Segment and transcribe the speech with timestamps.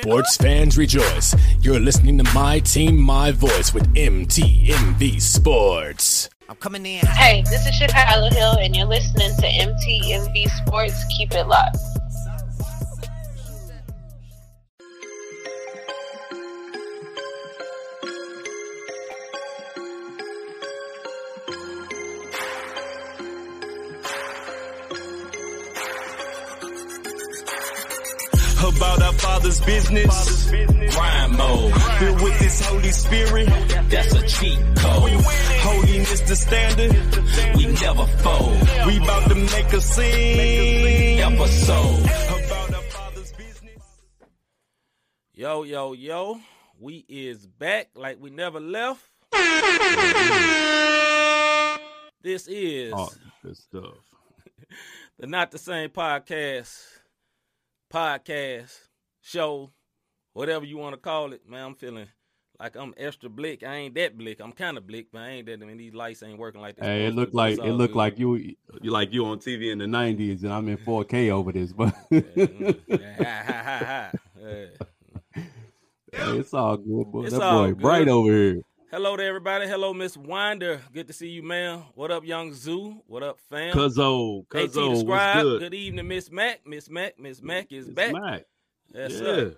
[0.00, 1.36] Sports fans rejoice.
[1.60, 6.28] You're listening to My Team, My Voice with MTMV Sports.
[6.48, 7.06] I'm coming in.
[7.06, 11.04] Hey, this is Chicago Hill, and you're listening to MTMV Sports.
[11.16, 11.78] Keep it locked.
[29.66, 30.50] Business.
[30.96, 33.46] Rhyme mode, filled with this Holy Spirit.
[33.88, 35.10] That's a cheat code.
[35.66, 36.92] Holiness the standard.
[37.56, 38.60] We never fold.
[38.86, 41.20] We about to make a scene.
[41.20, 42.00] Episode
[42.44, 42.82] about our
[45.34, 46.40] Yo, yo, yo.
[46.78, 49.00] We is back like we never left.
[52.22, 53.10] This is Oh,
[53.42, 53.94] good stuff.
[55.18, 56.74] the Not the Same podcast,
[57.92, 58.74] podcast,
[59.24, 59.70] show,
[60.34, 61.48] whatever you want to call it.
[61.48, 62.06] Man, I'm feeling
[62.60, 63.62] like I'm extra blick.
[63.64, 64.40] I ain't that blick.
[64.40, 65.62] I'm kind of blick, but I ain't that.
[65.62, 66.84] I mean, these lights ain't working like this.
[66.84, 68.36] Hey, it looked like it looked like you
[68.82, 71.94] you like you on TV in the '90s, and I'm in 4K over this, but
[72.10, 74.12] mm, Yeah.
[74.36, 74.70] Hey,
[76.12, 77.10] it's all good.
[77.10, 77.22] Boy.
[77.24, 77.78] It's that all boy good.
[77.78, 78.60] bright over here.
[78.90, 79.66] Hello to everybody.
[79.66, 80.80] Hello, Miss Winder.
[80.92, 81.82] Good to see you, man.
[81.96, 83.02] What up, Young Zoo?
[83.08, 83.74] What up, fam?
[83.74, 85.42] Cuzzo, Cuzzo, Scribe.
[85.42, 85.74] good?
[85.74, 86.60] evening, Miss Mac.
[86.64, 87.18] Miss Mac.
[87.18, 88.12] Miss Mac is It's back.
[88.12, 88.44] Mac.
[88.92, 89.18] Yes, yeah.
[89.18, 89.56] sir.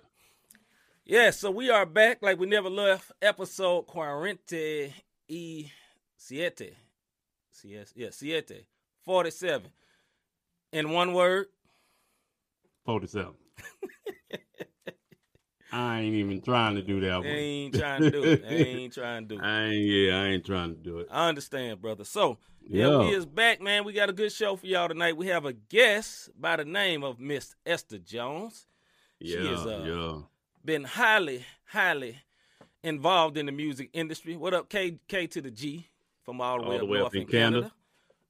[1.05, 3.13] Yeah, so we are back like we never left.
[3.23, 4.93] Episode Quarante
[5.29, 5.71] y
[6.17, 6.75] Siete.
[7.63, 8.67] Yeah, Siete.
[9.05, 9.71] 47.
[10.73, 11.47] In one word,
[12.85, 13.33] 47.
[15.73, 17.27] I ain't even trying to do that one.
[17.27, 18.49] ain't trying to do it.
[18.49, 19.45] They ain't trying to do it.
[19.45, 21.09] I ain't, yeah, I ain't trying to do it.
[21.11, 22.05] I understand, brother.
[22.05, 23.85] So, yeah, we is back, man.
[23.85, 25.17] We got a good show for y'all tonight.
[25.17, 28.67] We have a guest by the name of Miss Esther Jones.
[29.23, 30.21] She Yeah, uh, yeah.
[30.65, 32.19] Been highly, highly
[32.83, 34.37] involved in the music industry.
[34.37, 35.87] What up, K K to the G
[36.25, 37.61] from all the All way the up way north up in Canada.
[37.61, 37.73] Canada.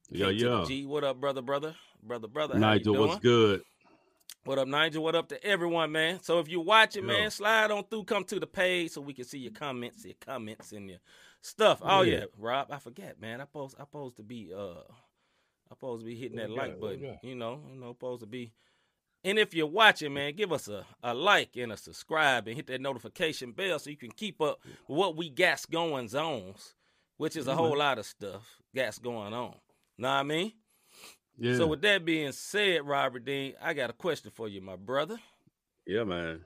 [0.09, 0.65] Yeah, K to the yeah.
[0.67, 0.85] G.
[0.85, 2.53] What up, brother, brother, brother, brother?
[2.53, 3.09] How Nigel, you doing?
[3.09, 3.63] what's good?
[4.45, 5.03] What up, Nigel?
[5.03, 6.21] What up to everyone, man?
[6.23, 7.17] So if you're watching, Yeah.
[7.17, 10.15] man, slide on through, come to the page so we can see your comments, your
[10.21, 10.99] comments, and your
[11.41, 11.79] stuff.
[11.81, 12.19] Oh Yeah.
[12.19, 13.41] yeah, Rob, I forget, man.
[13.41, 14.83] I supposed I supposed to be uh
[15.69, 16.79] I supposed to be hitting that like got?
[16.79, 17.19] What we button.
[17.23, 18.53] You know, you know, supposed to be.
[19.27, 22.67] And if you're watching, man, give us a, a like and a subscribe and hit
[22.67, 26.53] that notification bell so you can keep up with what we got going on,
[27.17, 29.53] which is a Yeah, whole lot of stuff got going on.
[29.97, 30.53] Know what I mean?
[31.37, 34.77] Yeah, So with that being said, Robert Dean, I got a question for you, my
[34.77, 35.17] brother.
[35.85, 36.39] yeah, man.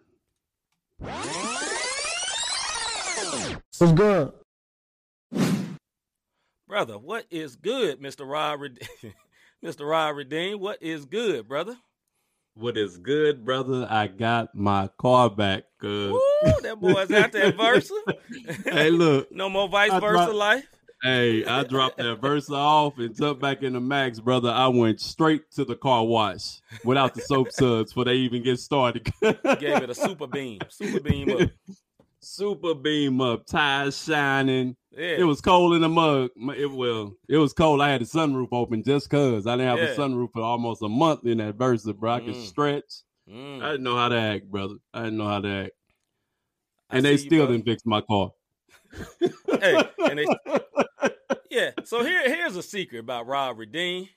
[3.78, 4.34] What's good?
[6.68, 8.28] Brother, what is good, Mr.
[8.28, 9.13] Robert Red-
[9.63, 9.88] Mr.
[9.88, 10.59] Rod Redeem?
[10.59, 11.78] What is good, brother?
[12.56, 13.88] What is good, brother?
[13.89, 15.63] I got my car back.
[15.79, 17.94] Cause Woo, that boy's out there Versa.
[18.66, 20.66] hey, look, no more vice I versa dropped- life.
[21.03, 24.51] Hey, I dropped that Versa off and jumped back in the Max, brother.
[24.51, 28.59] I went straight to the car wash without the soap suds before they even get
[28.59, 29.12] started.
[29.22, 30.59] Gave it a super beam.
[30.69, 31.50] Super beam up.
[32.19, 34.75] Super beam up, tires shining.
[34.97, 35.16] Yeah.
[35.19, 36.31] It was cold in the mug.
[36.57, 37.81] It well, it was cold.
[37.81, 39.94] I had the sunroof open just cause I didn't have Yeah.
[39.94, 42.12] a sunroof for almost a month in that Versa, bro.
[42.12, 42.46] I could Mm.
[42.46, 42.91] stretch.
[43.30, 43.62] Mm.
[43.63, 44.75] I didn't know how to act, brother.
[44.94, 45.72] I didn't know how to act,
[46.90, 48.31] and they see you, still didn't fix my car.
[49.62, 50.25] Hey, and they,
[51.51, 51.72] yeah.
[51.85, 54.09] So here, here's a secret about Rob Redeem.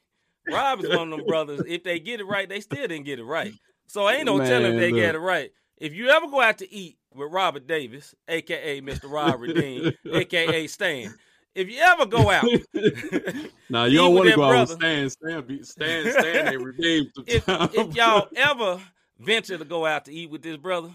[0.51, 1.61] Rob is one of them brothers.
[1.69, 3.53] If they get it right, they still didn't get it right.
[3.87, 5.01] So ain't no telling if they look.
[5.01, 5.51] get it right.
[5.79, 9.11] If you ever go out to eat with Robert Davis, aka Mr.
[9.11, 11.15] Rob Redeem, aka Stan,
[11.55, 12.45] if you ever go out,
[13.71, 15.11] Now you don't want to go out with Stan.
[15.11, 17.11] Stan, be, Stan, Stan, they redeemed.
[17.27, 18.81] if, if y'all ever
[19.19, 20.91] venture to go out to eat with this brother,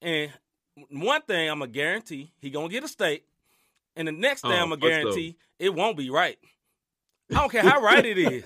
[0.00, 0.32] and
[0.90, 3.24] one thing I'm gonna guarantee, he gonna get a steak,
[3.94, 6.38] and the next thing Oh, I'm gonna guarantee, it won't be right.
[7.30, 8.44] I don't care how right it is,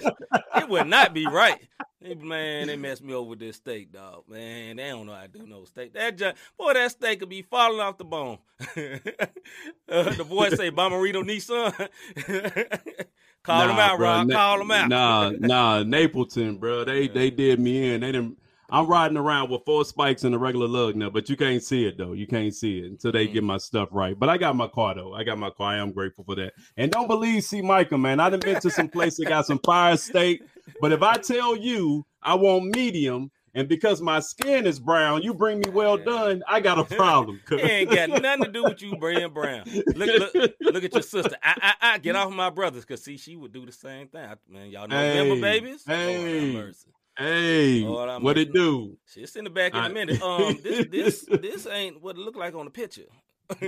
[0.56, 1.58] it would not be right.
[2.02, 4.24] Man, they messed me over with this steak, dog.
[4.26, 5.92] Man, they don't know how to do no steak.
[5.92, 8.38] That just, boy, that steak could be falling off the bone.
[8.60, 11.74] uh, the boy say, Bommarito Nissan.
[13.42, 14.06] Call him Nah, out, bro.
[14.08, 14.26] Rob.
[14.28, 14.88] Na- Call him out.
[14.88, 16.84] Nah, nah, Napleton, bro.
[16.84, 18.00] They they did me in.
[18.00, 18.38] They didn't.
[18.72, 21.86] I'm riding around with four spikes and a regular lug now, but you can't see
[21.86, 22.12] it though.
[22.12, 23.32] You can't see it until they Mm.
[23.34, 24.18] get my stuff right.
[24.18, 25.14] But I got my car though.
[25.14, 25.72] I got my car.
[25.72, 26.52] I am grateful for that.
[26.76, 27.62] And don't believe C.
[27.62, 28.20] Michael, man.
[28.20, 30.42] I done been to some place that got some fire steak.
[30.80, 35.34] But if I tell you I want medium, and because my skin is brown, you
[35.34, 37.40] bring me well done, I got a problem.
[37.50, 39.64] It ain't got nothing to do with you, Brian Brown.
[39.96, 41.36] Look, look, look at your sister.
[41.42, 44.24] I, I, I get off my brothers, cause see, she would do the same thing.
[44.24, 45.82] I- man, y'all know Hey, member babies.
[45.84, 46.72] Hey.
[47.20, 48.96] Hey, Lord, what it do?
[49.14, 50.22] It's in the back in I- a minute.
[50.30, 53.02] Um, this this this ain't what it looked like on the picture.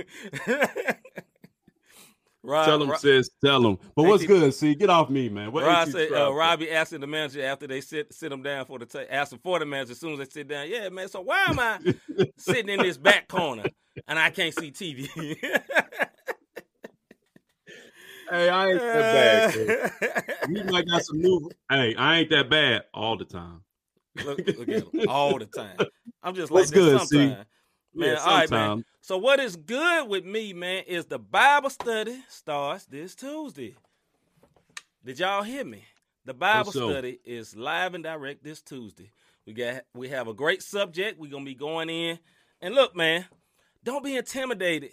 [2.45, 3.29] Rob, tell him, Rob, sis.
[3.43, 3.77] Tell him.
[3.95, 4.53] But what's good?
[4.53, 5.51] See, get off me, man.
[5.53, 6.33] What Rob said, uh.
[6.33, 9.59] Robbie asking the manager after they sit sit him down for the ta- asking for
[9.59, 10.67] the manager as soon as they sit down.
[10.69, 11.07] Yeah, man.
[11.07, 11.79] So why am I
[12.37, 13.63] sitting in this back corner
[14.07, 15.07] and I can't see TV?
[18.33, 20.49] Hey, I ain't that bad.
[20.49, 21.51] You might got some new.
[21.69, 23.61] Hey, I ain't that bad all the time.
[24.25, 25.77] look, look at him all the time.
[26.23, 27.45] I'm just What's like good, sometimes.
[27.93, 28.85] Man, Yeah, all right, man.
[29.01, 33.75] So what is good with me, man, is the Bible study starts this Tuesday.
[35.05, 35.83] Did y'all hear me?
[36.25, 36.89] The Bible so?
[36.89, 39.11] study is live and direct this Tuesday.
[39.45, 41.19] We got we have a great subject.
[41.19, 42.17] We're gonna be going in.
[42.61, 43.25] And look, man,
[43.83, 44.89] don't be intimidated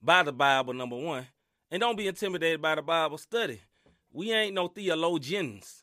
[0.00, 1.26] by the Bible, number one.
[1.70, 3.60] And don't be intimidated by the Bible study.
[4.12, 5.82] We ain't no theologians.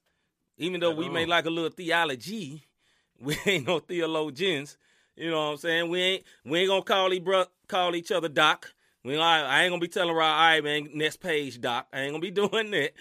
[0.58, 2.68] Even though we may like a little theology,
[3.20, 4.78] we ain't no theologians.
[5.16, 5.90] You know what I'm saying?
[5.90, 8.74] We ain't we ain't gonna call each bro, call each other doc.
[9.04, 11.88] We ain't- I ain't gonna be telling Rob, all right, man, next page, doc.
[11.92, 12.92] I ain't gonna be doing that.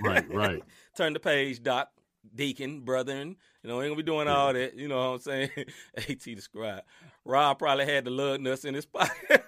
[0.00, 0.62] Right, right.
[0.96, 1.90] Turn the page, doc,
[2.34, 3.36] deacon, brethren.
[3.62, 4.74] You know, we ain't gonna be doing all that.
[4.76, 5.50] You know what I'm saying?
[5.96, 6.82] At describe.
[7.24, 9.42] Rob probably had the lug nuts in his pocket.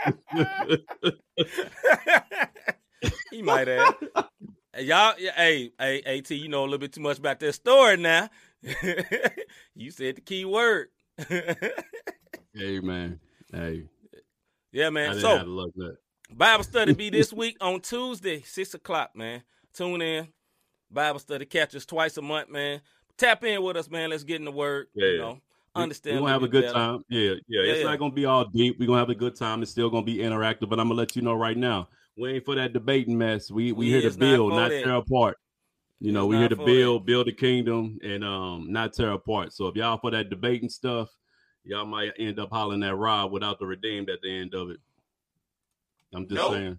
[3.30, 3.94] he might have.
[4.78, 7.96] Y'all, yeah, hey, hey, At, you know a little bit too much about that story
[7.96, 8.28] now.
[9.74, 10.88] you said the key word.
[11.28, 13.18] hey, man.
[13.52, 13.84] Hey,
[14.72, 15.18] yeah, man.
[15.20, 15.96] So have to that.
[16.32, 19.42] Bible study be this week on Tuesday, six o'clock, man.
[19.74, 20.28] Tune in.
[20.90, 22.80] Bible study catch us twice a month, man.
[23.16, 24.10] Tap in with us, man.
[24.10, 24.86] Let's get in the word.
[24.94, 25.18] You Yeah.
[25.18, 25.40] know,
[25.74, 26.16] Understand.
[26.16, 26.74] We're gonna have a good better.
[26.74, 27.04] time.
[27.08, 27.34] Yeah, yeah.
[27.48, 27.86] Yeah, It's yeah.
[27.86, 28.78] not gonna be all deep.
[28.78, 29.62] We're gonna have a good time.
[29.62, 31.88] It's still gonna be interactive, but I'm gonna let you know right now.
[32.16, 33.50] We ain't for that debating mess.
[33.50, 35.38] We we We here to is not build, not tear apart.
[36.00, 39.52] You know, we here to build, build the kingdom, and um, not tear apart.
[39.52, 41.10] So if y'all for that debating stuff,
[41.62, 44.80] y'all might end up hollering that Rob without the redeemed at the end of it.
[46.14, 46.52] I'm just Nope.
[46.52, 46.78] saying.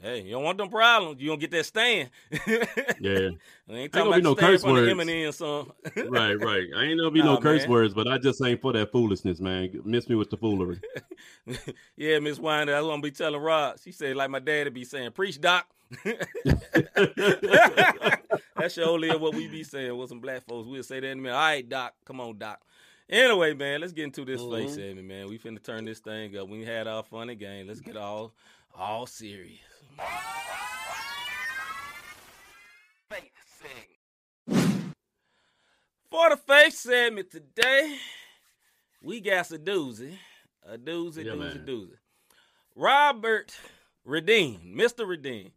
[0.00, 1.20] Hey, you don't want them problems.
[1.20, 2.10] You don't get that stand.
[2.30, 2.38] Yeah,
[3.68, 4.92] I ain't gonna talking be about no stand curse from the words.
[4.92, 5.72] Eminem song.
[6.08, 6.66] right, right.
[6.76, 7.70] I ain't gonna be Nah, no curse man.
[7.70, 9.70] words, but I just ain't for that foolishness, man.
[9.84, 10.80] Miss me with the foolery.
[11.96, 13.80] yeah, Miss Winder, that's what I'm gonna be telling Rod.
[13.82, 15.66] She said, like my daddy be saying, preach, doc.
[18.56, 20.68] That's surely what we be saying with some black folks.
[20.68, 21.34] We'll say that in a minute.
[21.34, 21.94] All right, Doc.
[22.04, 22.60] Come on, Doc.
[23.08, 24.50] Anyway, man, let's get into this Mhm.
[24.52, 25.28] face segment, man.
[25.28, 26.48] We finna turn this thing up.
[26.48, 27.66] We had our funny game.
[27.68, 28.34] Let's get all
[28.74, 29.58] all serious.
[36.10, 37.96] For the face segment today,
[39.02, 40.16] we got a doozy.
[40.66, 41.66] A doozy, Yeah, doozy, man.
[41.66, 41.96] doozy.
[42.74, 43.54] Robert
[44.04, 45.06] Redeem, Mr.
[45.06, 45.50] Redeem.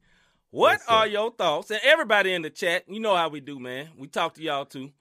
[0.49, 1.71] What Yes, are your thoughts?
[1.71, 3.89] And everybody in the chat, you know how we do, man.
[3.97, 4.91] We talk to y'all too.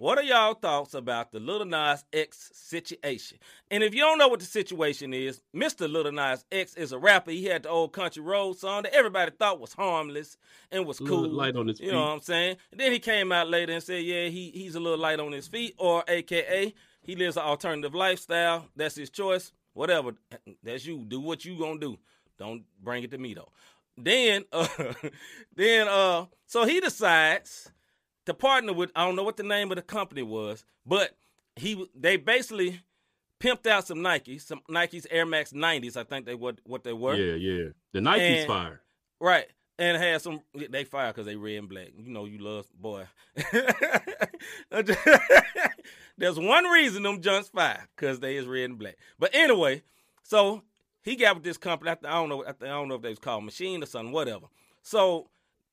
[0.00, 3.36] What are y'all thoughts about the Little Nas X situation?
[3.70, 5.92] And if you don't know what the situation is, Mr.
[5.92, 7.32] Little Nas X is a rapper.
[7.32, 10.38] He had the old country road song that everybody thought was harmless
[10.72, 11.28] and was cool.
[11.28, 12.56] light on his You know what I'm saying?
[12.72, 15.32] And then he came out later and said, yeah, he he's a little light on
[15.32, 16.72] his feet, or AKA,
[17.02, 18.68] he lives an alternative lifestyle.
[18.74, 19.52] That's his choice.
[19.74, 20.12] Whatever.
[20.62, 21.04] That's you.
[21.06, 21.98] Do what you gonna do.
[22.38, 23.50] Don't bring it to me though.
[23.98, 24.66] Then uh
[25.54, 27.70] then uh so he decides
[28.30, 31.16] to partner with I don't know what the name of the company was, but
[31.56, 32.80] he they basically
[33.40, 36.92] pimped out some Nikes, some Nikes Air Max 90s, I think they what what they
[36.92, 37.14] were.
[37.14, 37.68] Yeah, yeah.
[37.92, 38.80] The Nike's And- fire.
[39.20, 39.46] Right.
[39.78, 41.88] And had some they fire because they red and black.
[41.96, 43.06] You know you love boy.
[46.18, 48.96] There's one reason them junks fire, because they is red and black.
[49.18, 49.82] But anyway,
[50.22, 50.62] so
[51.02, 51.90] he got with this company.
[51.90, 52.44] I, don't know.
[52.46, 54.46] I don't know if they was called Machine or something, whatever.
[54.82, 55.28] So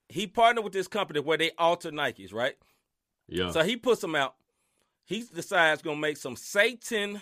[0.09, 2.55] he partnered with this company where they alter Nikes, right?
[3.27, 3.51] Yeah.
[3.51, 4.35] So he puts them out.
[5.05, 7.21] He decides gonna make some Satan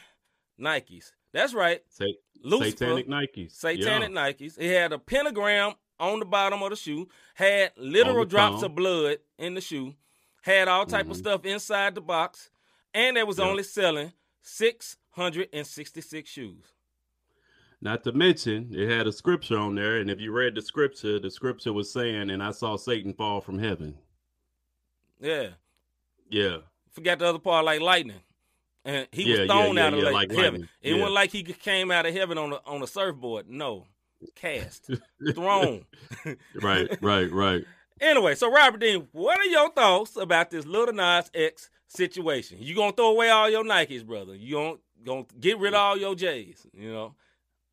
[0.59, 1.11] Nikes.
[1.33, 1.81] That's right.
[1.89, 2.05] Sa-
[2.41, 3.51] Lucifer, satanic Nikes.
[3.51, 4.15] Satanic Yeah.
[4.31, 4.57] Nikes.
[4.59, 9.17] It had a pentagram on the bottom of the shoe, had literal drops of blood
[9.37, 9.95] in the shoe,
[10.43, 11.19] had all type of Mhm.
[11.19, 12.49] stuff inside the box,
[12.93, 13.45] and they was Yeah.
[13.45, 16.73] only selling 666 shoes.
[17.81, 21.19] Not to mention, it had a scripture on there, and if you read the scripture,
[21.19, 23.97] the scripture was saying, "And I saw Satan fall from heaven."
[25.19, 25.49] Yeah.
[26.29, 26.57] Yeah,
[26.91, 28.21] Forgot the other part like lightning.
[28.83, 30.61] And he Yeah, was thrown yeah, out of yeah, like, like heaven.
[30.61, 30.69] lightning.
[30.81, 33.49] It wasn't like he came out of heaven on a on a surfboard.
[33.49, 33.85] No.
[34.33, 34.89] Cast.
[35.35, 35.85] Thrown.
[36.61, 37.63] right, right, right.
[38.01, 42.57] Anyway, so Robert Dean, what are your thoughts about this Little Nas X situation?
[42.59, 44.35] You gonna throw away all your Nikes, brother?
[44.35, 46.67] You gonna gonna get rid of all your J's?
[46.73, 47.15] You know,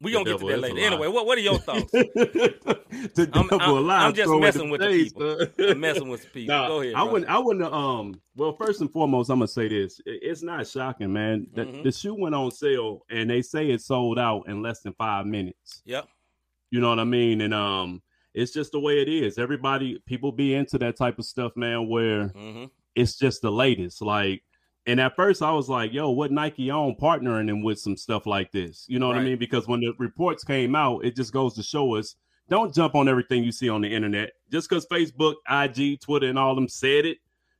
[0.02, 0.86] We The gonna get to devil that is a later.
[0.86, 1.90] Anyway, what what are your thoughts?
[1.92, 5.46] the I'm- devil I'm- I'm just messing with the face, people.
[5.70, 6.54] I'm messing with the people.
[6.54, 6.94] Nah, Go ahead.
[6.94, 7.12] I bro.
[7.12, 7.30] wouldn't.
[7.30, 7.72] I wouldn't.
[7.72, 8.20] Um.
[8.36, 10.00] Well, first and foremost, I'm gonna say this.
[10.04, 11.46] It- it's not shocking, man.
[11.54, 11.82] The, Mhm.
[11.84, 15.26] the shoe went on sale, and they say it sold out in less than five
[15.26, 15.82] minutes.
[15.84, 16.08] Yep.
[16.70, 17.40] You know what I mean?
[17.42, 18.02] And um,
[18.34, 19.38] it's just the way it is.
[19.38, 21.88] Everybody, people be into that type of stuff, man.
[21.88, 24.02] Where hmm it's just the latest.
[24.02, 24.42] Like,
[24.86, 28.26] and at first I was like, yo, what Nike on partnering him with some stuff
[28.26, 28.84] like this?
[28.88, 29.38] You know what I mean?
[29.38, 32.16] Because when the reports came out, it just goes to show us
[32.48, 34.32] don't jump on everything you see on the internet.
[34.50, 37.18] Just because Facebook, IG, Twitter, and all them said it,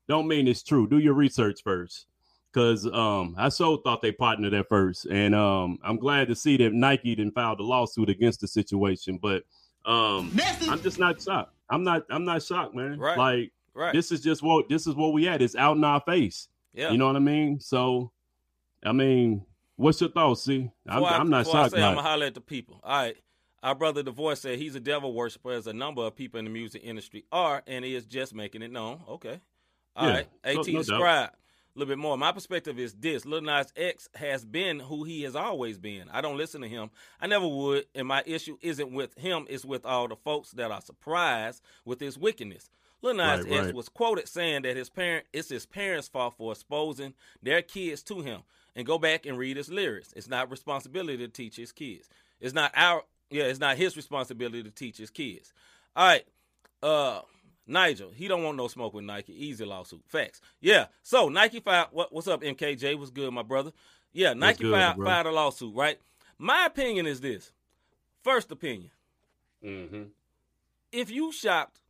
[0.08, 0.86] don't mean it's true.
[0.86, 2.06] Do your research first.
[2.52, 5.06] Cause um I so thought they partnered at first.
[5.06, 9.18] And um I'm glad to see that Nike didn't file the lawsuit against the situation.
[9.22, 9.44] But
[9.86, 10.30] um
[10.68, 11.54] I'm just not shocked.
[11.70, 12.98] I'm not I'm not shocked, man.
[12.98, 13.16] Right.
[13.16, 13.94] Like Right.
[13.94, 15.40] this is just what this is what we at.
[15.40, 16.48] It's out in our face.
[16.74, 16.90] Yeah.
[16.90, 17.60] You know what I mean?
[17.60, 18.12] So,
[18.84, 19.44] I mean,
[19.76, 20.44] what's your thoughts?
[20.44, 21.72] See, I'm, I- I'm not I shocked.
[21.72, 22.80] say I'm gonna holler at the people.
[22.82, 23.16] All right.
[23.62, 26.50] Our brother Divorce said he's a devil worshiper, as a number of people in the
[26.50, 29.02] music industry are, and he is just making it known.
[29.08, 29.40] Okay.
[29.94, 30.28] All Yeah, right.
[30.44, 30.78] no- AT no doubt.
[30.78, 32.18] describe a little bit more.
[32.18, 36.08] My perspective is this: Lil Nas X has been who he has always been.
[36.10, 36.90] I don't listen to him.
[37.20, 40.72] I never would, and my issue isn't with him; it's with all the folks that
[40.72, 42.68] are surprised with his wickedness.
[43.02, 43.74] Lil Nas Right, X right.
[43.74, 48.20] was quoted saying that his parent it's his parents' fault for exposing their kids to
[48.20, 48.42] him.
[48.74, 50.14] And go back and read his lyrics.
[50.16, 52.08] It's not responsibility to teach his kids.
[52.40, 55.52] It's not our yeah, it's not his responsibility to teach his kids.
[55.94, 56.24] All right.
[56.82, 57.20] Uh
[57.66, 59.32] Nigel, he don't want no smoke with Nike.
[59.34, 60.02] Easy lawsuit.
[60.08, 60.40] Facts.
[60.60, 60.86] Yeah.
[61.02, 62.98] So Nike filed what, what's up, MKJ?
[62.98, 63.72] What's good, my brother?
[64.12, 65.98] Yeah, Nike good, filed, filed a lawsuit, right?
[66.38, 67.52] My opinion is this.
[68.22, 68.90] First opinion.
[69.64, 70.08] Mhm.
[70.90, 71.80] If you shocked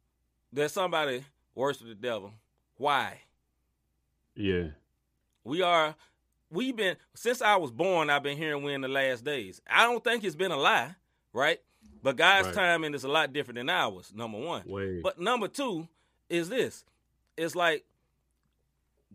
[0.53, 2.33] that somebody worshipped the devil,
[2.77, 3.19] why?
[4.35, 4.69] Yeah,
[5.45, 5.95] We are
[6.51, 9.61] we've been since I was born, I've been hearing we're in the last days.
[9.69, 10.95] I don't think it's been a lie,
[11.33, 11.61] right?
[12.03, 12.55] But God's Right.
[12.55, 14.63] timing is a lot different than ours, number one.
[14.67, 15.01] way.
[15.01, 15.89] But number two
[16.29, 16.85] is this.
[17.37, 17.85] It's like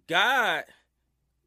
[0.08, 0.64] God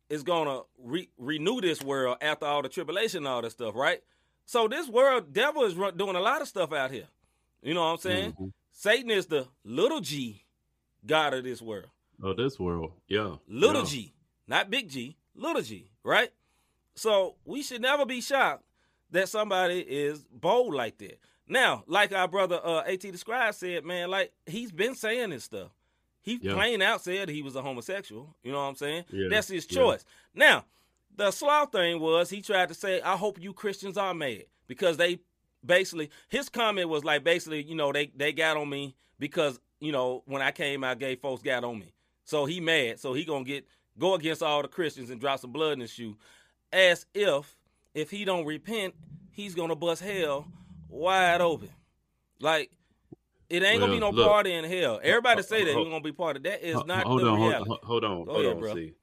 [0.09, 4.03] is gonna re- renew this world after all the tribulation and all this stuff, right?
[4.45, 7.07] So this world, devil is doing a lot of stuff out here.
[7.63, 8.33] You know what I'm saying?
[8.33, 8.53] Mhm.
[8.73, 10.45] Satan is the little G
[11.07, 11.89] God of this world.
[12.23, 13.89] Oh, this world, yeah, Little yeah.
[13.89, 14.15] G,
[14.47, 16.31] not big G, little G, right?
[16.95, 18.63] So we should never be shocked
[19.11, 21.19] that somebody is bold like that.
[21.49, 25.71] Now, like our brother uh, At Describe said, man, like he's been saying this stuff.
[26.23, 26.53] He Yeah.
[26.53, 28.37] plain out said he was a homosexual.
[28.43, 29.05] You know what I'm saying?
[29.11, 29.79] Yeah, That's his yeah.
[29.79, 30.05] choice.
[30.35, 30.67] Now,
[31.17, 34.97] the sloth thing was he tried to say, I hope you Christians are mad because
[34.99, 35.21] they
[35.65, 39.93] basically his comment was like basically, you know, they they got on me because, you
[39.93, 41.93] know, when I came out, gay folks got on me.
[42.25, 43.01] So he mad.
[43.01, 43.67] So he gonna get
[43.99, 46.17] go against all the Christians and drop some blood in his shoe.
[46.73, 47.57] As if
[47.95, 48.95] if he don't repent,
[49.31, 50.47] he's gonna bust hell
[50.89, 51.71] wide open.
[52.41, 52.71] Like
[53.49, 54.29] it ain't gonna be no look.
[54.29, 55.01] party in hell.
[55.03, 56.65] Everybody say that we're gonna be part of that.
[56.67, 57.69] Is not hold the on, hold, reality.
[57.69, 58.61] hold- hold on, Go hold ahead, on.
[58.61, 58.75] bro.
[58.75, 58.95] See,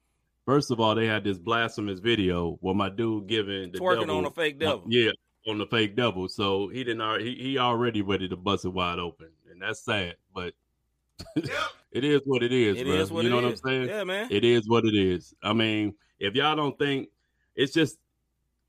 [0.46, 4.16] first of all, they had this blasphemous video where my dude giving the Twerking devil,
[4.16, 4.84] on a fake devil.
[4.88, 5.10] yeah,
[5.48, 6.28] on the fake devil.
[6.28, 6.98] So he didn't.
[7.02, 10.16] alre- He, he already ready to bust it wide open, and that's sad.
[10.34, 10.54] But
[11.92, 12.94] it is what it is, It bro.
[12.94, 13.60] is what you know it what is.
[13.64, 13.88] I'm saying?
[13.88, 14.28] Yeah, man.
[14.30, 15.34] It is what it is.
[15.42, 17.08] I mean, if y'all don't think
[17.56, 17.98] it's just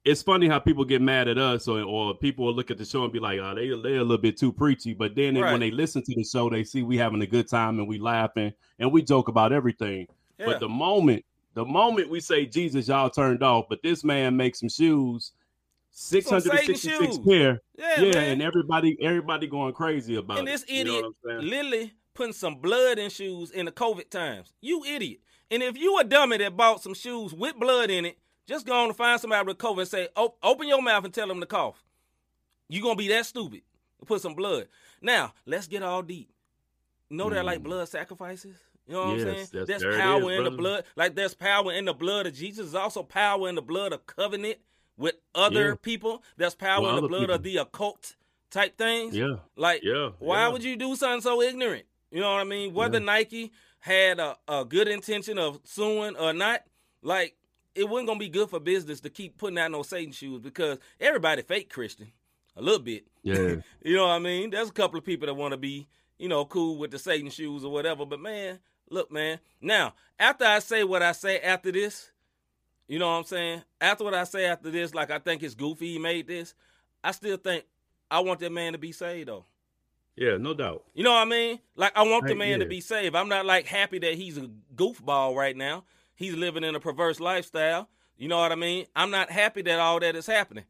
[0.06, 2.86] it's funny how people get mad at us or, or people will look at the
[2.86, 4.94] show and be like, oh, they they're a little bit too preachy.
[4.94, 5.52] But then Right.
[5.52, 8.00] when they listen to the show, they see we having a good time and we
[8.00, 10.08] laughing and we joke about everything.
[10.40, 10.46] Yeah.
[10.46, 14.62] But the moment, the moment we say Jesus, y'all turned off, but this man makes
[14.62, 15.34] some shoes,
[16.00, 17.20] six Some hundred and Satan sixty-six shoes.
[17.28, 17.62] pair.
[17.78, 20.52] yeah, Yeah, and everybody, everybody going crazy about And it.
[20.52, 24.54] this You know idiot literally putting some blood in shoes in the COVID times.
[24.62, 25.20] You idiot.
[25.52, 28.74] And if you a dummy that bought some shoes with blood in it, just go
[28.74, 31.40] on and find somebody with COVID and say, "O- open your mouth and tell them
[31.42, 31.84] to cough.
[32.70, 33.62] You gonna be that stupid
[34.06, 34.68] put some blood.
[35.02, 36.30] Now, let's get all deep.
[37.10, 37.64] You know they're like Mm.
[37.64, 38.56] blood sacrifices?
[38.88, 39.48] You know what Yes, I'm saying?
[39.52, 40.84] that's- There's there power is, in the blood.
[40.96, 42.72] Like there's power in the blood of Jesus.
[42.72, 44.58] There's also power in the blood of covenant
[45.00, 45.76] with other Yeah.
[45.82, 46.24] people.
[46.38, 48.16] that's power With in the blood of the occult
[48.52, 49.16] type things.
[49.16, 50.10] Yeah, Like, yeah.
[50.20, 50.48] why yeah.
[50.50, 51.86] would you do something so ignorant?
[52.12, 52.74] You know what I mean?
[52.74, 53.06] Whether Yeah.
[53.06, 56.64] Nike had a, a good intention of suing or not,
[57.02, 57.36] like
[57.76, 60.80] it wasn't gonna be good for business to keep putting out no Satan shoes because
[61.00, 62.12] everybody fake Christian
[62.58, 63.08] a little bit.
[63.24, 63.56] Yeah.
[63.84, 64.50] You know what I mean?
[64.50, 65.88] There's a couple of people that want to be,
[66.18, 68.06] you know, cool with the Satan shoes or whatever.
[68.06, 69.40] But man, look, man.
[69.62, 72.12] Now, after I say what I say after this,
[72.90, 73.62] you know what I'm saying?
[73.80, 76.56] After what I say after this, like I think it's goofy he made this.
[77.04, 77.64] I still think
[78.10, 79.46] I want that man to be saved though.
[80.16, 80.84] Yeah, no doubt.
[80.96, 81.60] You know what I mean?
[81.76, 82.70] Like I want the man to yeah.
[82.70, 83.16] be saved.
[83.16, 85.84] I'm not like happy that he's a goofball right now.
[86.16, 87.88] He's living in a perverse lifestyle.
[88.18, 88.88] You know what I mean?
[88.96, 90.66] I'm not happy that all that is happening.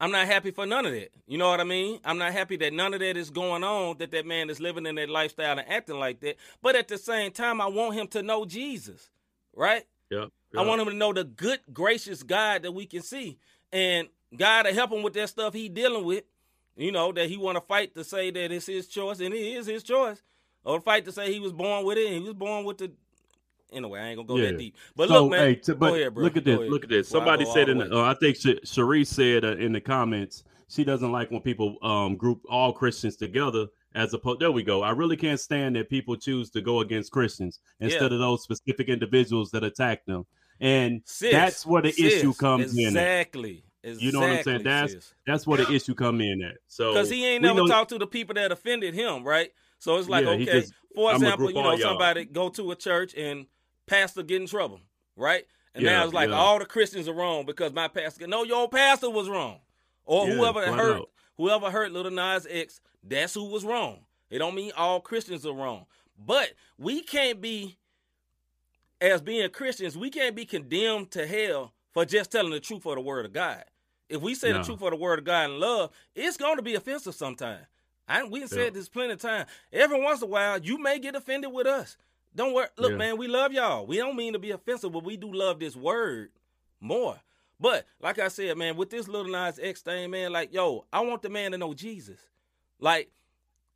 [0.00, 1.10] I'm not happy for none of that.
[1.28, 2.00] You know what I mean?
[2.04, 4.86] I'm not happy that none of that is going on, that that man is living
[4.86, 6.36] in that lifestyle and acting like that.
[6.62, 9.08] But at the same time, I want him to know Jesus,
[9.54, 9.84] right?
[10.10, 10.26] Yeah.
[10.56, 13.38] I want him to know the good, gracious God that we can see.
[13.72, 16.24] And God to help him with that stuff he dealing with.
[16.76, 19.38] You know, that he want to fight to say that it's his choice, and it
[19.38, 20.22] is his choice.
[20.64, 22.92] Or fight to say he was born with it, and he was born with the
[23.72, 24.52] anyway, I ain't gonna go Yeah.
[24.52, 24.76] that deep.
[24.96, 26.24] But so, look, man, hey, t- but go ahead, bro.
[26.24, 26.58] look at this.
[26.58, 27.08] Look at this.
[27.08, 31.10] Somebody said in the uh, I think Cherie said uh, in the comments she doesn't
[31.10, 34.40] like when people um group all Christians together as opposed.
[34.40, 34.82] There we go.
[34.82, 38.88] I really can't stand that people choose to go against Christians instead of those specific
[38.88, 40.26] individuals that attack them.
[40.60, 42.88] And Sis, that's where the sis, issue comes in.
[42.88, 43.64] Exactly.
[43.84, 44.64] You know what I'm saying?
[44.64, 46.56] That's that's where the issue come in at.
[46.66, 49.50] So because he ain't never know- talked to the people that offended him, right?
[49.78, 53.14] So it's like, Yeah, okay, just- for example, you know, somebody go to a church
[53.14, 53.46] and
[53.86, 54.80] pastor get in trouble,
[55.16, 55.44] right?
[55.74, 56.36] And Yeah, now it's like yeah.
[56.36, 58.26] all the Christians are wrong because my pastor.
[58.26, 59.60] No, your pastor was wrong,
[60.04, 61.02] or Yeah, whoever hurt.
[61.38, 62.80] Whoever hurt Little Nas X.
[63.02, 64.00] That's who was wrong.
[64.28, 65.86] It don't mean all Christians are wrong,
[66.18, 67.78] but we can't be
[69.00, 72.94] as being Christians, we can't be condemned to hell for just telling the truth for
[72.94, 73.64] the word of God.
[74.08, 74.58] If we say No.
[74.58, 77.64] the truth for the word of God in love, it's going to be offensive sometimes.
[78.08, 78.46] I we Yeah.
[78.46, 79.46] said this plenty of time.
[79.72, 81.96] Every once in a while, you may get offended with us.
[82.34, 82.68] Don't worry.
[82.76, 82.96] Look, Yeah.
[82.96, 83.86] man, we love y'all.
[83.86, 86.32] We don't mean to be offensive, but we do love this word
[86.80, 87.20] more.
[87.60, 91.00] But like I said, man, with this little Nas X thing, man, like, yo, I
[91.00, 92.20] want the man to know Jesus.
[92.78, 93.10] Like,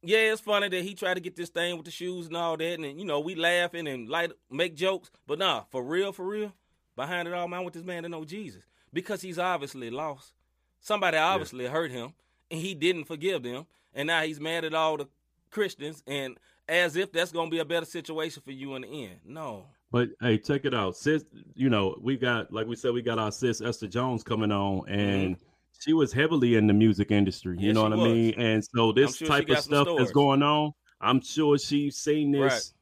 [0.03, 2.57] yeah, it's funny that he tried to get this thing with the shoes and all
[2.57, 6.27] that, and you know, we laughing and like make jokes, but nah, for real, for
[6.27, 6.53] real,
[6.97, 10.33] behind it all, man, I want this man to know Jesus because he's obviously lost.
[10.81, 12.15] Somebody obviously hurt him,
[12.51, 15.09] and he didn't forgive them, and now he's mad at all the
[15.51, 16.37] Christians, and
[16.69, 19.21] as if that's gonna be a better situation for you in the end.
[19.25, 21.23] No, But hey, check it out, sis.
[21.55, 24.89] You know, we got like we said, we got our sis Esther Jones coming on,
[24.89, 25.37] and
[25.79, 27.57] she was heavily in the music industry.
[27.59, 28.35] Yeah, you know what I mean?
[28.39, 30.73] And so this sure type of stuff that's going on,
[31.03, 32.73] I'm sure she's seen this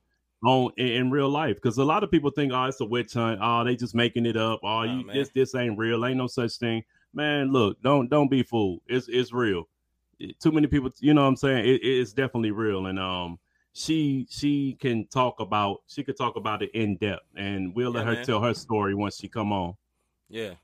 [0.44, 3.14] on in, in real life because a lot of people think, oh, it's a witch
[3.14, 3.40] hunt.
[3.42, 4.60] Oh, they just making it up.
[4.62, 5.16] Oh, you man.
[5.16, 6.06] this this ain't real.
[6.06, 6.84] Ain't no such thing.
[7.12, 8.82] Man, look, don't don't be fooled.
[8.86, 9.64] It's it's real.
[10.40, 11.66] Too many people, you know what I'm saying?
[11.66, 12.86] It, it's definitely real.
[12.86, 13.40] And um
[13.72, 18.00] she she can talk about she could talk about it in depth and we'll let
[18.00, 18.26] Yeah, her man.
[18.26, 19.74] tell her story once she come on.
[20.28, 20.54] Yeah.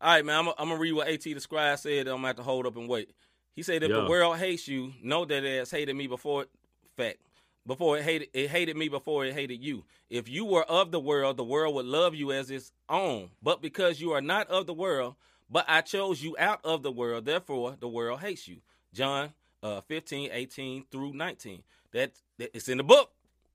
[0.00, 0.38] All right, man.
[0.38, 2.06] I'm gonna I'm gonna read what At the scribe said.
[2.08, 3.10] I'm gonna have to hold up and wait.
[3.54, 4.00] He said, "If Yeah.
[4.02, 6.42] the world hates you, know that it has hated me before.
[6.42, 6.50] it-
[6.96, 7.18] Fact,
[7.66, 9.84] before it hated it hated me before it hated you.
[10.10, 13.30] If you were of the world, the world would love you as its own.
[13.42, 15.16] But because you are not of the world,
[15.50, 18.60] but I chose you out of the world, therefore the world hates you."
[18.92, 21.62] John uh, 15, 18 through 19.
[21.94, 23.10] That, that it's in the book.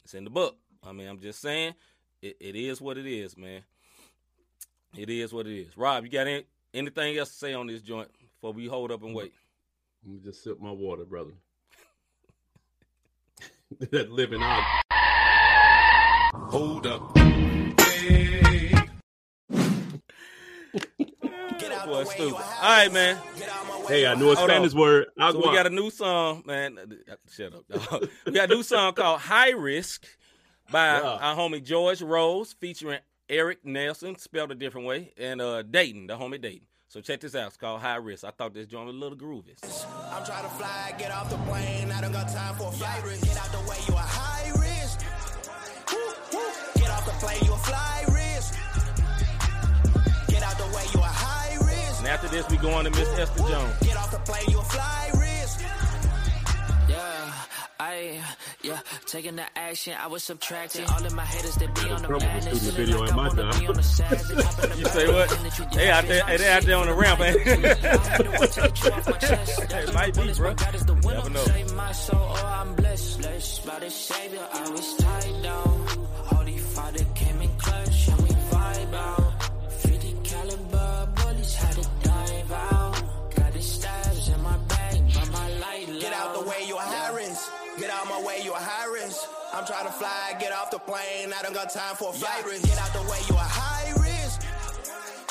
[0.05, 0.57] It's in the book.
[0.81, 1.75] I mean, I'm just saying,
[2.21, 3.63] it, it is what it is, man.
[4.97, 5.77] It is what it is.
[5.77, 9.03] Rob, you got any, anything else to say on this joint before we hold up
[9.03, 9.33] and wait?
[10.05, 11.33] Let me just sip my water, brother.
[13.91, 14.63] that living out.
[16.33, 17.11] Hold up.
[21.89, 22.35] Boy, stupid.
[22.35, 23.17] All right, man.
[23.87, 24.79] Hey, I knew a Hold Spanish on.
[24.79, 25.05] word.
[25.07, 25.53] So we Agua.
[25.53, 26.77] got a new song, man.
[27.31, 27.67] Shut up.
[27.67, 28.07] dog.
[28.25, 30.05] we got a new song called High Risk
[30.71, 31.17] by Yeah.
[31.21, 36.15] our homie George Rose featuring Eric Nelson, spelled a different way, and uh Dayton, the
[36.17, 36.67] homie Dayton.
[36.87, 37.47] So check this out.
[37.47, 38.23] It's called High Risk.
[38.23, 39.55] I thought this joint was a little groovy.
[40.11, 41.91] I'm trying to fly, get off the plane.
[41.91, 43.23] I don't got time for a flight risk.
[43.25, 44.99] Get out the way, you a high risk.
[45.91, 46.51] Woo, woo.
[46.75, 48.18] Get off the plane, you a fly risk.
[52.09, 53.75] After this, we going to Miss Esther Jones.
[53.81, 55.59] Get off the plane, you a fly risk.
[56.89, 57.33] Yeah,
[57.79, 58.19] I,
[58.63, 62.07] yeah, taking the action, I was subtracting all of my haters that be on the
[62.07, 62.35] trouble man.
[62.37, 63.59] with They the video like at I my wanna job.
[63.61, 65.59] be on the side, the top of the You say what?
[65.59, 68.51] you They out there, they out there on the ramp, ain't I had to wait
[68.51, 69.59] till they chew off my chest.
[69.79, 70.53] It might be, bro.
[70.55, 71.29] God is the Never winner.
[71.29, 71.45] know.
[89.79, 91.31] I'm to fly, get off the plane.
[91.31, 92.67] I don't got time for a flight risk.
[92.67, 94.41] Get out the way, you a high risk.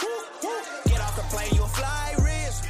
[0.01, 0.09] Woo,
[0.43, 0.57] woo.
[0.87, 2.65] Get off the plane, you a fly risk.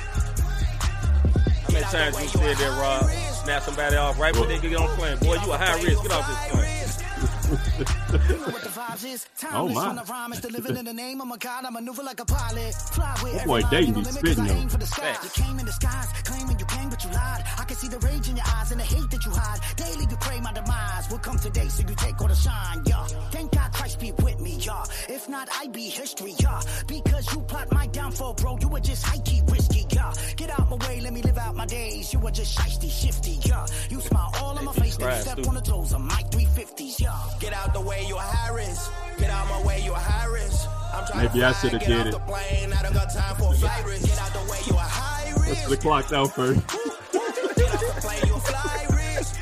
[1.62, 3.08] How many times you said that, Rob?
[3.44, 5.18] Snap somebody off right when they get on the plane.
[5.18, 6.02] Boy, you a high risk.
[6.02, 6.77] Get off this plane.
[8.28, 9.26] You know what the vibes is.
[9.38, 9.88] Timeless oh, my.
[9.88, 11.64] when I rhyme is living in the name of my God.
[11.64, 12.74] I maneuver like a pilot.
[12.74, 14.68] Fly with That boy Dayton be spitting, I though.
[14.68, 15.12] for the sky.
[15.12, 15.24] Facts.
[15.24, 17.44] You came in disguise, claiming you came, but you lied.
[17.58, 19.60] I can see the rage in your eyes and the hate that you hide.
[19.76, 23.04] Daily you pray my demise will come today, so you take all the shine, yeah.
[23.30, 24.84] Thank God Christ be with me, yeah.
[25.08, 26.60] If not, I be history, yeah.
[26.86, 29.42] Because you plot my downfall, bro, you were just high key
[30.76, 31.52] risky, yeah.
[31.52, 33.66] my days, you were just shiesty, shifty, yeah.
[33.90, 35.48] You smile all on my face, then you step stupid.
[35.48, 37.14] on the toes of my 350s, yeah.
[37.40, 38.90] Get out the way, you a high risk.
[39.18, 40.68] Get out my way, you a high risk.
[40.94, 42.12] I'm trying Maybe to I fly, shoulda get did off it.
[42.12, 42.72] the plane.
[42.72, 44.06] I don't got time for a flight risk.
[44.06, 45.68] Get out the way, you a high Let's risk.
[45.68, 46.60] the clock out first.
[47.12, 49.34] Get off the plane, you a fly risk.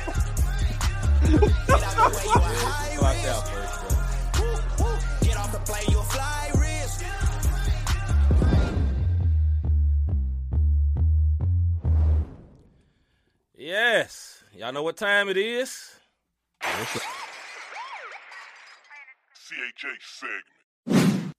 [1.67, 3.66] Get out the way, you a high risk.
[13.67, 14.45] Yes.
[14.53, 15.91] Y'all know what time it is?
[16.61, 16.79] CHA
[20.85, 21.33] segment.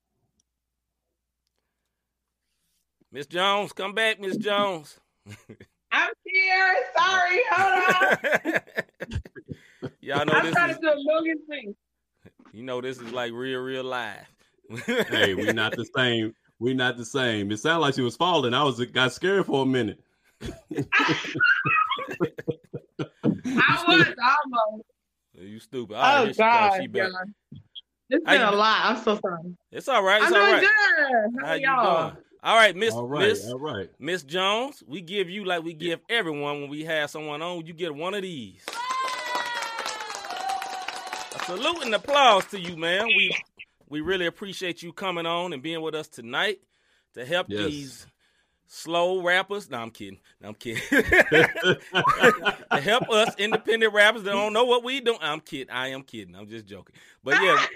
[3.10, 5.00] Miss Jones, come back, Miss Jones.
[5.90, 6.76] I'm here.
[6.98, 7.40] Sorry.
[7.50, 8.60] Hold on.
[10.02, 11.74] Y'all know I'm this trying is to do a million things.
[12.52, 14.26] you know this is like real, real live.
[14.84, 16.34] hey, we're not the same.
[16.58, 17.50] We're not the same.
[17.52, 18.52] It sounded like she was falling.
[18.52, 19.98] I was got scared for a minute.
[20.42, 20.48] I
[23.86, 24.84] was almost.
[25.34, 25.94] You stupid.
[25.94, 26.34] All right, Oh here.
[26.38, 27.10] God, She back.
[27.12, 27.32] God.
[28.10, 28.80] It's How been a lot.
[28.84, 29.54] I'm so sorry.
[29.70, 30.22] It's all right.
[30.22, 31.40] It's I'm all doing good.
[31.40, 32.10] How, How you y'all?
[32.10, 32.22] doing?
[32.42, 33.90] All right, Miss All right, Miss all right.
[33.98, 37.66] Miss Jones, we give you like we give everyone when we have someone on.
[37.66, 38.64] You get one of these.
[41.34, 43.06] A salute and applause to you, man.
[43.08, 43.36] We
[43.88, 46.60] we really appreciate you coming on and being with us tonight
[47.14, 47.66] to help Yes.
[47.66, 48.06] these
[48.68, 49.68] slow rappers.
[49.68, 50.20] No, I'm kidding.
[50.40, 50.80] No, I'm kidding.
[50.90, 51.78] to
[52.80, 55.16] help us independent rappers that don't know what we do.
[55.20, 55.70] I'm kidding.
[55.70, 56.36] I am kidding.
[56.36, 56.94] I'm just joking.
[57.24, 57.66] But yeah,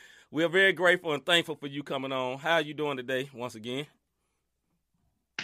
[0.30, 2.38] we're very grateful and thankful for you coming on.
[2.38, 3.28] How are you doing today?
[3.34, 3.86] Once again.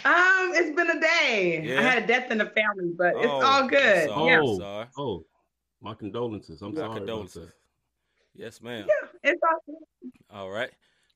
[0.05, 1.61] Um, it's been a day.
[1.61, 1.79] Yeah.
[1.79, 4.07] I had a death in the family, but it's Oh, all I'm good.
[4.07, 4.29] sorry.
[4.31, 4.85] Yeah, Oh, sorry.
[4.97, 5.25] oh,
[5.81, 6.61] my condolences.
[6.61, 6.85] I'm My sorry.
[6.87, 7.51] about condolences.
[8.33, 8.85] Yes, ma'am.
[8.87, 10.11] Yeah, it's all good.
[10.31, 10.69] All right.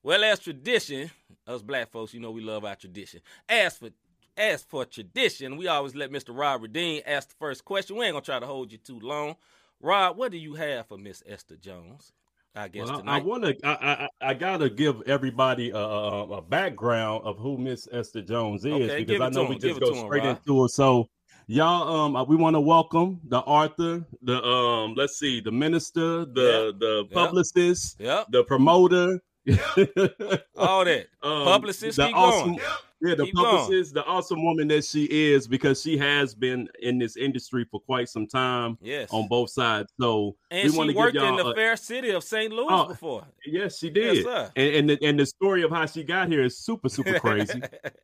[0.03, 1.09] Well, as tradition,
[1.47, 3.21] us black folks, you know we love our tradition.
[3.47, 3.89] As for
[4.35, 6.37] as for tradition, we always let Mr.
[6.37, 7.95] Rob Redeem ask the first question.
[7.95, 9.37] We ain't gonna try to hold you too long.
[9.79, 12.11] Rob, what do you have for Miss Esther Jones?
[12.53, 13.55] I guess Well, I, I want to.
[13.63, 18.65] I, I I gotta give everybody a, a, a background of who Miss Esther Jones
[18.65, 20.69] is Okay, because I know we him, just go to him, straight into it.
[20.69, 21.07] So,
[21.47, 26.25] y'all, um, uh, we want to welcome the Arthur, the um, let's see, the minister,
[26.25, 28.27] the the publicist, Yep.
[28.31, 29.19] the promoter,
[30.56, 31.08] All that.
[31.21, 32.60] um, Publicist, the keep awesome, going.
[33.01, 33.84] yeah, the Keep going.
[33.93, 38.08] the awesome woman that she is because she has been in this industry for quite
[38.10, 39.10] some time Yes.
[39.12, 39.91] on both sides.
[39.99, 42.53] So and we want she worked in the a- fair city of St.
[42.53, 43.25] Louis Oh, before.
[43.45, 44.23] Yes, she Yes, did.
[44.23, 44.51] sir.
[44.56, 47.62] and and the, and the story of how she got here is super super crazy.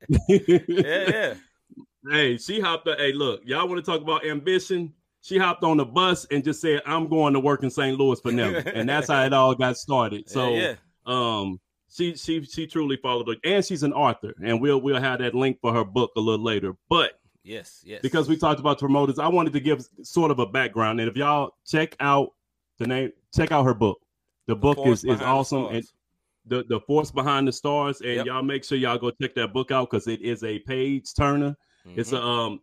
[0.27, 1.33] yeah, yeah.
[2.09, 2.87] Hey, she hopped.
[2.87, 4.93] On, hey, look, y'all want to talk about ambition?
[5.21, 7.97] She hopped on the bus and just said, "I'm going to work in St.
[7.99, 10.29] Louis for them," and that's how it all got started.
[10.29, 11.59] So, yeah, um,
[11.91, 15.33] she she she truly followed her, and she's an author, and we'll we'll have that
[15.35, 16.73] link for her book a little later.
[16.89, 18.01] But yes, yes.
[18.01, 21.15] because we talked about promoters, I wanted to give sort of a background, and if
[21.17, 22.29] y'all check out
[22.77, 23.99] the name, check out her book.
[24.47, 25.83] The book Force is is the awesome, and
[26.45, 28.25] the the force behind the stars, and Yep.
[28.27, 31.55] y'all make sure y'all go check that book out because it is a page turner.
[31.95, 32.23] It's a Mhm.
[32.23, 32.59] um,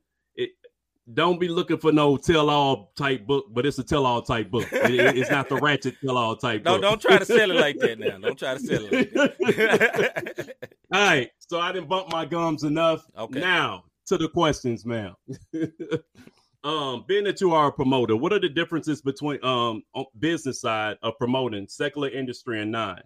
[1.14, 4.50] don't be looking for no tell all type book, but it's a tell all type
[4.50, 4.66] book.
[4.72, 6.82] It- it- it's not the ratchet tell all type don't book.
[6.82, 8.18] don't try to sell it like that now.
[8.18, 10.56] Don't try to sell it like that.
[10.92, 13.04] All right, so I didn't bump my gums enough.
[13.18, 13.40] Okay.
[13.40, 15.14] Now to the questions, ma'am.
[16.64, 19.82] um, being that you are a promoter, what are the differences between um
[20.18, 23.02] business side of promoting secular industry and nine,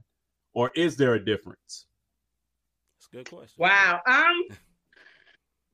[0.55, 1.87] or is there a difference?
[2.99, 3.57] That's a good question.
[3.59, 4.01] Wow.
[4.07, 4.57] Um,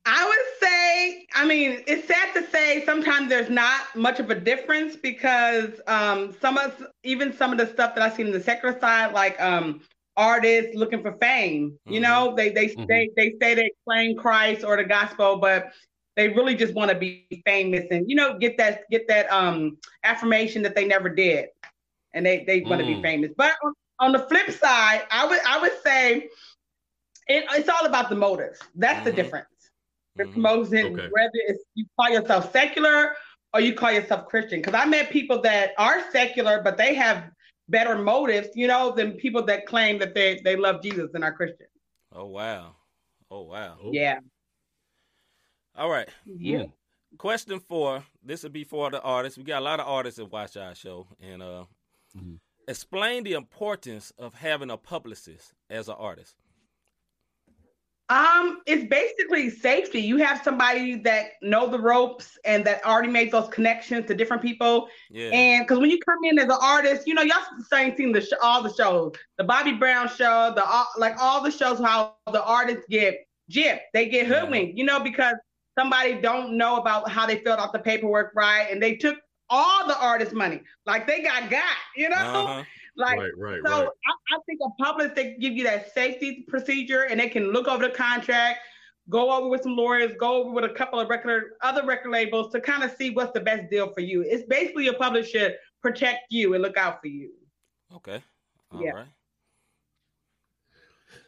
[0.06, 4.34] I would say, I mean, it's sad to say sometimes there's not much of a
[4.34, 8.40] difference because um, some of even some of the stuff that I see in the
[8.40, 9.80] secular side, like um,
[10.16, 12.00] artists looking for fame, you Mhm.
[12.00, 12.88] know, they they Mhm.
[12.88, 15.72] they they say they claim Christ or the gospel, but
[16.16, 19.58] they really just want to be famous and you know get that get that um
[19.86, 21.46] affirmation that they never did,
[22.12, 23.00] and they they want to be Mm.
[23.00, 23.30] famous.
[23.36, 26.28] But on, on the flip side, I would I would say
[27.28, 28.60] it, it's all about the motives.
[28.74, 29.12] That's the Mhm.
[29.12, 29.46] difference.
[30.16, 30.32] The Mhm.
[30.32, 31.08] promotion, Okay.
[31.10, 33.14] whether it's you call yourself secular
[33.52, 34.60] or you call yourself Christian.
[34.60, 37.30] Because I met people that are secular, but they have
[37.68, 41.32] better motives, you know, than people that claim that they they love Jesus and are
[41.32, 41.66] Christian.
[42.12, 42.76] Oh wow.
[43.30, 43.78] Oh wow.
[43.82, 43.92] Oh.
[43.92, 44.20] Yeah.
[45.74, 46.08] All right.
[46.24, 46.60] Yeah.
[46.60, 46.72] Mm.
[47.18, 48.04] Question four.
[48.22, 49.36] This would be for the artists.
[49.38, 51.66] We got a lot of artists that watch our show, and uh,
[52.16, 52.38] Mhm.
[52.68, 56.36] explain the importance of having a publicist as an artist.
[58.08, 60.00] Um, it's basically safety.
[60.00, 64.42] You have somebody that know the ropes and that already made those connections to different
[64.42, 64.88] people.
[65.10, 65.30] Yeah.
[65.30, 68.20] And because when you come in as an artist, you know, y'all same seen the
[68.20, 72.14] sh- all the shows, the Bobby Brown show, the all like all the shows how
[72.32, 74.40] the artists get gypped, they get Yeah.
[74.40, 75.34] hoodwinked, you know, because
[75.76, 79.16] somebody don't know about how they filled out the paperwork right, and they took
[79.48, 82.16] all the artist money, like they got got, you know.
[82.16, 82.64] Uh-huh.
[82.96, 83.88] Like Right, right, so, right.
[84.06, 87.68] I, I think a public they give you that safety procedure, and they can look
[87.68, 88.60] over the contract,
[89.10, 92.50] go over with some lawyers, go over with a couple of record other record labels
[92.52, 94.22] to kind of see what's the best deal for you.
[94.22, 97.32] It's basically a publisher protect you and look out for you.
[97.94, 98.22] Okay.
[98.72, 98.92] All Yeah.
[98.92, 99.06] right.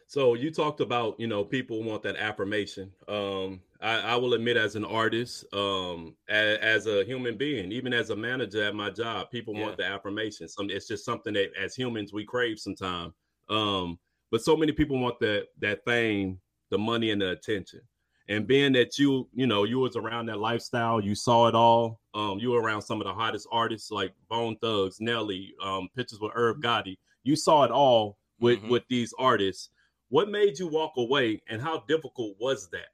[0.09, 2.91] So you talked about, you know, people want that affirmation.
[3.07, 7.93] Um, I, I will admit, as an artist, um, as, as a human being, even
[7.93, 10.47] as a manager at my job, people want the affirmation.
[10.47, 13.13] Some it's just something that as humans we crave sometimes.
[13.51, 13.99] Um,
[14.31, 16.39] but so many people want that that fame,
[16.71, 17.81] the money, and the attention.
[18.29, 22.01] And being that you, you know, you was around that lifestyle, you saw it all.
[22.15, 26.19] Um, you were around some of the hottest artists like Bone Thugs, Nelly, um, pictures
[26.19, 26.97] with Irv Gotti.
[27.23, 29.69] You saw it all with with these artists.
[30.09, 32.87] What made you walk away, and how difficult was that?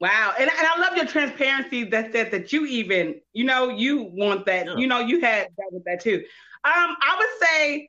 [0.00, 0.34] Wow.
[0.38, 4.44] And, and I love your transparency that said that you even, you know, you want
[4.46, 6.24] that, you know, you had that with that too.
[6.64, 7.88] Um, I would say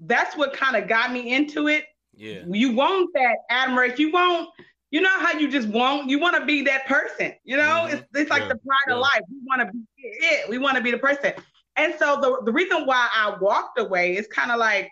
[0.00, 1.84] that's what kind of got me into it.
[2.14, 2.42] Yeah.
[2.46, 3.98] You want that admiration.
[3.98, 4.50] You want,
[4.90, 7.32] you know how you just want, you want to be that person.
[7.44, 8.94] You know, it's, it's like Yeah, the pride yeah.
[8.94, 9.22] of life.
[9.30, 10.48] We want to be it.
[10.48, 11.32] We want to be the person.
[11.76, 14.90] And so the, the reason why I walked away is kind of like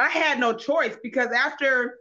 [0.00, 1.96] I had no choice because after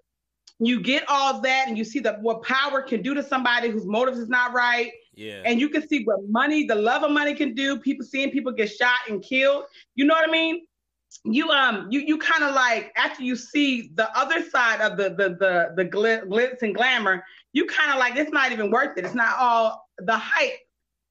[0.60, 3.86] you get all that and you see the what power can do to somebody whose
[3.86, 5.42] motives is not right, Yeah.
[5.46, 7.80] and you can see what money, the love of money can do.
[7.80, 9.66] People seeing people get shot and killed.
[9.96, 10.66] You know what I mean?
[11.24, 15.10] You um you you kind of like after you see the other side of the
[15.10, 19.06] the the the glitz and glamour, you kind of like it's not even worth it.
[19.06, 20.60] It's not all the hype.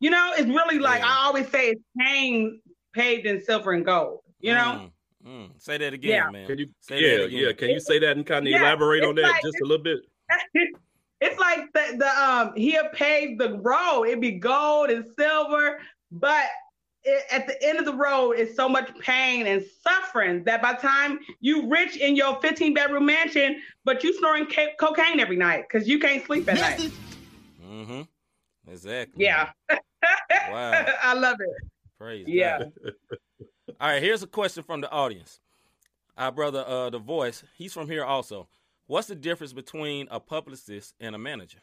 [0.01, 2.61] You know, it's really like I always say it's pain
[2.95, 4.21] paved in silver and gold.
[4.41, 4.61] You know?
[4.83, 4.91] Mm,
[5.27, 5.51] mm.
[5.59, 6.31] Say that again, Yeah.
[6.31, 6.47] man.
[6.47, 7.41] Can you, Say yeah, that again.
[7.41, 7.53] yeah.
[7.53, 9.83] Can you say that and kind of Yeah, elaborate on that like- just a little
[9.85, 10.01] bit?
[11.21, 14.05] it's like the, the um he had paved the road.
[14.05, 15.81] It'd be gold and silver,
[16.13, 16.45] but
[17.05, 20.73] it, at the end of the road is so much pain and suffering that by
[20.75, 25.37] the time you rich in your 15 bedroom mansion, but you snoring ca- cocaine every
[25.37, 26.91] night because you can't sleep at night.
[27.69, 28.03] Mm-hmm.
[28.71, 29.25] Exactly.
[29.25, 29.51] Yeah.
[30.51, 30.87] Wow.
[31.03, 31.69] I love it.
[31.99, 32.65] Praise Yeah.
[33.81, 35.39] All right, here's a question from the audience.
[36.17, 38.49] Our brother, uh, the voice, he's from here also.
[38.89, 41.61] What's the difference between a publicist and a manager?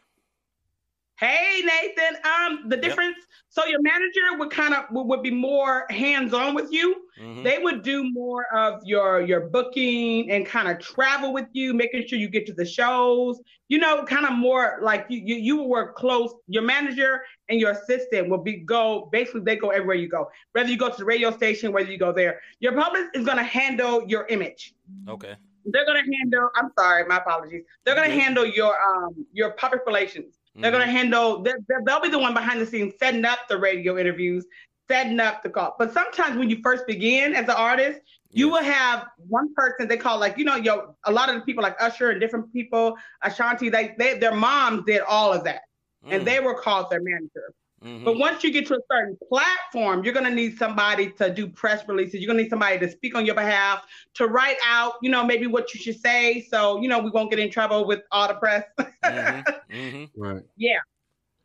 [1.17, 3.15] Hey Nathan, um, the difference.
[3.47, 7.03] So your manager would kind of would, would be more hands on with you.
[7.17, 7.41] Mhm.
[7.41, 12.05] They would do more of your your booking and kind of travel with you, making
[12.07, 13.41] sure you get to the shows.
[13.69, 16.33] You know, kind of more like you you, you will work close.
[16.47, 20.29] Your manager and your assistant will be go basically they go everywhere you go.
[20.53, 23.37] Whether you go to the radio station, whether you go there, your public is going
[23.37, 24.73] to handle your image.
[25.07, 25.35] Okay.
[25.73, 27.63] they're gonna handle i'm sorry my apologies.
[27.83, 30.37] They're gonna handle your um your public relations.
[30.55, 33.57] They're gonna handle they're, they're- they'll be the one behind the scenes setting up the
[33.57, 34.45] radio interviews
[34.87, 35.75] setting up the call.
[35.79, 37.99] But sometimes when you first begin as an artist
[38.31, 39.07] you will have
[39.39, 42.11] one person they call like you know yo a lot of the people like usher
[42.11, 45.61] and different people ashanti they, they their moms did all of that
[46.05, 48.05] and they were called their manager Mm-hmm.
[48.05, 51.47] but once you get to a certain platform, you're going to need somebody to do
[51.47, 52.15] press releases.
[52.15, 55.23] You're going to need somebody to speak on your behalf, to write out, you know,
[55.23, 56.47] maybe what you should say.
[56.49, 58.63] So, you know, we won't get in trouble with all the press.
[59.05, 60.05] Mm-hmm.
[60.19, 60.41] Right.
[60.57, 60.79] yeah.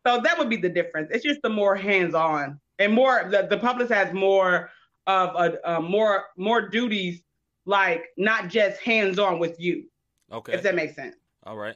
[0.07, 1.11] So that would be the difference.
[1.13, 4.71] It's just the more hands on and more, the, the publicist has more
[5.07, 7.23] of a, a more, more duties,
[7.67, 9.85] like not just hands on with you,
[10.33, 10.55] Okay.
[10.55, 11.17] if that makes sense.
[11.45, 11.75] All right.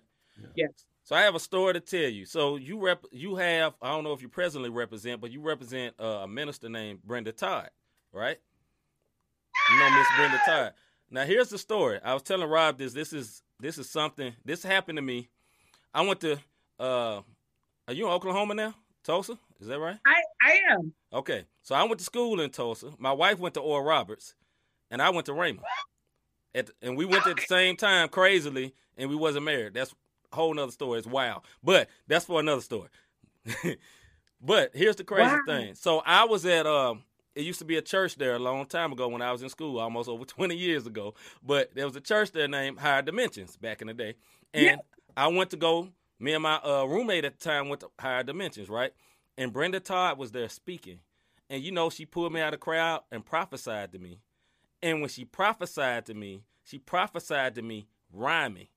[0.54, 0.68] Yeah.
[1.04, 2.24] So I have a story to tell you.
[2.24, 5.94] So you rep, you have I don't know if you presently represent, but you represent
[6.00, 7.68] uh, a minister named Brenda Todd,
[8.12, 8.38] right?
[9.70, 10.72] You know Miss Brenda Todd.
[11.10, 12.00] Now here's the story.
[12.02, 12.94] I was telling Rob this.
[12.94, 14.32] This is this is something.
[14.44, 15.28] This happened to me.
[15.92, 16.38] I went to.
[16.80, 17.20] uh
[17.86, 18.74] Are you in Oklahoma now?
[19.04, 19.38] Tulsa?
[19.60, 19.98] Is that right?
[20.06, 20.94] I, I am.
[21.12, 21.44] Okay.
[21.62, 22.92] So I went to school in Tulsa.
[22.98, 24.34] My wife went to Oral Roberts,
[24.90, 25.60] and I went to Rhema.
[26.54, 29.74] At, and we went at the same time, crazily, and we wasn't married.
[29.74, 29.94] That's
[30.34, 30.98] whole nother story.
[30.98, 31.42] It's wild.
[31.62, 32.88] But that's for another story.
[34.40, 35.40] but here's the crazy Wow.
[35.46, 35.74] thing.
[35.74, 37.02] So I was at um
[37.34, 39.48] it used to be a church there a long time ago when I was in
[39.48, 41.14] school, almost over 20 years ago.
[41.42, 44.14] But there was a church there named Higher Dimensions back in the day.
[44.52, 44.76] And Yeah.
[45.16, 45.88] I went to go,
[46.20, 48.92] me and my uh, roommate at the time went to Higher Dimensions, right?
[49.36, 51.00] And Brenda Todd was there speaking.
[51.50, 54.20] And you know, she pulled me out of the crowd and prophesied to me.
[54.80, 58.68] And when she prophesied to me, she prophesied to me rhyming.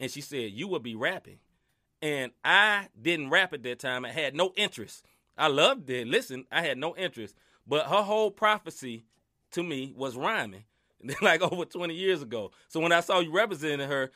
[0.00, 1.38] And she said, You will be rapping.
[2.02, 4.04] And I didn't rap at that time.
[4.04, 5.04] I had no interest.
[5.38, 6.06] I loved it.
[6.06, 7.34] Listen, I had no interest.
[7.66, 9.04] But her whole prophecy
[9.52, 10.64] to me was rhyming,
[11.22, 12.50] like over 20 years ago.
[12.68, 14.10] So when I saw you representing her,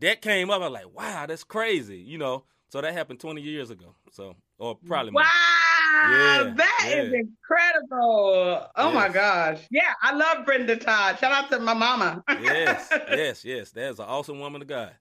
[0.00, 0.60] that came up.
[0.62, 2.44] I was like, wow, that's crazy, you know.
[2.68, 3.94] So that happened 20 years ago.
[4.10, 6.10] So or probably Wow, more.
[6.10, 7.18] Yeah, that is yeah.
[7.20, 8.66] incredible.
[8.76, 9.60] Oh my gosh.
[9.70, 11.18] Yeah, I love Brenda Todd.
[11.18, 12.22] Shout out to my mama.
[12.28, 13.70] yes, yes, yes.
[13.70, 14.92] That's an awesome woman of God.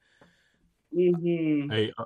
[0.96, 1.72] Mhm.
[1.72, 2.04] Hey, uh,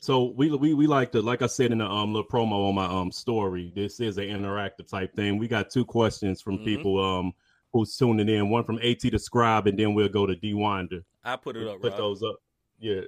[0.00, 2.74] so we we we like to like I said in the um little promo on
[2.74, 3.72] my um story.
[3.74, 5.38] This is an interactive type thing.
[5.38, 6.64] We got two questions from Mhm.
[6.64, 7.32] people um
[7.72, 8.48] who's tuning in.
[8.48, 11.04] One from AT the Scribe, and then we'll go to D Winder.
[11.24, 11.98] I put it up, Put Rob.
[11.98, 12.36] those up.
[12.78, 13.02] Yeah.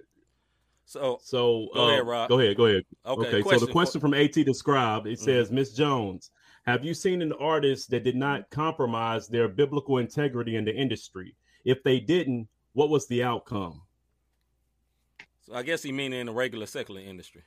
[0.85, 2.29] So So Go uh, ahead, Rob.
[2.29, 2.57] Go ahead.
[2.57, 2.83] Go ahead.
[3.07, 3.43] Okay, Okay.
[3.43, 5.23] so the question from AT the Scribe it Mhm.
[5.23, 6.31] says, Miss Jones,
[6.65, 11.35] have you seen an artist that did not compromise their biblical integrity in the industry?
[11.65, 13.83] If they didn't, what was the outcome?
[15.49, 17.43] So I guess he meaning in the regular secular industry.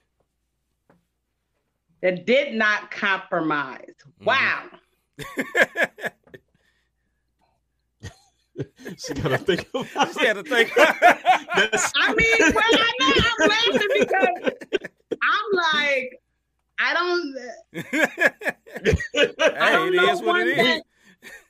[2.02, 3.86] That did not compromise.
[4.22, 4.26] Mm-hmm.
[4.26, 4.64] Wow.
[8.98, 9.88] She gotta think about
[10.20, 10.74] she had to think.
[10.76, 14.28] That's- I mean, well, I know I'm laughing because
[15.24, 16.22] I'm like,
[16.80, 17.38] I don't.
[17.76, 20.56] I hey, don't it know is what one it is.
[20.58, 20.82] thing.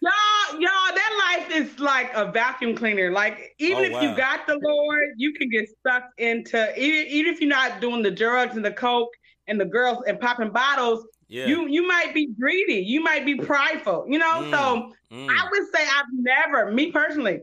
[0.01, 3.11] Y'all, y'all, that life is like a vacuum cleaner.
[3.11, 4.01] Like, even Oh, if wow.
[4.01, 8.01] you got the Lord, you can get sucked into even, even if you're not doing
[8.03, 9.13] the drugs and the coke
[9.47, 11.47] and the girls and popping bottles, Yeah.
[11.47, 14.43] you you might be greedy, you might be prideful, you know.
[14.43, 17.39] Mm, So mm, I would say I've never, me personally,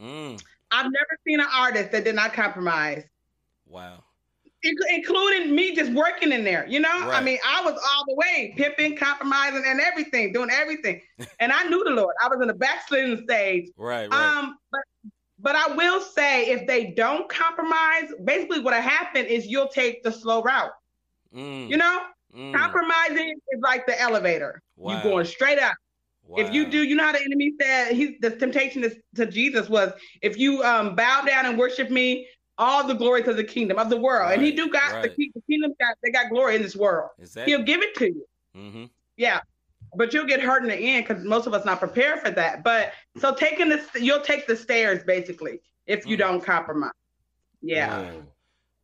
[0.00, 0.40] mm.
[0.70, 3.04] I've never seen an artist that did not compromise.
[3.66, 4.01] Wow.
[4.64, 6.66] Inc- including me just working in there.
[6.68, 11.00] You know, I mean, I was all the way pimping, compromising, and everything, doing everything.
[11.40, 12.14] and I knew the Lord.
[12.22, 13.70] I was in the backsliding stage.
[13.76, 14.38] Right, right.
[14.38, 14.82] Um, but
[15.40, 20.12] but I will say, if they don't compromise, basically what happened is you'll take the
[20.12, 20.70] slow route.
[21.34, 22.02] Mm, You know,
[22.34, 22.54] mm.
[22.54, 24.62] compromising is like the elevator.
[24.76, 24.96] Wow.
[24.96, 25.74] You going straight up.
[26.36, 29.68] If you do, you know how the enemy said he's the temptation is, to Jesus
[29.68, 32.26] was if you um bow down and worship me,
[32.62, 34.32] all the glory to the kingdom of the world.
[34.32, 35.16] and he do got the, right.
[35.16, 37.10] ki- the kingdom got they got glory in this world.
[37.18, 37.52] Exactly.
[37.52, 38.26] He'll give it to you.
[38.56, 38.84] Mm-hmm.
[39.16, 39.40] Yeah.
[39.94, 42.62] But you'll get hurt in the end because most of us not prepared for that.
[42.64, 46.20] But so taking this, you'll take the stairs basically if you Mm.
[46.20, 46.92] don't compromise.
[47.60, 48.10] Yeah.
[48.14, 48.22] Oh.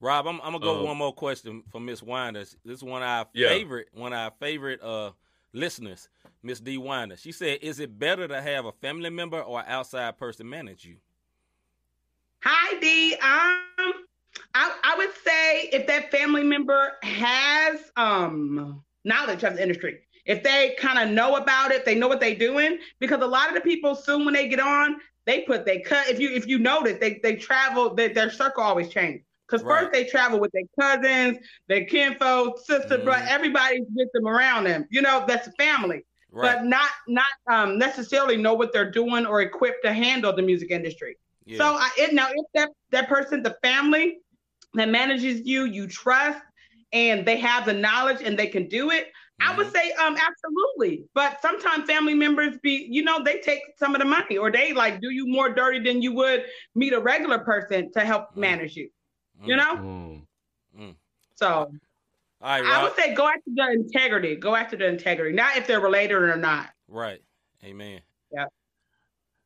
[0.00, 2.56] Rob, I'm, I'm gonna go Uh, one more question for Miss Winders.
[2.64, 3.48] This is one of our Yeah.
[3.48, 5.12] favorite, one of our favorite uh
[5.52, 6.08] listeners,
[6.42, 7.16] Miss D Winder.
[7.16, 10.84] She said, "Is it better to have a family member or an outside person manage
[10.84, 10.96] you?"
[12.44, 13.14] Hi, D.
[13.14, 13.92] Um,
[14.55, 16.72] I, I would say if that family member
[17.03, 22.09] has um knowledge of the industry, if they kind of know about it, they know
[22.09, 24.96] what they're doing, because a lot of the people soon when they get on,
[25.27, 26.09] they put they cut.
[26.09, 29.22] If you if you notice, they they travel, they, their circle always change.
[29.48, 29.66] Because Right.
[29.66, 33.05] first they travel with their cousins, their kinfolk, sister, Mhm.
[33.05, 34.87] brother, everybody's with them around them.
[34.90, 36.59] You know, that's family Right.
[36.59, 40.70] but not not um, necessarily know what they're doing or equipped to handle the music
[40.70, 41.16] industry.
[41.48, 41.58] Yeah.
[41.58, 44.18] So I, it, now, if that that person, the family
[44.74, 46.42] that manages you, you trust,
[46.92, 49.08] and they have the knowledge and they can do it,
[49.40, 49.72] I would Mhm.
[49.72, 51.04] say um absolutely.
[51.14, 54.72] But sometimes family members be, you know, they take some of the money or they
[54.72, 58.38] like do you more dirty than you would meet a regular person to help Mm.
[58.40, 58.90] manage you.
[59.44, 59.58] You Mm.
[59.58, 59.84] know,
[60.76, 60.96] Mm.
[61.34, 61.70] so
[62.40, 64.37] All right, I would say go after the integrity.
[64.37, 66.70] Go after the integrity, not if they're related or not.
[66.88, 67.22] Right.
[67.64, 68.02] Amen.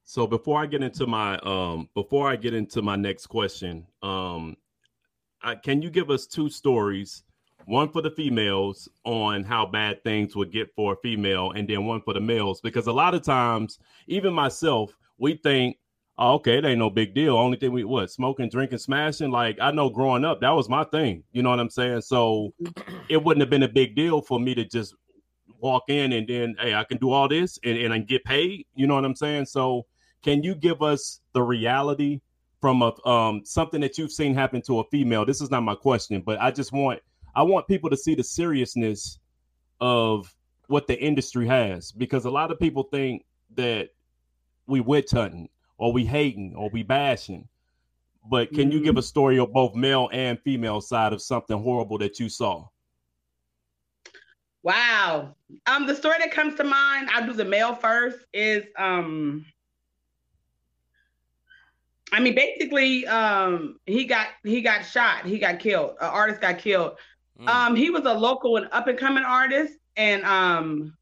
[0.04, 4.56] So before I get into my um before I get into my next question, um
[5.42, 7.24] I, can you give us two stories,
[7.66, 11.84] one for the females on how bad things would get for a female and then
[11.84, 15.78] one for the males because a lot of times even myself we think
[16.18, 17.36] oh, okay, it ain't no big deal.
[17.36, 19.30] Only thing we what smoking, drinking, smashing.
[19.30, 21.24] Like I know growing up, that was my thing.
[21.32, 22.02] You know what I'm saying?
[22.02, 22.52] So
[23.08, 24.94] it wouldn't have been a big deal for me to just
[25.58, 28.66] walk in and then hey, I can do all this and, and I get paid.
[28.74, 29.46] You know what I'm saying?
[29.46, 29.86] So
[30.22, 32.20] can you give us the reality
[32.60, 35.24] from a um something that you've seen happen to a female?
[35.24, 37.00] This is not my question, but I just want
[37.34, 39.18] I want people to see the seriousness
[39.80, 40.34] of
[40.68, 43.24] what the industry has because a lot of people think
[43.56, 43.90] that
[44.66, 47.48] we witch hunting or we hating or we bashing.
[48.30, 51.98] But can you give a story of both male and female side of something horrible
[51.98, 52.68] that you saw?
[54.62, 55.34] Wow.
[55.66, 59.44] Um, the story that comes to mind, I'll do the male first, is um
[62.12, 66.58] I mean basically um he got he got shot, he got killed, an artist got
[66.58, 66.92] killed.
[67.40, 67.48] Mm.
[67.48, 70.96] Um he was a local and up and coming artist and um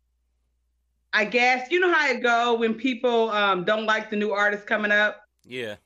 [1.13, 4.67] I guess you know how it go when people um don't like the new artist
[4.67, 5.77] coming up Yeah.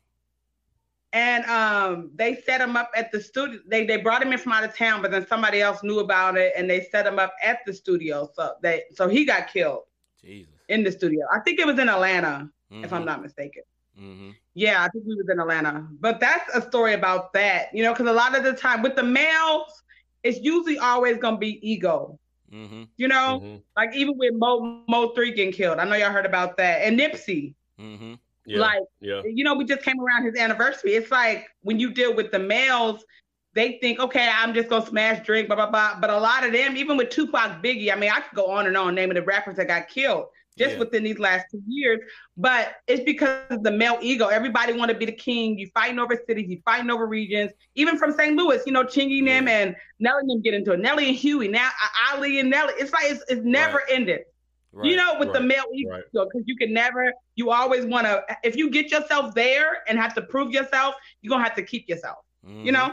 [1.12, 4.52] and um they set him up at the studio they they brought him in from
[4.52, 7.32] out of town but then somebody else knew about it and they set him up
[7.42, 9.82] at the studio so they so he got killed
[10.20, 10.52] Jesus.
[10.68, 12.50] in the studio i think it was in atlanta
[12.82, 13.06] if i'm Mhm.
[13.06, 13.62] not mistaken
[13.98, 14.30] Mm-hmm.
[14.54, 15.86] Yeah, I think we was in Atlanta.
[16.00, 18.94] But that's a story about that, you know, because a lot of the time with
[18.94, 19.82] the males,
[20.22, 22.18] it's usually always gonna be ego.
[22.52, 22.84] Mm-hmm.
[22.96, 25.78] You know, like even with Mo Mo three getting killed.
[25.78, 26.82] I know y'all heard about that.
[26.82, 27.54] And Nipsey.
[27.80, 28.14] Mm-hmm.
[28.46, 28.60] Yeah.
[28.60, 29.22] Like, yeah.
[29.24, 30.94] you know, we just came around his anniversary.
[30.94, 33.04] It's like when you deal with the males,
[33.54, 35.98] they think, okay, I'm just gonna smash drink, blah blah blah.
[36.00, 38.66] But a lot of them, even with Tupac, Biggie, I mean, I could go on
[38.68, 40.26] and on naming the rappers that got killed
[40.56, 40.78] just Yeah.
[40.78, 42.00] within these last two years.
[42.36, 44.28] But it's because of the male ego.
[44.28, 45.58] Everybody want to be the king.
[45.58, 47.52] You fighting over cities, you fighting over regions.
[47.74, 48.36] Even from St.
[48.36, 50.80] Louis, you know, Chingy and them and Nelly them get into it.
[50.80, 52.74] Nelly and Huey, now uh, Ali and Nelly.
[52.78, 54.20] It's like it's, it's never ended.
[54.82, 56.02] You know, with the male ego, right.
[56.12, 60.14] because you can never, you always want to, if you get yourself there and have
[60.16, 62.92] to prove yourself, you're going to have to keep yourself, you know?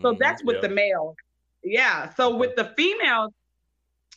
[0.00, 0.68] So that's with Yeah.
[0.68, 1.16] the male.
[1.62, 2.14] Yeah.
[2.14, 3.34] So with the females,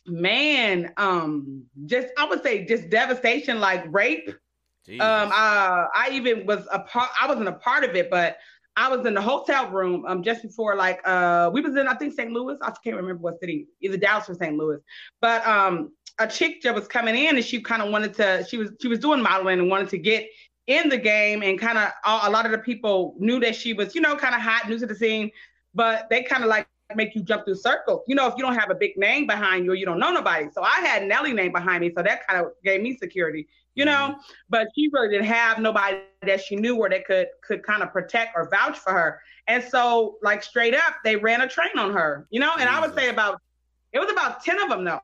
[0.06, 4.30] man, um, just, I would say just devastation, like rape.
[5.00, 8.38] Um, uh, I even was a part, I wasn't a part of it, but
[8.76, 11.94] I was in the hotel room um just before like uh we was in I
[11.94, 12.32] think St.
[12.32, 12.56] Louis.
[12.62, 14.56] I can't remember what city, either Dallas or St.
[14.56, 14.78] Louis.
[15.20, 18.56] But um a chick that was coming in and she kind of wanted to she
[18.56, 20.26] was she was doing modeling and wanted to get
[20.66, 23.94] in the game and kind of a lot of the people knew that she was,
[23.94, 25.30] you know, kind of hot, new to the scene,
[25.74, 28.02] but they kind of like make you jump through circles.
[28.06, 30.12] You know, if you don't have a big name behind you or you don't know
[30.12, 30.48] nobody.
[30.52, 33.84] So I had Nelly name behind me, so that kind of gave me security, you
[33.84, 34.10] know.
[34.10, 34.20] Mm-hmm.
[34.48, 37.92] But she really didn't have nobody that she knew or that could could kind of
[37.92, 39.20] protect or vouch for her.
[39.48, 42.52] And so, like straight up, they ran a train on her, you know.
[42.58, 43.40] And I would say about
[43.92, 45.00] it was about ten of them though,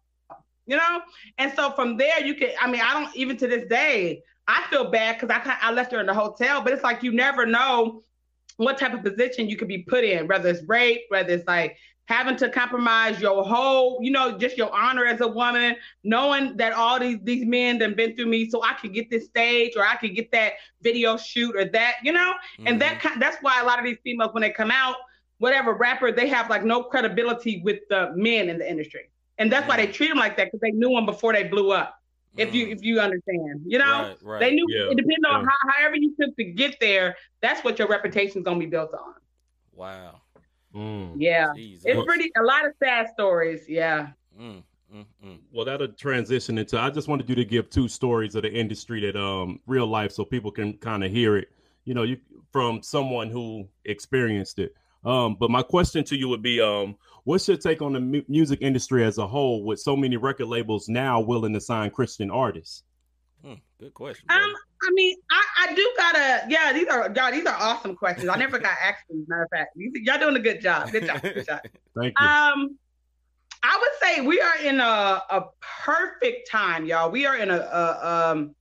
[0.66, 1.02] you know.
[1.38, 2.54] And so from there, you could.
[2.60, 4.22] I mean, I don't even to this day.
[4.50, 7.12] I feel bad because I I left her in the hotel, but it's like you
[7.12, 8.02] never know
[8.58, 11.76] what type of position you could be put in, whether it's rape, whether it's like
[12.06, 16.72] having to compromise your whole, you know, just your honor as a woman, knowing that
[16.72, 19.86] all these these men done been through me, so I could get this stage or
[19.86, 22.32] I could get that video shoot or that, you know,
[22.66, 23.08] and that mm-hmm.
[23.08, 24.96] kind, that's why a lot of these females when they come out,
[25.38, 29.68] whatever rapper, they have like no credibility with the men in the industry, and that's
[29.68, 31.97] why they treat them like that because they knew them before they blew up.
[32.36, 34.40] If you if you understand, you know, Right, right.
[34.40, 35.48] they knew Yeah, it depends on yeah.
[35.48, 39.14] how, however you took to get there, that's what your reputation's gonna be built on.
[39.72, 40.20] Wow.
[41.16, 41.84] Yeah, Jesus.
[41.86, 43.68] it's pretty a lot of sad stories.
[43.68, 44.10] Yeah.
[44.40, 44.62] Mm,
[44.94, 45.38] mm, mm.
[45.52, 46.78] Well, that'll transition into.
[46.78, 50.12] I just wanted you to give two stories of the industry that um real life,
[50.12, 51.48] so people can kind of hear it.
[51.84, 52.18] You know, you
[52.52, 54.74] from someone who experienced it.
[55.04, 56.96] Um, but my question to you would be, um,
[57.28, 60.46] what's your take on the mu- music industry as a whole, with so many record
[60.46, 62.84] labels now willing to sign Christian artists?
[63.44, 64.24] Hmm, good question.
[64.30, 64.50] Um,
[64.82, 68.30] I mean, I, I do gotta, yeah, these are, y'all, these are awesome questions.
[68.30, 69.76] I never got asked these, matter of fact.
[69.76, 70.90] You- Y'all doing a good job.
[70.90, 71.20] Good job.
[71.20, 71.60] Good job.
[72.00, 72.26] Thank you.
[72.26, 72.78] Um,
[73.62, 77.10] I would say we are in a, a perfect time, y'all.
[77.10, 78.54] We are in a, a um,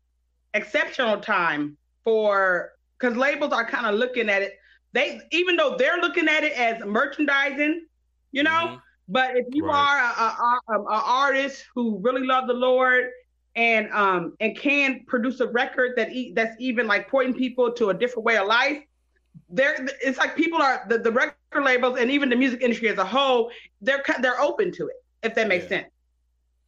[0.54, 4.60] exceptional time for because labels are kind of looking at it.
[4.92, 7.87] They even though they're looking at it as merchandising,
[8.32, 8.78] you know.
[9.10, 13.06] But if you are a, a, artist who really love the Lord
[13.56, 17.90] and um and can produce a record that e- that's even like pointing people to
[17.90, 18.80] a different way of life,
[19.50, 22.98] there it's like people are the, the record labels and even the music industry as
[22.98, 23.52] a whole
[23.82, 25.88] they're they're open to it if that makes sense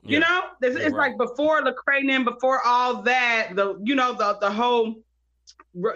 [0.05, 0.19] you Yeah.
[0.19, 1.09] know this Yeah, it's right.
[1.09, 4.95] like before Lecrae before all that the you know the the whole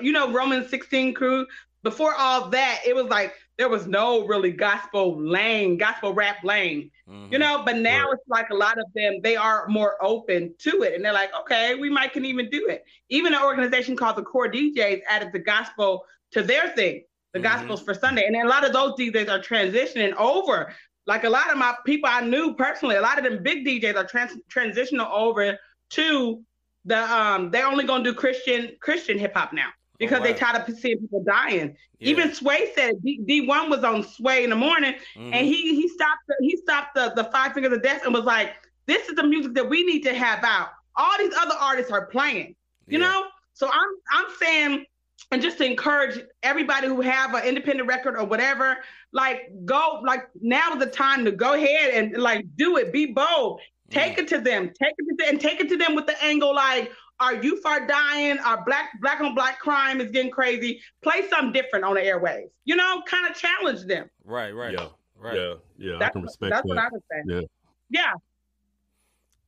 [0.01, 1.45] you know Roman 16 crew
[1.83, 6.89] before all that it was like there was no really gospel lane gospel rap lane
[7.31, 10.83] you know but now it's like a lot of them they are more open to
[10.83, 12.85] it and they're like okay we might can even do it.
[13.09, 17.81] Even an organization called the core djs added the gospel to their thing the gospels
[17.81, 20.73] for sunday and a lot of those djs are transitioning over.
[21.05, 23.95] Like a lot of my people i knew personally a lot of them big djs
[23.95, 25.57] are trans- transitional over
[25.91, 26.41] to
[26.85, 29.69] the um they're only gonna do christian christian hip-hop now
[29.99, 30.37] because they wow.
[30.37, 31.75] tired of seeing people dying.
[31.99, 35.33] Even sway said D- d1 was on sway in the morning Mm-hmm.
[35.33, 38.25] and he he stopped the, he stopped the, the five fingers of death and was
[38.25, 40.69] like this is the music that we need to have out.
[40.95, 42.55] All these other artists are playing.
[42.87, 43.25] You know?
[43.53, 44.85] So i'm i'm saying
[45.31, 48.77] and just to encourage everybody who have an independent record or whatever
[49.13, 52.91] like go like now is the time to go ahead and like do it.
[52.91, 53.61] Be bold.
[53.89, 54.67] Take it to them.
[54.67, 57.65] Take it to them and take it to them with the angle like our youth
[57.65, 61.93] are dying our black black on black crime is getting crazy play something different on
[61.95, 64.73] the airwaves you know kind of challenge them Right, right.
[64.73, 64.87] Yeah,
[65.17, 65.35] Right.
[65.35, 65.95] yeah, yeah.
[65.95, 66.67] I That's can what- respect that's that.
[66.67, 67.21] what I would say.
[67.27, 67.41] Yeah.
[67.89, 68.13] yeah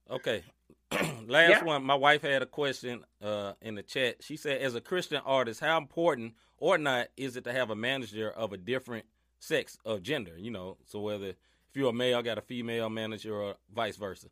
[0.09, 0.43] Okay.
[1.27, 1.63] Last Yeah.
[1.63, 1.83] one.
[1.83, 4.17] My wife had a question uh, in the chat.
[4.21, 7.75] She said, as a Christian artist, how important or not is it to have a
[7.75, 9.05] manager of a different
[9.39, 10.37] sex of gender?
[10.37, 11.35] You know, so whether if
[11.73, 14.27] you're a male, got a female manager or vice versa.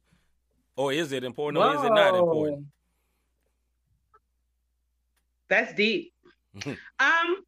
[0.75, 2.67] Or is it important or is it not important?
[5.53, 6.11] That's deep.
[6.65, 7.43] Um,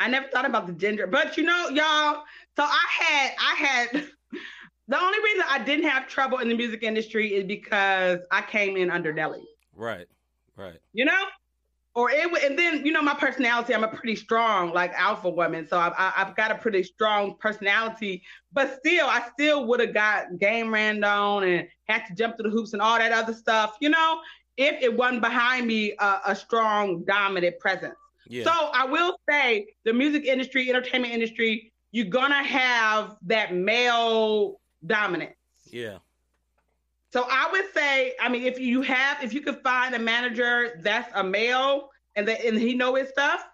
[0.00, 2.24] I never thought about the gender, but you know, y'all.
[2.56, 3.90] So I had, I had.
[4.88, 8.76] the only reason I didn't have trouble in the music industry is because I came
[8.78, 9.46] in under Nelly.
[9.74, 10.06] Right.
[10.56, 10.78] Right.
[10.94, 11.24] You know,
[11.94, 13.74] or it would, and then you know my personality.
[13.74, 18.22] I'm a pretty strong like alpha woman, so I've, I've got a pretty strong personality.
[18.52, 22.50] But still, I still would have got game ran on and had to jump through
[22.50, 23.76] the hoops and all that other stuff.
[23.80, 24.20] You know,
[24.58, 27.96] if it wasn't behind me a, a strong dominant presence.
[28.28, 28.44] Yeah.
[28.44, 35.36] So I will say the music industry, entertainment industry, you're gonna have that male dominance.
[35.70, 35.98] yeah.
[37.10, 40.78] So I would say, I mean, if you have, if you could find a manager
[40.82, 43.48] that's a male and that and he know his stuff,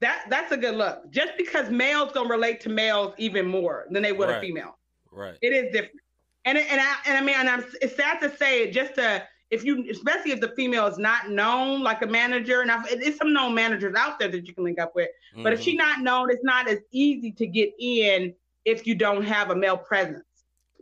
[0.00, 1.10] that that's a good look.
[1.10, 4.78] Just because males gonna relate to males even more than they would a female.
[5.10, 5.36] Right.
[5.40, 6.00] It is different.
[6.44, 8.94] And it- and I and I mean, and I'm it's sad to say it just
[8.96, 12.86] to if you especially if the female is not known like a manager, and I've,
[12.90, 15.08] it's some known managers out there that you can link up with.
[15.42, 18.34] But if she's not known, it's not as easy to get in
[18.64, 20.24] if you don't have a male presence.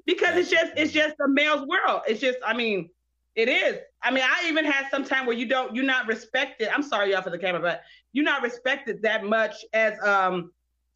[0.05, 2.03] Because it's just it's just a male's world.
[2.09, 2.91] It's just, I mean,
[3.35, 3.79] it is.
[4.03, 6.69] I mean, I even had some time where you don't you're not respected.
[6.75, 10.51] I'm sorry y'all for the camera, but you're not respected that much as um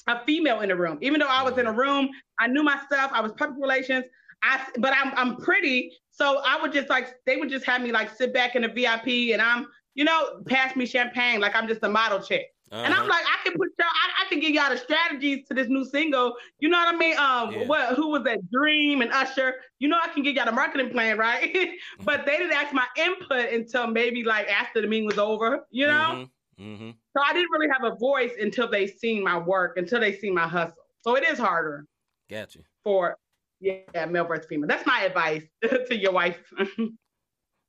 [0.07, 0.99] a female in the room.
[1.03, 2.09] Even though I was in a room,
[2.39, 4.07] I knew my stuff, I was public relations.
[4.43, 7.93] I but I'm I'm pretty, so I would just like they would just have me
[7.93, 11.69] like sit back in the VIP and I'm, you know, pass me champagne like I'm
[11.69, 12.47] just a model chick.
[12.85, 13.09] And I'm Uh-huh.
[13.09, 15.85] like, I can put y'all, I, I can give y'all the strategies to this new
[15.85, 16.35] single.
[16.61, 17.17] You know what I mean?
[17.19, 17.67] Um, Yeah.
[17.67, 18.39] what who was that?
[18.51, 19.57] Dream and Usher.
[19.79, 21.77] You know, I can give y'all the marketing plan, right?
[22.05, 25.67] but they didn't ask my input until maybe like after the meeting was over.
[25.71, 26.15] You know,
[26.59, 26.91] Mm-hmm.
[27.17, 30.35] so I didn't really have a voice until they seen my work, until they seen
[30.35, 30.85] my hustle.
[31.03, 31.87] So it is harder
[32.29, 32.61] Gotcha.
[32.85, 33.17] for
[33.61, 34.69] yeah, male versus female.
[34.69, 36.39] That's my advice to your wife.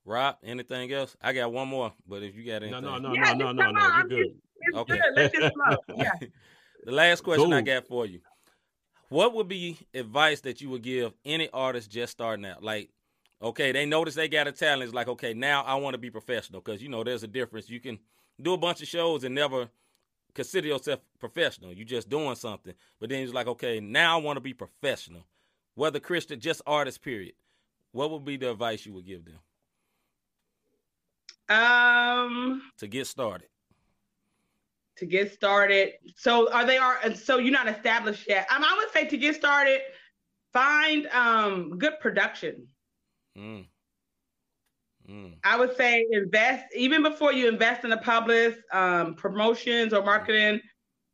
[0.06, 1.16] Rob, anything else?
[1.22, 2.82] I got one more, but if you got anything.
[2.84, 3.80] no, no, Yeah, no, no, just no, no.
[3.82, 4.34] You're I'm good.
[4.62, 4.94] it's Okay.
[4.98, 5.14] good.
[5.16, 5.78] Let's just flow.
[5.96, 6.12] Yeah.
[6.86, 8.22] the last question I got for you.
[9.10, 12.64] What would be advice that you would give any artist just starting out?
[12.64, 12.90] Like,
[13.42, 14.84] okay, they notice they got a talent.
[14.84, 17.70] It's like, okay, now I want to be professional because you know there's a difference.
[17.70, 18.00] You can
[18.42, 19.68] do a bunch of shows and never
[20.34, 21.74] consider yourself professional.
[21.74, 22.74] You're just doing something.
[23.00, 25.26] But then it's like, okay, now I want to be professional.
[25.82, 27.34] Whether Christian, just artist, period.
[27.92, 29.40] What would be the advice you would give them
[31.50, 32.72] Um.
[32.78, 33.48] to get started?
[34.98, 35.94] to get started.
[36.16, 38.46] So are they are so you're not established yet.
[38.52, 39.82] Um, I would say to get started,
[40.54, 42.68] find um good production.
[43.36, 43.66] Mm.
[45.10, 45.34] Mm.
[45.44, 50.62] I would say invest even before you invest in a publish, um, promotions or marketing.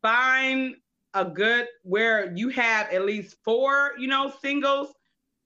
[0.02, 0.76] Find
[1.14, 4.94] a good where you have at least four, you know, singles,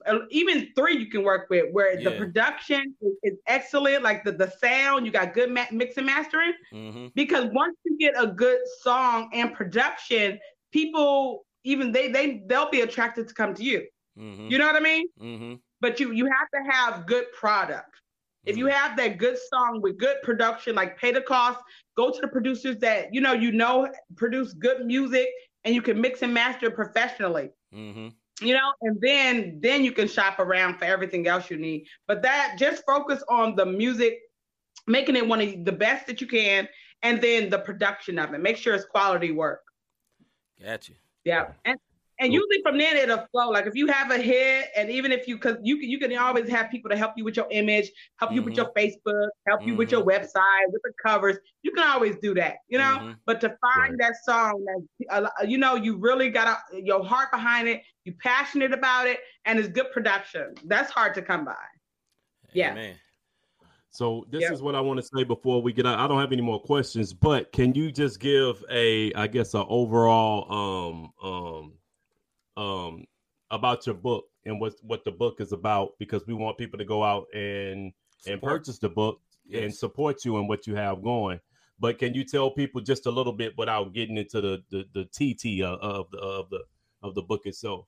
[0.05, 4.31] uh, even three you can work with, where the production is, is excellent, like the
[4.31, 7.07] the sound, you got good ma- mix and mastering Mm-hmm.
[7.15, 10.39] because once you get a good song and production,
[10.71, 13.85] people even they they they'll be attracted to come to you.
[14.17, 14.47] Mm-hmm.
[14.49, 15.07] You know what I mean?
[15.21, 15.53] Mm-hmm.
[15.79, 17.89] But you you have to have good product.
[18.45, 21.59] If you have that good song with good production, like pay the cost,
[21.95, 25.29] go to the producers that you know you know produce good music
[25.63, 27.49] and you can mix and master professionally.
[27.73, 28.09] Mm-hmm.
[28.45, 31.85] You know, and then then you can shop around for everything else you need.
[32.07, 34.19] But that just focus on the music,
[34.87, 36.67] making it one of the best that you can,
[37.03, 38.39] and then the production of it.
[38.39, 39.61] Make sure it's quality work.
[40.63, 40.95] Got you.
[41.23, 41.51] Yeah.
[41.65, 41.77] And
[42.21, 43.49] and usually from then it'll flow.
[43.49, 46.15] Like if you have a hit, and even if you, because you can, you can
[46.17, 49.65] always have people to help you with your image, help you with your Facebook, help
[49.65, 51.37] you with your website, with the covers.
[51.63, 52.99] You can always do that, you know.
[53.01, 53.15] Mhm.
[53.25, 54.63] But to find that song
[55.09, 59.07] that uh, you know you really got a, your heart behind it, you passionate about
[59.07, 60.53] it, and it's good production.
[60.65, 61.55] That's hard to come by.
[62.53, 62.71] Yeah.
[62.71, 62.95] Amen.
[63.89, 64.53] So this Yeah.
[64.53, 65.99] is what I want to say before we get out.
[65.99, 69.65] I don't have any more questions, but can you just give a, I guess, an
[69.67, 71.73] overall um um
[72.57, 73.05] um
[73.49, 75.91] about your book and what what the book is about?
[75.99, 77.93] Because we want people to go out and
[78.27, 79.19] and purchase the book
[79.53, 81.39] and support you and what you have going.
[81.79, 85.05] But can you tell people just a little bit without getting into the the, the
[85.05, 86.63] TT of, of the of the
[87.03, 87.87] of the book itself?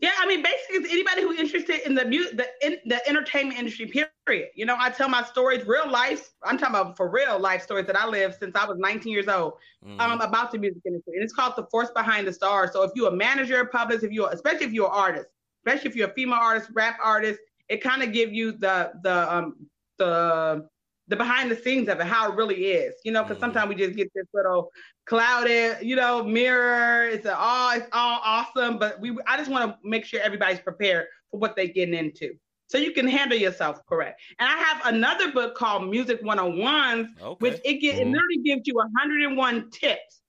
[0.00, 3.58] Yeah, I mean, basically, it's anybody who's interested in the mu- the in, the entertainment
[3.58, 3.86] industry.
[4.26, 4.48] Period.
[4.54, 6.30] You know, I tell my stories, real life.
[6.42, 9.28] I'm talking about for real life stories that I lived since I was 19 years
[9.28, 9.54] old.
[9.86, 10.00] Mm-hmm.
[10.00, 12.72] Um, about the music industry, and it's called the Force Behind the Stars.
[12.72, 15.26] So if you're a manager, publicist, if you're, especially if you're an artist,
[15.66, 19.34] especially if you're a female artist, rap artist, it kind of give you the the
[19.34, 19.54] um
[19.98, 20.66] the
[21.10, 22.94] the behind the scenes of it, how it really is.
[23.04, 24.70] You know, because sometimes we just get this little
[25.06, 27.08] clouded, you know, mirror.
[27.08, 30.60] It's a, all it's all awesome, but we I just want to make sure everybody's
[30.60, 32.34] prepared for what they're getting into.
[32.72, 34.20] so you can handle yourself correct.
[34.38, 37.36] And I have another book called Music 101s, Okay.
[37.40, 38.12] which it, get, it Mhm.
[38.12, 40.22] literally gives you 101 tips,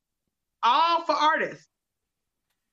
[0.63, 1.67] all for artists.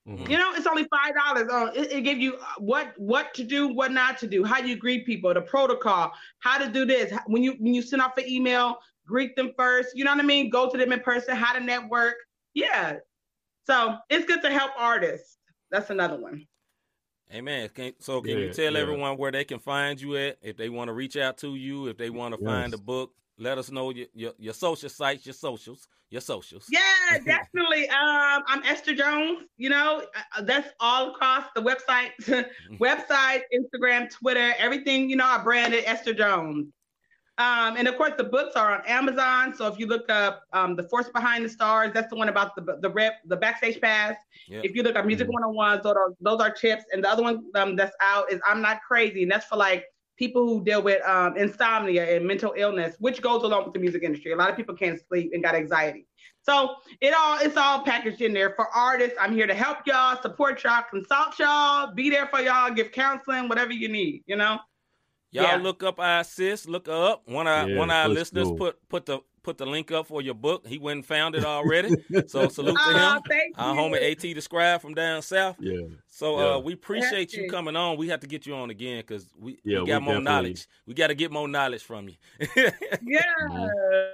[0.09, 0.29] Mhm.
[0.31, 1.49] You know, it's only five dollars.
[1.51, 4.59] Oh, it, it gives you uh, what what to do, what not to do, how
[4.59, 7.13] you greet people, the protocol, how to do this.
[7.27, 9.91] When you when you send off an email, greet them first.
[9.95, 10.49] You know what I mean?
[10.49, 12.15] Go to them in person, how to network.
[12.55, 12.97] Yeah.
[13.67, 15.37] So it's good to help artists.
[15.71, 16.47] That's another one.
[17.35, 17.69] Amen.
[17.75, 18.79] Can, so can you tell yeah.
[18.79, 21.89] everyone where they can find you at if they want to reach out to you,
[21.89, 23.13] if they want to find the book?
[23.39, 26.67] Let us know your, your your social sites, your socials, your socials.
[26.69, 27.89] Yeah, definitely.
[27.89, 29.45] Um, I'm Esther Jones.
[29.57, 30.05] You know,
[30.43, 32.11] that's all across the website,
[32.81, 35.09] website, Instagram, Twitter, everything.
[35.09, 36.67] You know, I branded Esther Jones.
[37.39, 39.55] Um, and of course, the books are on Amazon.
[39.55, 42.57] So if you look up um, "The Force Behind the Stars," that's the one about
[42.57, 44.17] the the rep, the backstage pass.
[44.49, 44.65] Yep.
[44.65, 46.83] If you look up Music 101s, those are those are tips.
[46.93, 49.85] And the other one um, that's out is "I'm Not Crazy," and that's for like
[50.19, 54.03] people who deal with um, insomnia and mental illness, which goes along with the music
[54.03, 54.33] industry.
[54.33, 56.07] A lot of people can't sleep and got anxiety.
[56.43, 59.17] So it all it's all packaged in there for artists.
[59.21, 63.49] I'm here to help y'all, support y'all, consult y'all, be there for y'all, give counseling,
[63.49, 64.25] whatever you need.
[64.27, 64.59] You know.
[65.31, 65.57] Y'all Yeah.
[65.57, 67.29] look up our sis, look up.
[67.29, 68.57] One of our, Yeah, one of our let's listeners go.
[68.57, 70.67] put put the put the link up for your book.
[70.67, 71.89] He went and found it already.
[72.27, 73.23] so salute to Oh, him.
[73.27, 73.81] thank Our you.
[73.81, 75.57] homie AT the scribe from down south.
[75.59, 75.87] Yeah.
[76.07, 76.55] So Yeah.
[76.57, 77.51] uh, we appreciate you Yes.
[77.51, 77.97] coming on.
[77.97, 80.25] We have to get you on again because we, Yeah, we we got more definitely-
[80.25, 80.67] knowledge.
[80.87, 82.17] We got to get more knowledge from you.
[82.57, 82.71] Yeah.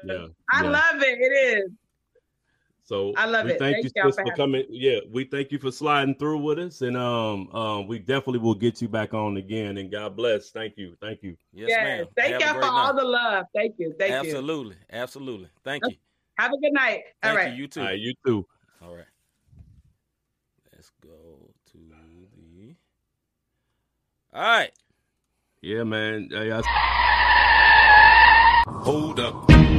[0.05, 0.27] Yeah.
[0.53, 0.71] I yeah.
[0.71, 1.19] love it.
[1.21, 1.71] It is.
[2.85, 3.59] So I love we it.
[3.59, 4.65] Thank, Thank you, sis, for for having coming.
[4.69, 8.55] Yeah, we thank you for sliding through with us, and um, um, we definitely will
[8.55, 9.79] get you back on again.
[9.79, 10.51] And God bless.
[10.51, 10.95] Thank you.
[11.01, 11.35] Thank you.
[11.55, 11.83] yes, yes.
[11.83, 12.07] ma'am.
[12.15, 13.47] Thank y'all for great all the love.
[13.55, 13.95] Thank you.
[13.99, 14.19] Thank you.
[14.19, 15.49] Absolutely, absolutely.
[15.65, 15.97] Thank you.
[16.37, 17.05] Have a good night.
[17.23, 17.53] Thank all right.
[17.55, 17.63] you.
[17.63, 17.81] You too.
[17.81, 18.47] All right, you too.
[18.83, 19.05] All right.
[20.75, 22.75] Let's go to the.
[24.35, 24.73] All right.
[25.63, 26.29] Yeah, man.
[28.67, 29.74] Hold up.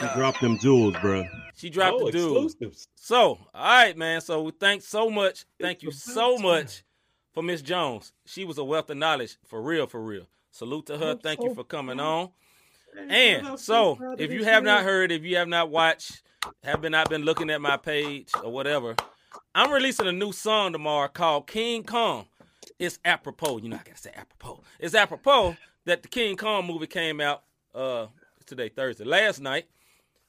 [0.00, 1.24] You dropped them jewels, bro.
[1.54, 2.44] She dropped oh, the dude.
[2.44, 2.88] exclusives.
[2.94, 4.20] So, all right, man.
[4.20, 5.44] So, we thanks so much.
[5.60, 6.82] Thank you so much
[7.32, 8.12] for Miss Jones.
[8.24, 10.26] She was a wealth of knowledge for real, for real.
[10.50, 11.10] Salute to her.
[11.12, 12.30] I'm Thank so you for coming on.
[13.08, 16.22] And so, if you have not heard, if you have not watched,
[16.64, 18.96] have been not been looking at my page or whatever,
[19.54, 22.26] I'm releasing a new song tomorrow called King Kong.
[22.78, 23.58] It's apropos.
[23.58, 24.62] You know, I gotta say apropos.
[24.78, 27.42] It's apropos that the King Kong movie came out
[27.74, 28.06] uh
[28.46, 29.66] today, Thursday, last night.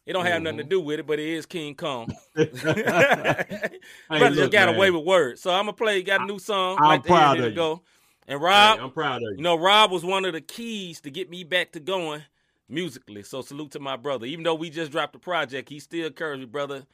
[0.05, 0.69] It don't have nothing to Mhm.
[0.69, 2.07] do with it, but it is King Kong.
[2.35, 4.75] Hey, Brother just look, got man.
[4.75, 5.41] away with words.
[5.41, 6.01] So I'm gonna play.
[6.03, 6.77] Got a new song.
[6.79, 7.51] I'm like proud of you.
[7.51, 7.81] go.
[8.27, 9.35] And Hey, Rob, I'm proud of you.
[9.37, 12.23] you know, Rob was one of the keys to get me back to going
[12.69, 13.23] musically.
[13.23, 14.25] So salute to my brother.
[14.25, 16.85] Even though we just dropped the project, he still encouraged me, brother,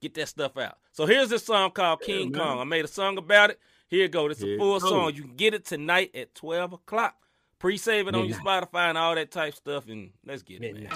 [0.00, 0.78] get that stuff out.
[0.92, 2.40] So here's this song called King man.
[2.40, 2.58] Kong.
[2.60, 3.60] I made a song about it.
[3.88, 4.26] Here it go.
[4.28, 5.12] It's Here a full song.
[5.14, 7.14] You can get it tonight at 12 o'clock.
[7.60, 9.86] Pre-save it on your Spotify and all that type stuff.
[9.86, 10.88] And let's get it, man.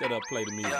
[0.00, 0.72] Shut up, play the music.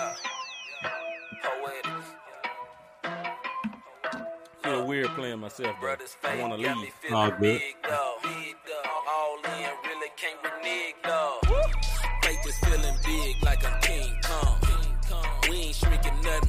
[4.62, 5.96] Feel weird playing myself, bro.
[6.24, 6.94] I want to leave.
[7.12, 7.60] All good.
[9.06, 11.44] All in, really can't renege, dog.
[12.22, 14.58] Faith is feeling big like I'm King Kong.
[15.50, 16.43] We ain't shrinking nothing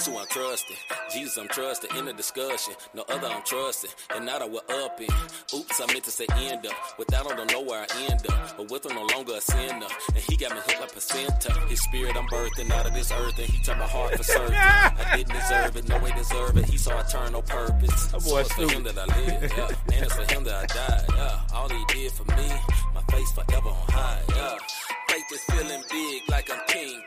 [0.00, 0.76] Cause who I'm trusting.
[1.12, 1.94] Jesus, I'm trusting.
[1.98, 2.72] In the discussion.
[2.94, 3.90] No other I'm trusting.
[4.16, 5.10] And now that we're up in.
[5.54, 6.72] Oops, I meant to say end up.
[6.98, 8.56] Without him, don't know where I end up.
[8.56, 9.86] But with him, no longer a sinner.
[10.08, 11.52] And he got me hooked like placenta.
[11.68, 13.38] His spirit, I'm birthing out of this earth.
[13.38, 14.54] And he turned my heart for certain.
[14.54, 15.86] I didn't deserve it.
[15.86, 16.64] No way deserve it.
[16.64, 18.06] He saw eternal purpose.
[18.06, 19.52] That So boy it's for him that I live.
[19.54, 19.96] Yeah.
[19.96, 21.04] And it's for him that I died.
[21.14, 21.40] Yeah.
[21.52, 22.48] All he did for me.
[22.94, 24.22] My face forever on high.
[24.34, 24.56] Yeah.
[25.08, 27.02] Faith is feeling big like I'm King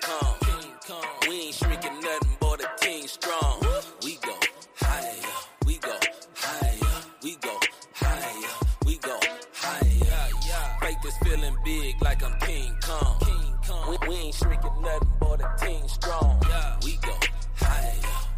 [14.02, 16.40] We, we ain't shrinking nothing but a team strong.
[16.84, 17.16] We go
[17.56, 17.92] higher,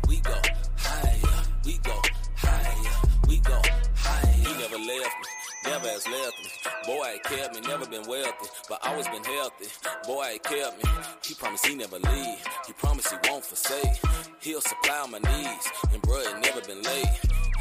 [0.07, 0.35] we go
[0.75, 2.01] higher, we go
[2.35, 3.61] higher, we go
[3.95, 4.33] higher.
[4.33, 5.71] He never left me.
[5.71, 6.49] Never has left me.
[6.85, 9.67] Boy, he kept me, never been wealthy, but always been healthy.
[10.05, 10.89] Boy, he kept me.
[11.25, 12.37] He promised he never leave.
[12.67, 14.01] He promised he won't forsake.
[14.41, 17.07] He'll supply my needs, and bruh, it never been late.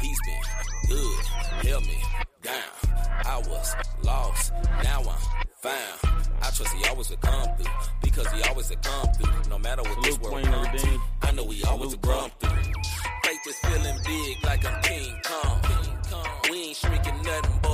[0.01, 1.25] He's been good,
[1.65, 2.03] held me
[2.41, 3.23] down.
[3.25, 3.73] I was
[4.03, 4.51] lost,
[4.83, 6.04] now I'm found.
[6.55, 7.73] Trust he always would come through.
[8.01, 9.49] Because he always would come through.
[9.49, 12.31] No matter what this world Queen of come to, I know he always would come
[12.39, 12.73] through.
[13.23, 15.61] Faith is feeling big like I'm King Kong.
[16.49, 17.64] We ain't shrinking nothing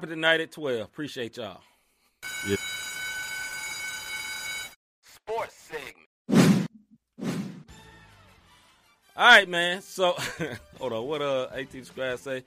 [0.00, 0.80] Copy tonight at 12.
[0.80, 1.60] Appreciate y'all.
[2.48, 2.56] Yeah.
[5.02, 5.68] Sports
[6.30, 6.66] segment.
[9.14, 9.82] All right, man.
[9.82, 10.12] So,
[10.78, 11.06] hold on.
[11.06, 12.44] What uh, 18 Squad say?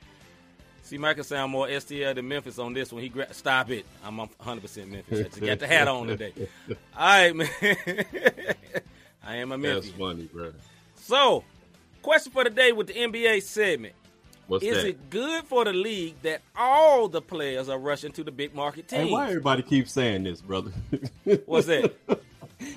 [0.82, 3.04] See, Michael sound more STL than Memphis on this one.
[3.04, 3.86] He gra- stop it.
[4.04, 5.20] I'm 100 percent Memphis.
[5.20, 6.34] I just got the hat on today.
[6.70, 7.50] All right, man.
[9.24, 9.92] I am a Memphis.
[9.92, 10.54] That's funny, bro.
[10.96, 11.44] So,
[12.02, 13.94] question for the day with the NBA segment.
[14.48, 14.88] What's Is that?
[14.88, 18.88] it good for the league that all the players are rushing to the big market
[18.88, 19.08] teams?
[19.08, 20.72] Hey, why everybody keeps saying this, brother?
[21.46, 21.94] What's that?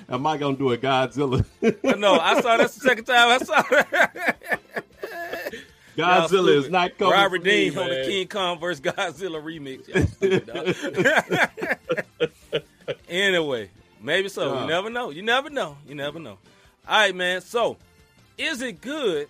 [0.09, 1.45] Am I gonna do a Godzilla?
[1.61, 4.59] Uh, no, I saw that's the second time I saw that.
[5.97, 7.13] Godzilla is not coming.
[7.13, 8.03] Robert Dean on the.
[8.05, 9.83] King Kong versus Godzilla remix.
[12.17, 12.27] Stupid,
[13.09, 13.69] anyway,
[14.01, 14.53] maybe so.
[14.53, 14.61] Yeah.
[14.61, 15.09] You never know.
[15.09, 15.77] You never know.
[15.87, 16.37] You never know.
[16.87, 17.41] All right, man.
[17.41, 17.77] So,
[18.37, 19.27] is it good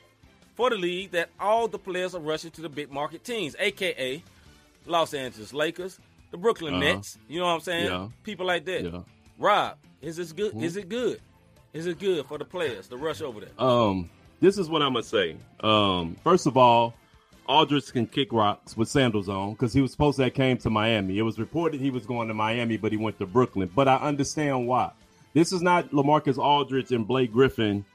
[0.57, 4.21] for the league that all the players are rushing to the big market teams, aka
[4.85, 5.99] Los Angeles Lakers,
[6.31, 6.83] the Brooklyn Uh-huh.
[6.83, 7.17] Nets?
[7.29, 7.85] You know what I'm saying?
[7.85, 8.09] Yeah.
[8.23, 8.83] People like that.
[8.83, 9.01] Yeah.
[9.39, 10.55] Rob, is this good?
[10.61, 11.21] Is it good?
[11.73, 13.49] Is it good for the players to rush over there?
[13.57, 14.09] Um,
[14.41, 15.37] this is what I'm gonna say.
[15.61, 16.93] Um, first of all,
[17.47, 20.69] Aldridge can kick rocks with sandals on because he was supposed to have came to
[20.69, 21.17] Miami.
[21.17, 23.69] It was reported he was going to Miami, but he went to Brooklyn.
[23.73, 24.91] But I understand why.
[25.33, 27.85] This is not Lamarcus Aldridge and Blake Griffin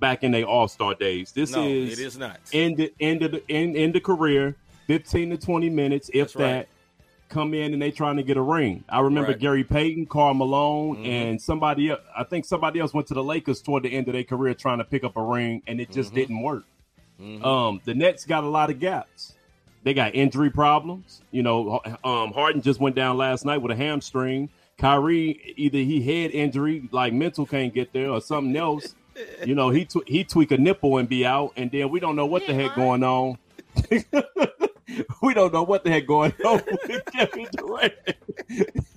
[0.00, 1.32] back in their All Star days.
[1.32, 2.38] This No, is it is not.
[2.52, 4.54] end the end of the end, end the career,
[4.86, 6.42] fifteen to twenty minutes, if That's right.
[6.50, 6.68] that.
[7.28, 8.84] Come in and they trying to get a ring.
[8.88, 9.36] I remember Right.
[9.36, 9.42] Mm-hmm.
[9.42, 12.00] Gary Payton, Karl Malone, and somebody else.
[12.16, 14.78] I think somebody else went to the Lakers toward the end of their career trying
[14.78, 16.14] to pick up a ring, and it just Mhm.
[16.14, 16.64] didn't work.
[17.20, 17.44] Mhm.
[17.44, 19.34] Um, the Nets got a lot of gaps.
[19.84, 21.20] They got injury problems.
[21.30, 24.48] You know, um, Harden just went down last night with a hamstring.
[24.78, 28.94] Kyrie, either he head injury, like mental can't get there, or something else.
[29.44, 32.16] You know, he tw- he tweak a nipple and be out, and then we don't
[32.16, 33.38] know what the heck going on.
[35.22, 37.94] we don't know what the heck going on with Kevin Durant.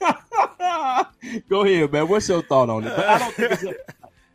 [1.49, 2.07] Go ahead, man.
[2.07, 2.95] What's your thought on it?
[2.95, 3.63] But I don't think it's.
[3.63, 3.75] A,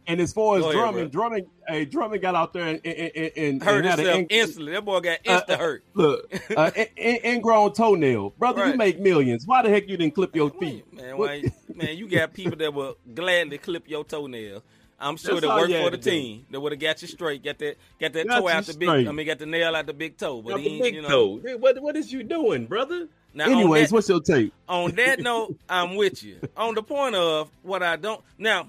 [0.09, 3.11] and as far as Go ahead, Drummond, Drummond, hey, Drummond got out there and, and,
[3.16, 4.72] and, and hurt and had an himself instantly.
[4.72, 5.18] That boy got
[5.51, 5.82] uh, hurt.
[5.95, 8.68] Look, uh, in- in- ingrown toenail, brother.
[8.68, 9.47] You make millions.
[9.47, 10.93] Why the heck you didn't clip your feet?
[10.93, 11.43] Man, why,
[11.74, 14.62] man, you got people that will gladly clip your toenails.
[14.99, 16.11] I'm sure That's that all worked for the to do.
[16.11, 16.47] team.
[16.51, 17.45] That would have got you straight.
[17.45, 18.89] Got that, got that Got toe out the big.
[18.89, 19.09] straight.
[19.09, 20.41] I mean, got the nail out the big toe.
[20.43, 21.09] But he, the big you know.
[21.39, 21.57] toe.
[21.59, 23.09] What what is you doing, brother?
[23.35, 24.53] Now, Anyways, that- what's your take?
[24.69, 26.39] on that note, I'm with you.
[26.57, 28.69] On the point of what I don't now,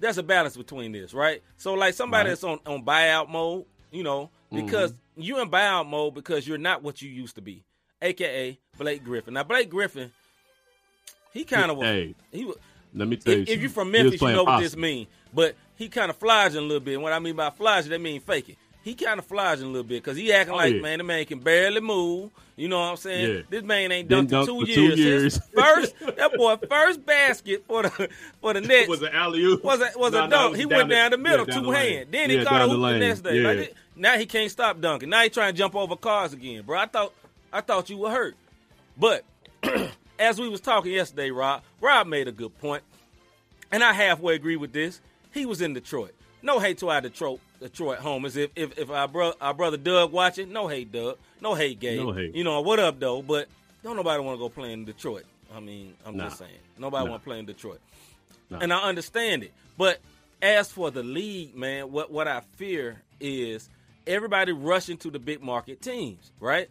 [0.00, 1.40] there's a balance between this, right?
[1.58, 2.30] So like somebody Right.
[2.30, 5.22] that's on, on buyout mode, you know, because Mm-hmm.
[5.22, 7.62] you in buyout mode because you're not what you used to be,
[8.02, 9.34] aka Blake Griffin.
[9.34, 10.10] Now Blake Griffin,
[11.32, 12.56] he kind of was Hey, he was
[12.94, 13.42] let me tell you.
[13.42, 15.08] if, if you're from Memphis, you know what this means.
[15.34, 16.94] But he kind of flogging a little bit.
[16.94, 18.56] And what I mean by flogging, that mean faking.
[18.82, 20.80] He kind of flogging a little bit because he acting Oh, like, yeah.
[20.80, 22.30] man, the man can barely move.
[22.54, 23.34] You know what I'm saying?
[23.36, 23.42] Yeah.
[23.50, 24.98] This man ain't dunked in two for two years.
[24.98, 25.38] years.
[25.54, 28.08] First, that boy, first basket for the
[28.40, 29.62] for the Nets Was an alley oop?
[29.64, 30.50] was a was No, a no, dunk.
[30.52, 32.08] was he down went the- down the middle, yeah, down two the hand.
[32.12, 33.40] Then he caught a hoop the the, next day.
[33.40, 35.10] Like, now he can't stop dunking.
[35.10, 36.78] Now he trying to jump over cars again, bro.
[36.78, 37.12] I thought
[37.52, 38.36] I thought you were hurt,
[38.96, 39.24] but
[40.18, 42.82] as we was talking yesterday, Rob, Rob made a good point,
[43.72, 45.00] and I halfway agree with this.
[45.32, 46.14] He was in Detroit.
[46.42, 48.36] No hate to our Detroit Detroit homers.
[48.36, 51.98] If if, if our brother our brother Doug watching, no hate Doug, no hate Gabe.
[52.00, 52.34] No hate.
[52.34, 53.22] You know what up though?
[53.22, 53.48] But
[53.82, 55.24] don't nobody want to go play in Detroit.
[55.54, 56.24] I mean, I'm Nah.
[56.24, 57.10] just saying, nobody Nah.
[57.12, 57.80] want to play in Detroit,
[58.50, 58.58] Nah.
[58.60, 59.52] and I understand it.
[59.78, 60.00] But
[60.42, 63.68] as for the league, man, what what I fear is
[64.06, 66.68] everybody rushing to the big market teams, right?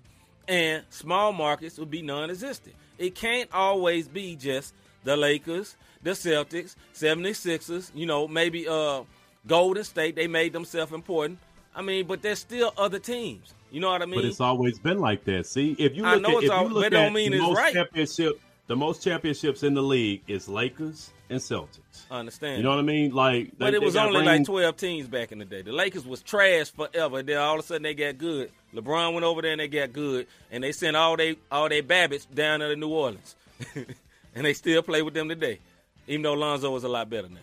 [0.48, 2.76] And small markets will be non-existent.
[2.98, 4.74] It can't always be just
[5.04, 9.02] the Lakers, the Celtics, 76ers, you know, maybe uh
[9.48, 11.38] Golden State, they made themselves important.
[11.76, 13.54] I mean, but there's still other teams.
[13.72, 14.16] You know what I mean?
[14.22, 15.46] But it's always been like that.
[15.46, 17.30] See, if you I look know at, it's if al- you look but at the
[17.40, 17.74] most right.
[17.74, 22.06] championship, the most championships in the league is Lakers and Celtics.
[22.10, 22.58] I understand.
[22.58, 23.12] You know what I mean?
[23.12, 25.62] Like, But they- it was only like 12 teams back in the day.
[25.62, 27.22] The Lakers was trash forever.
[27.22, 29.94] Then all of a sudden they got good LeBron went over there and they got
[29.94, 33.36] good, and they sent all they all their Babbitts down to New Orleans,
[33.76, 35.60] and they still play with them today,
[36.08, 37.38] even though Lonzo is a lot better now.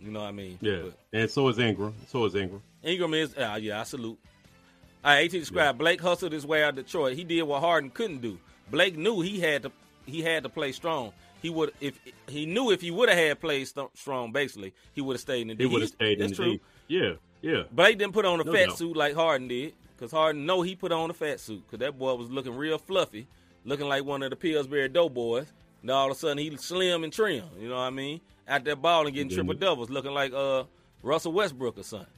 [0.00, 0.58] You know what I mean?
[0.60, 1.94] Yeah, But and so is Ingram.
[2.08, 2.62] So is Ingram.
[2.84, 4.18] Ingram is, uh, yeah, I salute.
[5.04, 7.16] All right, AT described Blake hustled his way out of Detroit.
[7.16, 8.38] He did what Harden couldn't do.
[8.70, 9.72] Blake knew he had to
[10.06, 11.12] he had to play strong.
[11.42, 15.00] He would if he knew if he would have had played st- strong, basically he
[15.00, 15.64] would have stayed in the D.
[15.64, 16.52] He would have stayed in that's the true.
[16.54, 16.60] D.
[16.88, 17.12] Yeah,
[17.42, 17.62] yeah.
[17.72, 18.78] Blake didn't put on a No fat doubt.
[18.78, 21.98] suit like Harden did, because Harden know he put on a fat suit, because that
[21.98, 23.26] boy was looking real fluffy,
[23.64, 25.52] looking like one of the Pillsbury Doughboys.
[25.82, 27.44] And all of a sudden he slim and trim.
[27.58, 28.20] You know what I mean?
[28.48, 30.64] Out there balling, getting triple doubles, looking like uh
[31.02, 32.08] Russell Westbrook or something.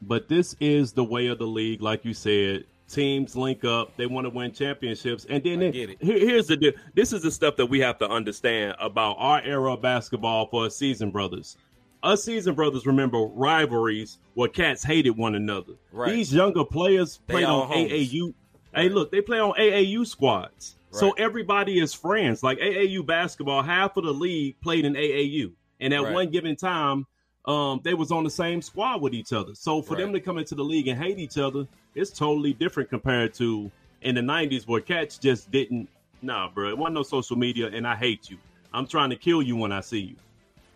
[0.00, 2.64] But this is the way of the league, like you said.
[2.88, 6.02] Teams link up; they want to win championships, and then get it.
[6.02, 6.72] here- here's the deal.
[6.94, 10.66] This is the stuff that we have to understand about our era of basketball for
[10.66, 11.56] us season brothers.
[12.04, 15.72] Us season brothers remember rivalries where cats hated one another.
[15.90, 16.12] Right.
[16.12, 17.90] These younger players They played on homies.
[18.12, 18.34] AAU.
[18.74, 22.42] Hey, look, they play on AAU squads, so everybody is friends.
[22.42, 26.12] Like AAU basketball, half of the league played in AAU, and at Right.
[26.12, 27.06] one given time,
[27.46, 29.54] um, they was on the same squad with each other.
[29.54, 32.90] So for them to come into the league and hate each other, it's totally different
[32.90, 33.70] compared to
[34.02, 35.88] in the '90s where cats just didn't.
[36.20, 38.36] Nah, bro, it wasn't no social media, and I hate you.
[38.74, 40.16] I'm trying to kill you when I see you.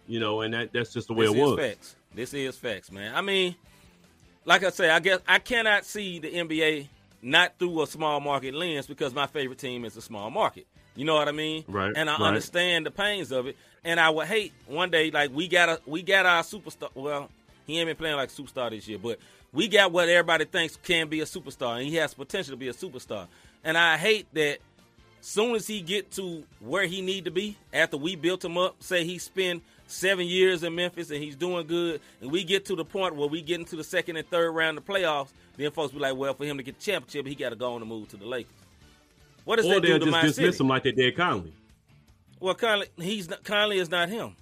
[0.09, 1.57] You know, and that, that's just the way this it was.
[1.57, 1.97] This is facts.
[2.15, 3.15] This is facts, man.
[3.15, 3.55] I mean,
[4.45, 6.89] like I say, I guess I cannot see the NBA
[7.23, 10.67] not through a small market lens because my favorite team is a small market.
[10.97, 11.65] You know what I mean?
[11.69, 12.29] Right, And I right.
[12.29, 13.57] understand the pains of it.
[13.85, 16.89] And I would hate one day like we got a we got our superstar.
[16.95, 17.29] Well,
[17.67, 19.19] he ain't been playing like a superstar this year, but
[19.53, 22.69] we got what everybody thinks can be a superstar, and he has potential to be
[22.69, 23.29] a superstar.
[23.63, 24.59] And I hate that
[25.21, 28.83] soon as he get to where he need to be after we built him up
[28.83, 32.77] say he spent seven years in memphis and he's doing good and we get to
[32.77, 35.71] the point where we get into the second and third round of the playoffs then
[35.71, 37.81] folks be like well for him to get the championship he got to go on
[37.81, 38.53] and move to the lakers
[39.45, 41.53] what does Or that do to just my dismiss city him like they did Conley.
[42.39, 44.37] well Conley, he's not, Conley is not him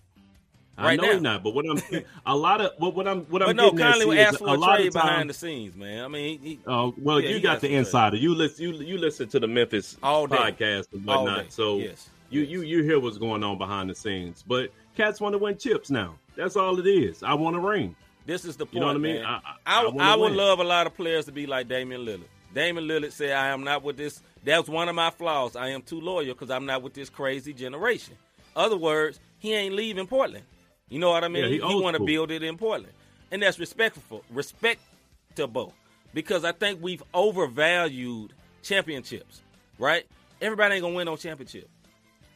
[0.78, 1.12] I know now.
[1.12, 1.80] he's not, but what I'm
[2.26, 4.48] a lot of what, what I'm what I'm but no getting Conley is ask for
[4.48, 7.30] a a lot trade time, behind the scenes man I mean he, Oh well, Yeah,
[7.30, 7.78] you got the trade.
[7.78, 8.16] insider.
[8.18, 10.36] You listen, you you listen to the Memphis All day.
[10.36, 11.50] podcast and whatnot.
[11.50, 12.10] So Yes.
[12.28, 14.44] you you you hear what's going on behind the scenes.
[14.46, 16.16] But cats want to win chips now.
[16.36, 17.22] That's all it is.
[17.22, 17.94] I want a ring.
[18.26, 19.24] This is the point, You know what I mean?
[19.24, 20.36] I- I, I- I would win.
[20.36, 22.24] love a lot of players to be like Damian Lillard.
[22.54, 25.54] Damian Lillard said, "I am not with this." That's one of my flaws.
[25.56, 28.14] I am too loyal because I'm not with this crazy generation.
[28.56, 30.44] Other words, he ain't leaving Portland.
[30.88, 31.44] You know what I mean?
[31.44, 32.92] Yeah, he he want to build it in Portland,
[33.30, 35.72] and that's respectful, respectable,
[36.14, 38.32] because I think we've overvalued
[38.62, 39.42] championships.
[39.78, 40.06] Right?
[40.40, 41.68] Everybody ain't gonna win no championship.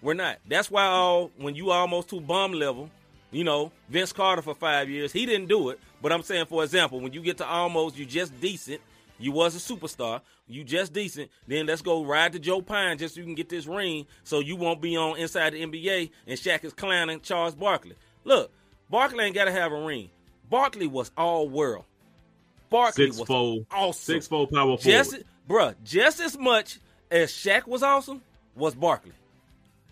[0.03, 0.39] We're not.
[0.49, 2.91] That's why all when you almost to bum level,
[3.31, 5.79] you know, Vince Carter for five years, he didn't do it.
[6.03, 8.81] But I'm saying, for example, when you get to almost, you just decent.
[9.19, 10.23] You was a superstar.
[10.49, 11.31] You just decent.
[11.47, 14.41] Then let's go ride to Joe Pine just so you can get this ring, so
[14.41, 17.95] you won't be on inside the NBA and Shaq is clowning Charles Barkley.
[18.25, 18.51] Look,
[18.89, 20.11] Barkley ain't got to have a ring.
[20.49, 21.85] Barkley was all world.
[22.71, 24.15] Barkley Six was fold, awesome.
[24.15, 24.83] six fold power forward.
[24.83, 26.79] Just, bruh, just as much
[27.11, 28.23] as Shaq was awesome
[28.55, 29.13] was Barkley.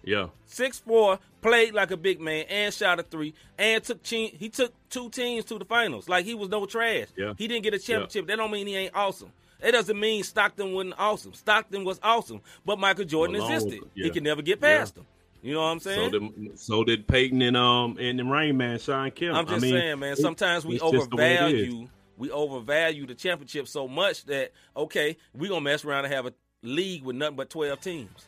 [0.08, 4.34] Yeah, Six four, played like a big man, and shot a three, and took che-
[4.38, 6.08] he took two teams to the finals.
[6.08, 7.08] Like he was no trash.
[7.16, 7.34] Yeah.
[7.36, 8.26] He didn't get a championship.
[8.26, 9.32] That don't mean he ain't awesome.
[9.60, 11.34] It doesn't mean Stockton wasn't awesome.
[11.34, 13.80] Stockton was awesome, but Michael Jordan existed.
[13.80, 14.08] with- He yeah.
[14.12, 14.78] could never get Yeah.
[14.78, 15.06] past him.
[15.42, 16.10] You know what I'm so saying?
[16.10, 19.36] did so did Payton and um and the Rain Man Shawn Kemp.
[19.36, 20.16] I'm just I mean, saying, man.
[20.16, 21.42] Sometimes we it's just the way it is.
[21.68, 26.26] overvalue we overvalue the championship so much that okay, we gonna mess around and have
[26.26, 26.32] a
[26.62, 28.26] league with nothing but twelve teams.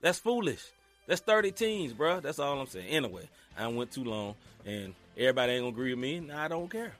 [0.00, 0.64] That's foolish.
[1.06, 2.20] That's thirty teams, bro.
[2.20, 2.86] That's all I'm saying.
[2.88, 3.28] Anyway,
[3.58, 4.34] I went too long,
[4.64, 6.16] and everybody ain't gonna agree with me.
[6.16, 6.92] And I don't care.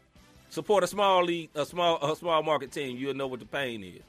[0.50, 2.96] Support a small league, a small a small market team.
[2.96, 4.02] You'll know what the pain is.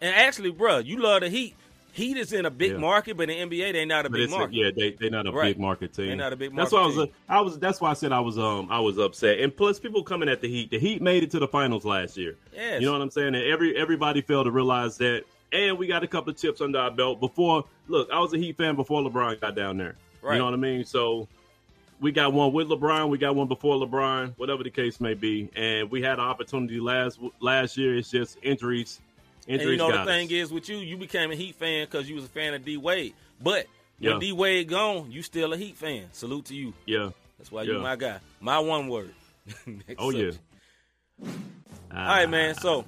[0.00, 1.54] And actually, bro, you love the Heat.
[1.94, 2.78] Heat is in a big Yeah.
[2.78, 4.54] market, but in the NBA, they're not a But big a- market.
[4.54, 5.54] yeah, they they not a Right.
[5.54, 6.08] big market team.
[6.08, 7.14] They not a big Market That's why I was team.
[7.28, 9.38] uh, I was that's why I said I was um I was upset.
[9.40, 10.70] And plus, people coming at the Heat.
[10.70, 12.36] The Heat made it to the finals last year.
[12.54, 13.34] Yeah, You know what I'm saying?
[13.34, 15.24] And every everybody failed to realize that.
[15.52, 17.64] And we got a couple of tips under our belt before.
[17.88, 19.96] Look, I was a Heat fan before LeBron got down there.
[20.22, 20.34] Right.
[20.34, 20.84] You know what I mean?
[20.84, 21.28] So
[22.00, 23.08] we got one with LeBron.
[23.10, 24.34] We got one before LeBron.
[24.38, 27.96] Whatever the case may be, and we had an opportunity last last year.
[27.96, 29.00] It's just injuries.
[29.48, 30.32] And Injuries you know the got thing us.
[30.32, 32.76] is with you, you became a Heat fan because you was a fan of D
[32.76, 33.12] Wade.
[33.42, 33.66] But
[33.98, 34.18] when Yeah.
[34.20, 36.04] D Wade gone, you still a Heat fan.
[36.12, 36.72] Salute to you.
[36.86, 37.10] Yeah.
[37.38, 37.72] That's why Yeah.
[37.74, 38.20] you my guy.
[38.40, 39.12] My one word.
[39.98, 40.30] Oh yeah.
[41.20, 41.28] All
[41.92, 42.54] right, man.
[42.54, 42.84] So,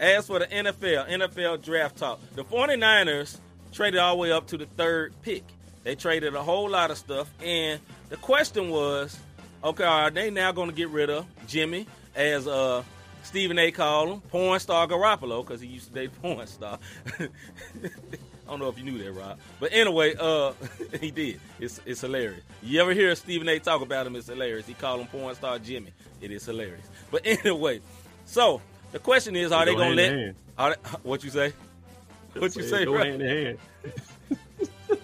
[0.00, 3.38] as for the NFL, NFL draft talk, the 49ers
[3.72, 5.44] traded all the way up to the third pick.
[5.84, 7.32] They traded a whole lot of stuff.
[7.42, 9.18] And the question was
[9.62, 12.82] okay, are they now going to get rid of Jimmy as uh,
[13.22, 13.70] Stephen A.
[13.70, 16.78] called him porn star Garoppolo because he used to date porn star.
[17.20, 19.38] I don't know if you knew that, Rob.
[19.60, 20.52] But anyway, uh,
[21.00, 21.40] he did.
[21.60, 22.42] It's it's hilarious.
[22.62, 23.58] You ever hear Stephen A.
[23.58, 24.16] talk about him?
[24.16, 24.66] It's hilarious.
[24.66, 25.92] He called him porn star Jimmy.
[26.20, 26.86] It is hilarious.
[27.10, 27.80] But anyway,
[28.24, 30.12] so the question is, are They they gonna let?
[30.12, 30.34] hand.
[30.56, 31.52] Are they, what you say?
[32.36, 33.04] What you say, Go bro?
[33.04, 33.58] hand in hand.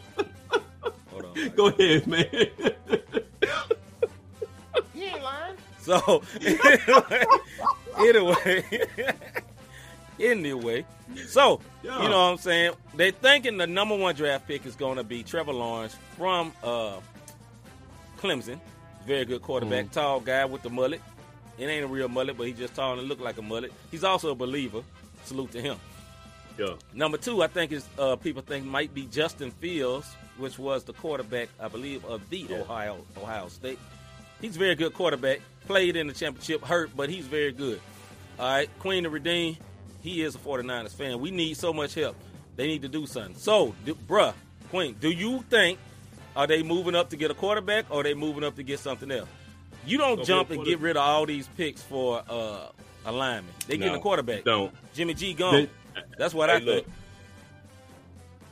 [1.10, 1.48] Hold on.
[1.56, 2.26] Go ahead, man.
[4.94, 5.56] You ain't lying.
[5.80, 6.22] So
[7.98, 8.64] anyway,
[10.18, 10.86] anyway,
[11.26, 12.02] so Yeah.
[12.02, 12.72] you know what I'm saying?
[12.94, 17.00] They thinking the number one draft pick is going to be Trevor Lawrence from uh,
[18.18, 18.60] Clemson.
[19.06, 21.02] Very good quarterback, tall guy with the mullet.
[21.58, 23.72] It ain't a real mullet, but he just tall and look like a mullet.
[23.90, 24.82] He's also a believer.
[25.24, 25.76] Salute to him.
[26.58, 26.74] Yeah.
[26.92, 30.92] Number two, I think is uh, people think might be Justin Fields, which was the
[30.92, 32.56] quarterback, I believe, of the Yeah.
[32.60, 33.78] Ohio Ohio State.
[34.40, 35.40] He's a very good quarterback.
[35.66, 37.80] Played in the championship, hurt, but he's very good.
[38.38, 39.56] All right, Queen of redeem.
[40.02, 41.18] He is a 49ers fan.
[41.20, 42.16] We need so much help.
[42.56, 43.34] They need to do something.
[43.36, 44.34] So, do, bruh,
[44.70, 45.78] Queen, do you think
[46.36, 48.80] are they moving up to get a quarterback or are they moving up to get
[48.80, 49.28] something else?
[49.86, 52.68] You don't jump and get rid of all these picks for uh,
[53.06, 53.52] a lineman.
[53.66, 54.44] They getting No, a quarterback.
[54.44, 54.72] Don't.
[54.94, 55.54] Jimmy G gone.
[55.54, 56.86] They- That's what Hey, I think.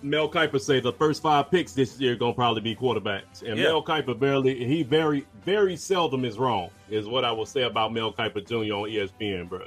[0.04, 3.64] Mel Kiper say the first five picks this year gonna probably be quarterbacks, and Yeah.
[3.68, 6.70] Mel Kiper barely he very very seldom is wrong.
[6.90, 8.74] Is what I will say about Mel Kiper Jr.
[8.74, 9.66] on ESPN, bro.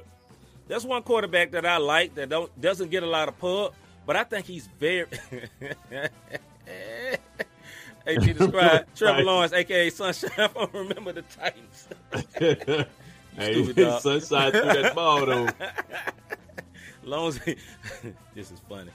[0.67, 3.73] That's one quarterback that I like that don't doesn't get a lot of pub,
[4.05, 5.05] but I think he's very.
[8.05, 9.25] hey, G describe Trevor Right.
[9.25, 11.87] Lawrence, aka Sunshine from Remember the Titans.
[13.37, 14.01] hey, Stupid dog.
[14.01, 15.47] sunshine through that ball though.
[17.03, 17.55] Long as he,
[18.33, 18.91] this is funny.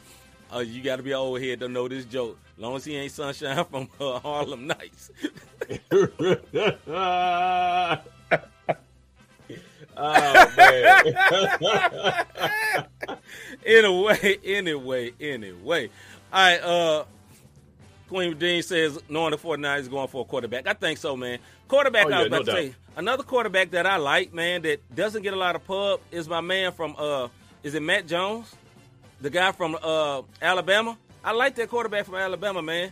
[0.52, 2.36] Uh, you got to be old head to know this joke.
[2.58, 5.10] Long as he ain't Sunshine from uh, Harlem Nights.
[9.96, 12.26] oh man.
[13.64, 15.90] anyway, anyway, anyway.
[16.32, 17.04] All right, uh,
[18.10, 20.66] Queen Dean says knowing the 49 is going for a quarterback.
[20.66, 21.38] I think so, man.
[21.68, 22.56] Quarterback, Oh, I was yeah, about no to doubt.
[22.56, 22.74] say.
[22.96, 26.40] Another quarterback that I like, man, that doesn't get a lot of pub is my
[26.40, 27.28] man from uh
[27.62, 28.52] is it Matt Jones?
[29.20, 30.98] The guy from uh Alabama?
[31.22, 32.90] I like that quarterback from Alabama, man.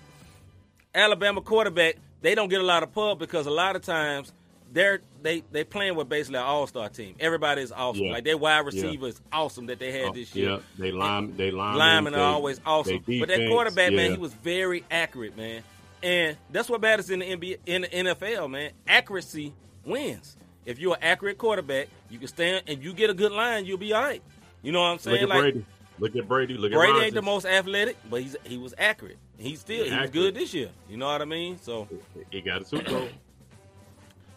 [0.95, 4.33] Alabama quarterback, they don't get a lot of pub because a lot of times
[4.73, 7.15] they're they they playing with basically an all star team.
[7.21, 8.05] Everybody is awesome.
[8.05, 8.13] Yeah.
[8.13, 8.61] Like their wide Yeah.
[8.63, 10.51] receiver is awesome that they had Oh, this year.
[10.51, 13.03] Yeah, they line, they linemen, Linemen they- are always awesome.
[13.07, 15.63] they But that defense, quarterback, man, he was very accurate, man.
[16.03, 18.71] And that's what matters in the NBA, in the NFL, man.
[18.87, 19.53] Accuracy
[19.85, 20.37] wins.
[20.65, 23.79] If you're an accurate quarterback, you can stand and you get a good line, you'll
[23.79, 24.23] be all right.
[24.63, 25.23] You know what I'm Look saying?
[25.23, 25.65] at like Brady.
[26.01, 26.55] Look at Brady.
[26.55, 29.17] Look at Brady ain't the most athletic, but he's he was accurate.
[29.37, 30.71] He's still he was good this year.
[30.89, 31.59] You know what I mean?
[31.61, 31.89] So
[32.31, 33.09] He got a Super Bowl.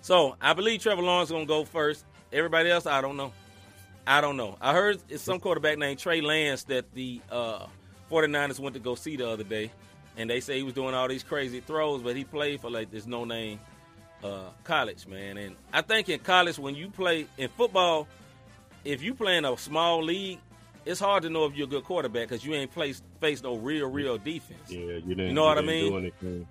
[0.02, 2.06] So I believe Trevor Lawrence is gonna go first.
[2.32, 3.32] Everybody else, I don't know.
[4.06, 4.58] I don't know.
[4.60, 7.68] I heard it's some quarterback named Trey Lance that the uh,
[8.10, 9.72] 49ers went to go see the other day,
[10.18, 12.91] and they say he was doing all these crazy throws, but he played for like
[12.91, 13.60] this no name
[14.24, 15.38] uh, college, man.
[15.38, 18.08] And I think in college, when you play in football,
[18.84, 20.39] if you play in a small league,
[20.86, 23.56] it's hard to know if you're a good quarterback because you ain't placed, faced no
[23.56, 24.70] real, real defense.
[24.70, 25.28] Yeah, you didn't.
[25.28, 26.45] You know what I mean?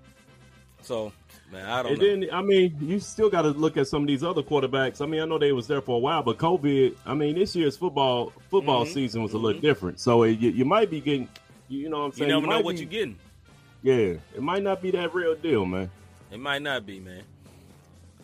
[0.81, 1.11] So,
[1.51, 2.07] man, I don't And know.
[2.27, 5.01] then, I mean, you still got to look at some of these other quarterbacks.
[5.01, 6.95] I mean, I know they was there for a while, but COVID.
[7.05, 8.93] I mean, this year's football football Mhm.
[8.93, 9.99] season was a little different.
[9.99, 11.27] So it, you, you might be getting,
[11.67, 12.29] you know, what I'm saying?
[12.29, 13.17] you never know what be- you're getting.
[13.83, 13.95] Yeah,
[14.35, 15.89] it might not be that real deal, man.
[16.31, 17.23] It might not be, man.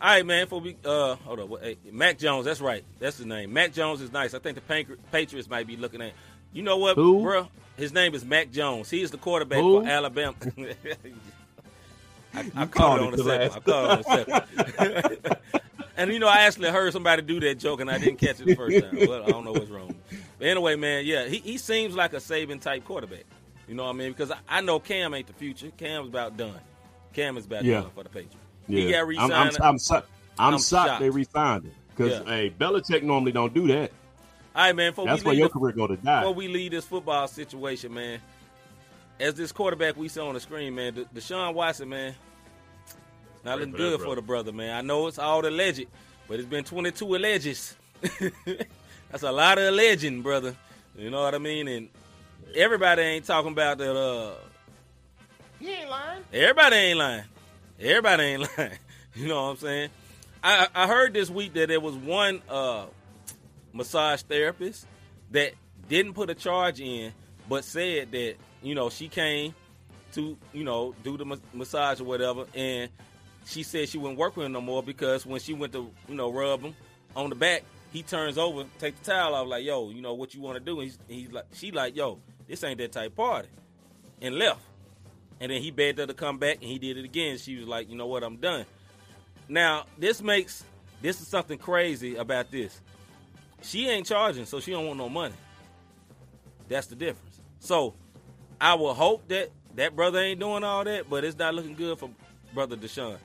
[0.00, 0.46] All right, man.
[0.46, 1.50] For we, uh, hold on.
[1.60, 2.44] Hey, Mac Jones.
[2.44, 2.84] That's right.
[3.00, 3.52] That's the name.
[3.52, 4.32] Mac Jones is nice.
[4.34, 6.12] I think the Patriots might be looking at.
[6.52, 7.22] You know what, Who?
[7.22, 7.48] bro?
[7.76, 8.88] His name is Mac Jones.
[8.88, 9.82] He is the quarterback Who?
[9.82, 10.34] for Alabama.
[12.34, 13.50] I, I caught it on the second.
[13.56, 15.36] I caught it on the second.
[15.96, 18.46] and you know, I actually heard somebody do that joke, and I didn't catch it
[18.46, 19.08] the first time.
[19.08, 19.94] Well, I don't know what's wrong.
[20.38, 23.24] But anyway, man, yeah, he, he seems like a Saban type quarterback.
[23.66, 24.12] You know what I mean?
[24.12, 25.70] Because I, I know Cam ain't the future.
[25.76, 26.54] Cam's about done.
[27.12, 27.82] Cam is about Yeah.
[27.82, 28.36] done for the Patriots.
[28.68, 29.32] Yeah, He got I'm, re-signed.
[29.32, 30.02] I'm, I'm, so- I'm,
[30.38, 31.00] I'm shocked, shocked.
[31.00, 32.24] they re-signed him because Yeah.
[32.26, 33.90] hey, Belichick normally don't do that.
[34.54, 34.92] All right, man.
[34.96, 36.20] That's leave your the- career go to die.
[36.20, 38.20] Before we leave this football situation, man,
[39.20, 42.14] as this quarterback we saw on the screen, man, De- Deshaun Watson, man,
[43.44, 44.76] not Pray looking for that good for the brother, man.
[44.76, 45.86] I know it's all alleged,
[46.26, 47.76] but it's been 22 alleges.
[49.10, 50.54] That's a lot of alleging, brother.
[50.96, 51.68] You know what I mean?
[51.68, 51.88] And
[52.54, 53.96] everybody ain't talking about that.
[53.96, 54.34] Uh,
[55.58, 56.22] He ain't lying.
[56.32, 57.24] Everybody ain't lying.
[57.80, 58.72] Everybody ain't lying.
[59.14, 59.90] You know what I'm saying?
[60.42, 62.86] I, I heard this week that there was one uh,
[63.72, 64.86] massage therapist
[65.32, 65.52] that
[65.88, 67.12] didn't put a charge in,
[67.48, 69.54] but said that you know she came
[70.12, 72.90] to you know do the ma- massage or whatever, and
[73.44, 76.14] she said she wouldn't work with him no more because when she went to you
[76.14, 76.74] know rub him
[77.16, 80.34] on the back, he turns over, take the towel off, like, yo, you know what
[80.34, 80.80] you want to do?
[80.80, 83.48] And he's, he's like, she like, yo, this ain't that type party,
[84.20, 84.60] and left.
[85.40, 87.38] And then he begged her to come back, and he did it again.
[87.38, 88.66] She was like, you know what, I'm done.
[89.48, 90.64] Now this makes
[91.00, 92.80] this is something crazy about this.
[93.62, 95.34] She ain't charging, so she don't want no money.
[96.68, 97.40] That's the difference.
[97.60, 97.94] So
[98.60, 101.98] I will hope that that brother ain't doing all that, but it's not looking good
[101.98, 102.10] for
[102.52, 103.16] brother Deshaun.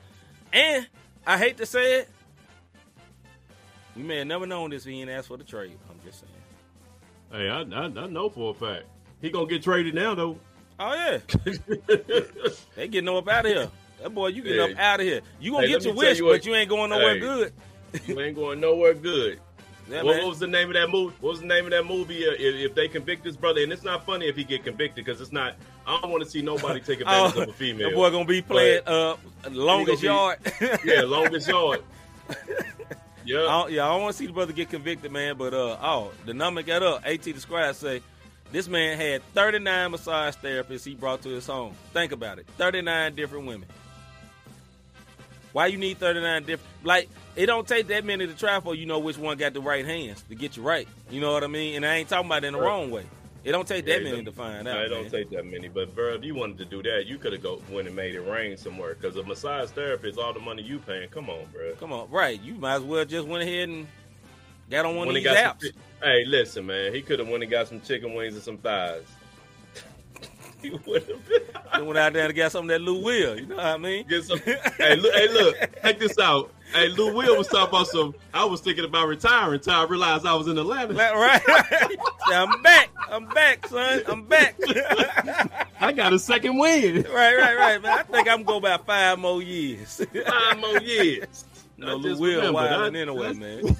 [0.51, 0.87] And
[1.25, 2.09] I hate to say it,
[3.95, 5.77] you may have never known this if he ain't asked for the trade.
[5.89, 6.31] I'm just saying.
[7.31, 8.85] Hey, I, I, I know for a fact
[9.21, 10.37] he gonna get traded now though.
[10.79, 11.19] Oh yeah,
[12.75, 13.69] they getting up out of here.
[14.01, 14.73] That boy, you getting Hey.
[14.73, 15.21] up out of here.
[15.39, 17.19] You gonna Hey, get your wish, you what- but you ain't going nowhere Hey.
[17.19, 17.53] good.
[18.07, 19.39] You ain't going nowhere good.
[19.89, 21.15] Yeah, what, what was the name of that movie?
[21.19, 22.25] What was the name of that movie?
[22.27, 25.03] Uh, if, if they convict this brother, and it's not funny if he get convicted
[25.05, 25.55] because it's not.
[25.85, 27.89] I don't want to see nobody take advantage Oh, of a female.
[27.89, 29.15] That boy gonna be playing uh
[29.51, 30.79] longest gonna yard.
[30.85, 31.83] yeah, longest yard.
[33.25, 33.37] Yeah.
[33.37, 35.37] I don't, yeah, I don't want to see the brother get convicted, man.
[35.37, 37.03] But uh, oh, the number got up.
[37.05, 38.01] At the scribe say
[38.51, 41.73] this man had 39 massage therapists he brought to his home.
[41.93, 43.69] Think about it, 39 different women.
[45.53, 46.69] Why you need 39 different?
[46.83, 48.75] Like it don't take that many to try for.
[48.75, 50.87] You know which one got the right hands to get you right.
[51.09, 51.75] You know what I mean?
[51.75, 52.65] And I ain't talking about it in the Right.
[52.67, 53.05] wrong way.
[53.43, 54.85] It don't take that it many to find No, out.
[54.85, 55.11] it don't man.
[55.11, 55.67] take that many.
[55.67, 58.15] But bro, if you wanted to do that, you could have go went and made
[58.15, 58.95] it rain somewhere.
[58.95, 61.09] Because a massage therapist, all the money you paying.
[61.09, 61.73] Come on, bro.
[61.75, 62.41] Come on, right?
[62.41, 63.87] You might as well just went ahead and
[64.69, 65.61] got on one When of he these apps.
[65.61, 65.71] some,
[66.03, 69.03] hey, listen, man, he could have went and got some chicken wings and some thighs.
[70.69, 71.19] he would have
[71.73, 73.37] Then went out there and got some of that Lou Will.
[73.37, 74.07] You know what I mean?
[74.07, 74.39] Get some.
[74.39, 76.51] hey, look, hey, look, check this out.
[76.73, 78.15] Hey, Lou Will was talking about some.
[78.33, 80.93] I was thinking about retiring until I realized I was in Atlanta.
[80.93, 81.97] Right, right.
[82.27, 82.89] I'm back.
[83.09, 84.01] I'm back, son.
[84.07, 84.55] I'm back.
[85.81, 87.03] I got a second win.
[87.03, 87.99] right, right, right, man.
[87.99, 90.01] I think I'm going to about five more years.
[90.25, 91.45] Five more years.
[91.77, 93.75] No, Lou Will wilding anyway, man.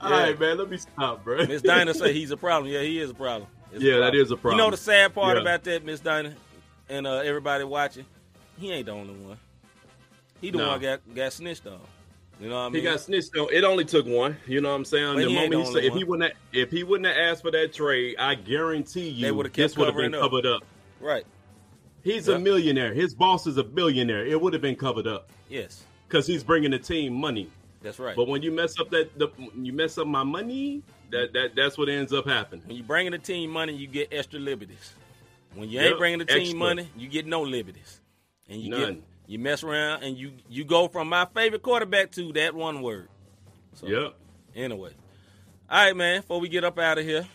[0.00, 0.58] All right, man.
[0.58, 1.46] Let me stop, bro.
[1.46, 2.72] Miss Dinah say he's a problem.
[2.72, 3.48] Yeah, he is a problem.
[3.72, 4.58] It's Yeah, that is a problem.
[4.58, 5.42] You know the sad part Yeah.
[5.42, 6.34] about that, Miss Dinah,
[6.88, 8.04] and uh, everybody watching,
[8.58, 9.38] he ain't the only one.
[10.40, 10.68] He the No.
[10.68, 11.80] one got got snitched on.
[12.40, 12.74] You know what I mean?
[12.76, 13.48] He got snitched on.
[13.52, 14.36] It only took one.
[14.46, 15.14] You know what I'm saying?
[15.16, 17.42] But the he moment he said, if he wouldn't, have, if he wouldn't have asked
[17.42, 20.22] for that trade, I guarantee you, They would've kept this would have been up.
[20.22, 20.62] covered up.
[21.00, 21.24] right.
[22.02, 22.94] He's a millionaire.
[22.94, 24.24] His boss is a billionaire.
[24.24, 27.50] It would have been covered up Yes, because he's bringing the team money.
[27.82, 28.16] that's right.
[28.16, 30.82] But when you mess up that, the, you mess up my money,
[31.12, 32.62] that that that's what ends up happening.
[32.66, 34.94] When you bringing the team money, you get extra liberties.
[35.54, 36.58] When you Yep, ain't bringing the team extra.
[36.58, 38.00] money, you get no liberties.
[38.48, 42.32] And you get you mess around and you you go from my favorite quarterback to
[42.34, 43.08] that one word.
[43.74, 44.14] So Yep.
[44.54, 44.92] anyway.
[45.68, 47.26] All right, man, before we get up out of here.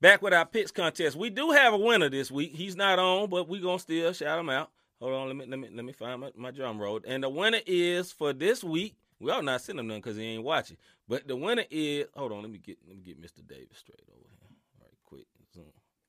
[0.00, 1.14] Back with our picks contest.
[1.14, 2.54] We do have a winner this week.
[2.54, 4.70] He's not on, but we gonna still shout him out.
[4.98, 7.00] Hold on, let me let me let me find my, my drum roll.
[7.06, 8.94] And the winner is for this week.
[9.18, 10.78] We all not sending him none because he ain't watching.
[11.10, 13.44] But the winner is hold on, let me get let me get Mr.
[13.44, 14.48] Davis straight over here.
[14.78, 15.26] All right, quick.
[15.52, 15.64] Zoom.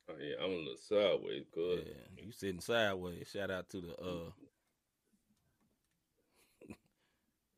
[0.07, 1.87] Oh, yeah, I'm a little sideways, good.
[1.87, 3.27] Yeah, you sitting sideways.
[3.33, 4.29] Shout out to the uh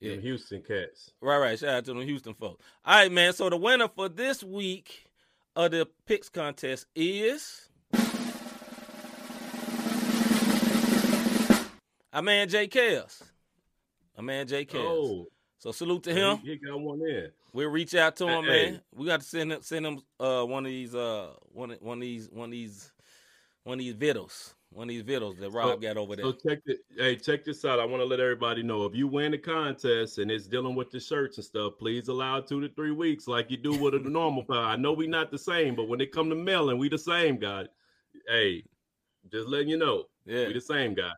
[0.02, 1.12] Them Houston cats.
[1.20, 1.60] Right, right.
[1.60, 2.64] Shout out to the Houston folks.
[2.86, 3.34] All right, man.
[3.34, 5.08] So the winner for this week
[5.54, 7.68] of the picks contest is
[12.14, 13.22] our man Jay Chaos.
[14.16, 14.86] Our man Jay Chaos.
[14.88, 15.28] Oh,
[15.64, 16.40] So salute to him.
[16.40, 17.30] He, he got one in.
[17.54, 18.72] We'll reach out to him, Hey.
[18.72, 18.82] man.
[18.94, 22.00] We got to send him send him uh one of these uh one of, one
[22.00, 22.92] of these one of these
[23.64, 24.56] one of these vittles.
[24.72, 26.26] One of these vittles that Rob got over there.
[26.26, 26.80] So check it.
[26.98, 27.80] Hey, check this out.
[27.80, 30.92] I want to let everybody know if you win the contest and it's dealing with
[30.92, 34.00] the shirts and stuff, please allow two to three weeks like you do with a
[34.10, 34.66] normal file.
[34.66, 37.38] I know we not the same, but when it come to mailing, we the same
[37.38, 37.68] guy.
[38.28, 38.66] Hey,
[39.32, 40.48] just letting you know, Yeah.
[40.48, 41.14] we the same guy.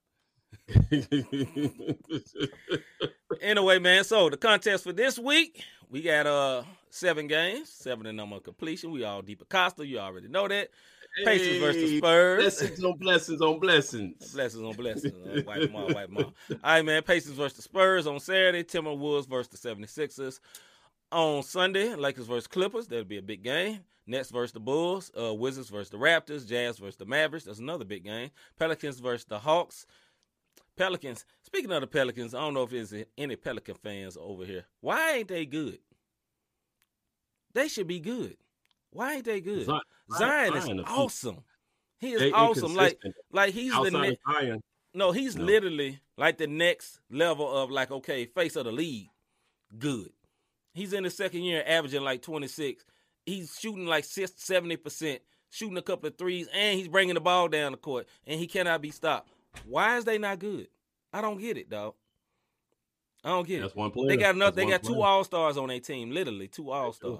[3.41, 8.15] anyway, man, so the contest for this week, we got uh seven games, seven in
[8.15, 8.91] number completion.
[8.91, 10.69] We all deep Acosta, you already know that.
[11.23, 12.41] Pacers versus Spurs.
[12.41, 14.31] Blessings on blessings on blessings.
[14.33, 15.13] Blessings on blessings.
[15.13, 16.23] Uh, wipe them all, wipe them all.
[16.51, 17.03] All right, man.
[17.03, 18.63] Pacers versus Spurs on Saturday.
[18.63, 20.39] Timberwolves versus the 76ers.
[21.13, 22.87] On Sunday, Lakers versus Clippers.
[22.87, 23.79] That'll be a big game.
[24.07, 25.09] Nets versus the Bulls.
[25.17, 26.45] Uh, Wizards versus the Raptors.
[26.45, 27.45] Jazz versus the Mavericks.
[27.45, 28.31] That's another big game.
[28.59, 29.85] Pelicans versus the Hawks.
[30.75, 31.25] Pelicans.
[31.43, 34.65] Speaking of the Pelicans, I don't know if there's any Pelican fans over here.
[34.81, 35.79] Why ain't they good?
[37.53, 38.37] They should be good.
[38.91, 39.65] Why ain't they good?
[39.65, 39.81] Zion-
[40.17, 41.43] Zion is Zion is- awesome.
[41.99, 42.75] He is They awesome.
[42.75, 42.99] Like,
[43.31, 45.43] like he's the Outside ne- of Zion, no, he's No.
[45.45, 49.09] literally like the next level of like okay, face of the league.
[49.77, 50.11] Good.
[50.73, 52.85] He's in his second year, averaging like 26.
[53.25, 57.47] He's shooting like 70 percent, shooting a couple of threes, and he's bringing the ball
[57.47, 59.31] down the court, and he cannot be stopped.
[59.67, 60.67] Why is they not good?
[61.13, 61.93] I don't get it, dog.
[63.23, 63.77] I don't get That's it.
[63.77, 64.09] one player.
[64.09, 64.53] They got enough.
[64.55, 66.11] That's They got two all stars on their team.
[66.11, 67.19] Literally two all stars.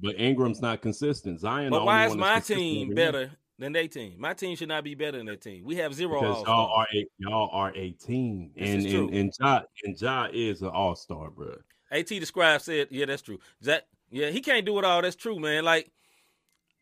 [0.00, 1.40] But Ingram's not consistent.
[1.40, 1.70] Zion.
[1.70, 4.14] But why is my team better than their team?
[4.18, 5.64] My team should not be better than their team.
[5.64, 7.04] We have zero Because all y'all are stars.
[7.04, 9.08] a y'all are a team, This and is true.
[9.08, 11.56] and and Ja and Ja is an all star, bro.
[11.90, 13.38] At described said, "Yeah, that's true.
[13.62, 15.02] That yeah, he can't do it all.
[15.02, 15.64] That's true, man.
[15.64, 15.90] Like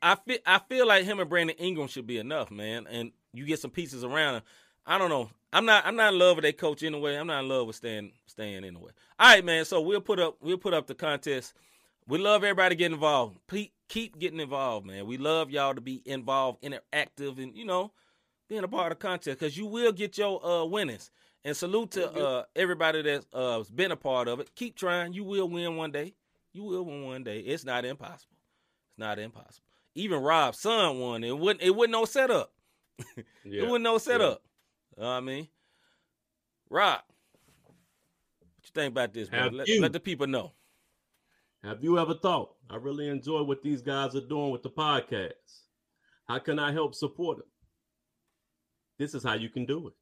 [0.03, 2.87] I feel, I feel like him and Brandon Ingram should be enough, man.
[2.89, 4.43] And you get some pieces around him.
[4.87, 5.31] I don't know.
[5.53, 5.87] I'm not.
[5.87, 7.17] I'm not in love with their coach anyway.
[7.17, 8.93] I'm not in love with staying, staying anyway.
[9.19, 9.65] All right, man.
[9.65, 11.55] So we'll put up, we'll put up the contest.
[12.07, 13.39] We love everybody getting involved.
[13.49, 15.07] Pe- Keep getting involved, man.
[15.07, 17.93] We love y'all to be involved, interactive, and you know,
[18.49, 21.11] being a part of the contest because you will get your uh winnings.
[21.45, 24.55] And salute to uh everybody that's uh been a part of it.
[24.57, 25.13] Keep trying.
[25.13, 26.15] You will win one day.
[26.53, 27.39] You will win one day.
[27.41, 28.37] It's not impossible.
[28.91, 29.65] It's not impossible.
[29.95, 31.25] Even Rob's son won.
[31.25, 31.63] It wouldn't.
[31.63, 32.53] It wasn't no setup.
[33.45, 33.63] Yeah.
[33.63, 34.43] It wasn't no setup.
[34.97, 35.49] You know what I mean,
[36.71, 37.01] Rob,
[37.65, 37.75] what
[38.65, 39.53] you think about this, man?
[39.55, 40.53] Let, let the people know.
[41.63, 45.33] Have you ever thought I really enjoy what these guys are doing with the podcast?
[46.29, 47.47] How can I help support them?
[48.99, 49.95] This is how you can do it.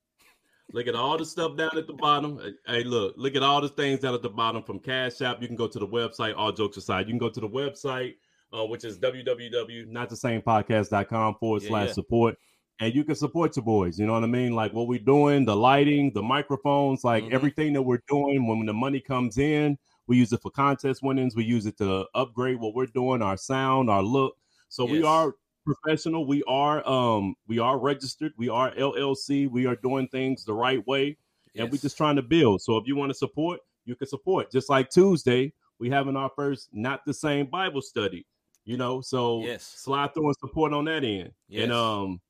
[0.72, 2.40] Look at all the stuff down at the bottom.
[2.66, 5.42] Hey, look, look at all the things down at the bottom from Cash App.
[5.42, 7.06] You can go to the website, all jokes aside.
[7.06, 8.14] You can go to the website,
[8.52, 11.92] uh, which is www.notthesamepodcast.com forward Yeah, slash yeah.
[11.92, 12.38] support.
[12.80, 13.98] And you can support your boys.
[13.98, 14.52] You know what I mean?
[14.52, 17.32] Like what we're doing, the lighting, the microphones, like Mhm.
[17.32, 19.78] everything that we're doing when the money comes in,
[20.08, 21.36] we use it for contest winnings.
[21.36, 24.36] We use it to upgrade what we're doing, our sound, our look.
[24.68, 25.34] So we are
[25.64, 26.26] professional.
[26.26, 28.32] We are um we are registered.
[28.36, 29.46] We are LLC.
[29.46, 31.16] We are doing things the right way,
[31.54, 32.60] and we're just trying to build.
[32.60, 34.50] So if you want to support, you can support.
[34.50, 38.26] Just like Tuesday, we having our first not the same Bible study.
[38.66, 39.62] You know, so Yes.
[39.62, 41.32] slide through and support on that end.
[41.48, 41.64] Yes.
[41.64, 42.20] And um,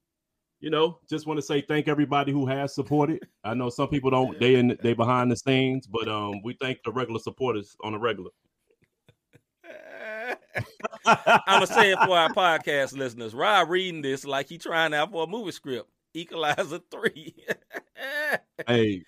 [0.65, 3.29] you know, just want to say thank everybody who has supported.
[3.45, 6.83] I know some people don't they in they behind the scenes, but um, we thank
[6.85, 8.31] the regular supporters on the regular.
[11.05, 13.35] I'm gonna say it for our podcast listeners.
[13.35, 15.87] Rob reading this like he trying out for a movie script.
[16.15, 17.35] Equalizer three.
[18.67, 19.03] Hey,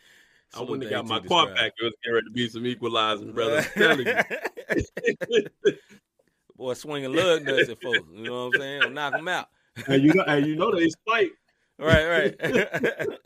[0.52, 1.56] I Salute wouldn't have to got my AT car Describe.
[1.56, 1.72] back.
[1.80, 3.58] It was getting ready to be some equalizing, brother.
[3.58, 5.72] I'm telling you.
[6.56, 8.00] Boy, swinging lug nuts at folks.
[8.12, 8.94] You know what I'm saying?
[8.94, 9.48] Knock them out.
[9.86, 11.32] and you know, and you know they spike.
[11.78, 13.08] Right, right.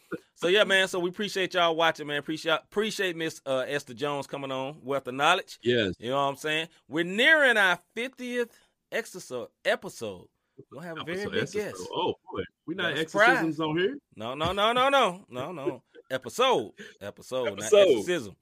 [0.34, 0.88] so yeah, man.
[0.88, 2.18] So we appreciate y'all watching, man.
[2.18, 5.58] Appreciate appreciate Miss uh, Esther Jones coming on, wealth of knowledge.
[5.62, 5.94] Yes.
[5.98, 6.68] You know what I'm saying?
[6.88, 8.50] We're nearing our 50th
[8.92, 10.26] exercise episode.
[10.72, 11.58] Gonna have a very Episode- big episode.
[11.58, 11.88] guest.
[11.92, 13.28] Oh boy, we not Got a surprise.
[13.28, 13.98] exorcisms on here.
[14.16, 15.82] No, no, no, no, no, no, no.
[16.10, 16.70] Episode,
[17.00, 17.88] episode, not Episode.
[17.88, 18.36] exorcism.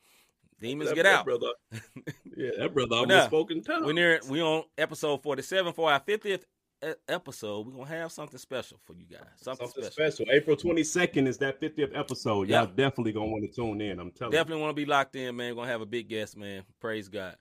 [0.60, 1.24] Demons That- get that out.
[1.24, 1.48] brother.
[2.36, 3.86] Yeah, that brother almost now, spoke in tongues.
[3.86, 4.18] We're near.
[4.28, 6.44] We on episode 47 for our 50th e-
[7.08, 7.66] episode.
[7.66, 9.20] We're gonna have something special for you guys.
[9.36, 10.12] Something, Something special.
[10.26, 10.32] special.
[10.34, 12.48] April 22nd is that 50th episode.
[12.48, 12.76] Y'all Yep.
[12.76, 13.98] definitely gonna want to tune in.
[14.00, 14.38] I'm telling you.
[14.38, 15.50] Definitely want to be locked in, man.
[15.54, 16.64] We're gonna have a big guest, man.
[16.80, 17.36] Praise God.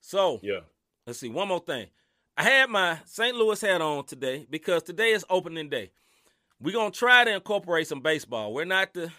[0.00, 0.60] So Yeah.
[1.06, 1.28] let's see.
[1.28, 1.88] One more thing.
[2.36, 3.36] I had my St.
[3.36, 5.90] Louis hat on today because today is opening day.
[6.60, 8.52] We're gonna try to incorporate some baseball.
[8.52, 9.12] We're not the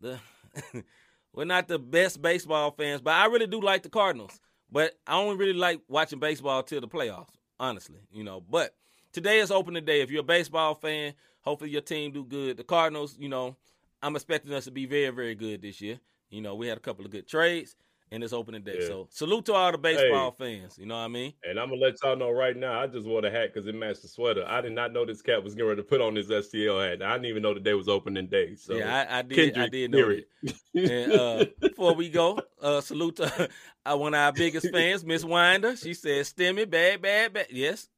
[0.00, 0.20] the
[1.32, 4.40] we're not the best baseball fans, but I really do like the Cardinals.
[4.70, 8.00] But I only really like watching baseball till the playoffs, honestly.
[8.10, 8.74] You know, but
[9.12, 10.00] today is opening day.
[10.00, 12.56] If you're a baseball fan, hopefully your team do good.
[12.56, 13.56] The Cardinals, you know,
[14.02, 15.98] I'm expecting us to be very, very good this year.
[16.30, 17.74] You know, we had a couple of good trades,
[18.10, 18.78] and it's opening day.
[18.80, 18.86] Yeah.
[18.86, 20.78] So salute to all the baseball fans.
[20.78, 21.32] You know what I mean?
[21.42, 22.80] And I'm gonna let y'all know right now.
[22.80, 24.44] I just wore the hat because it matched the sweater.
[24.46, 27.02] I did not know this cat was getting ready to put on his STL hat.
[27.02, 28.54] I didn't even know the day was opening day.
[28.56, 29.56] So yeah, I, I did.
[29.56, 30.54] I did know that.
[30.74, 33.48] And uh, before we go, uh, salute to
[33.86, 35.76] uh, one of our biggest fans, Miss Winder.
[35.76, 37.88] She said, "Stimmy, bad, bad, bad." Yes,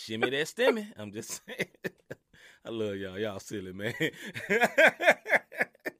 [0.00, 0.86] shimmy that stimmy.
[0.96, 1.68] I'm just saying.
[2.64, 3.18] I love y'all.
[3.18, 3.94] Y'all silly, man.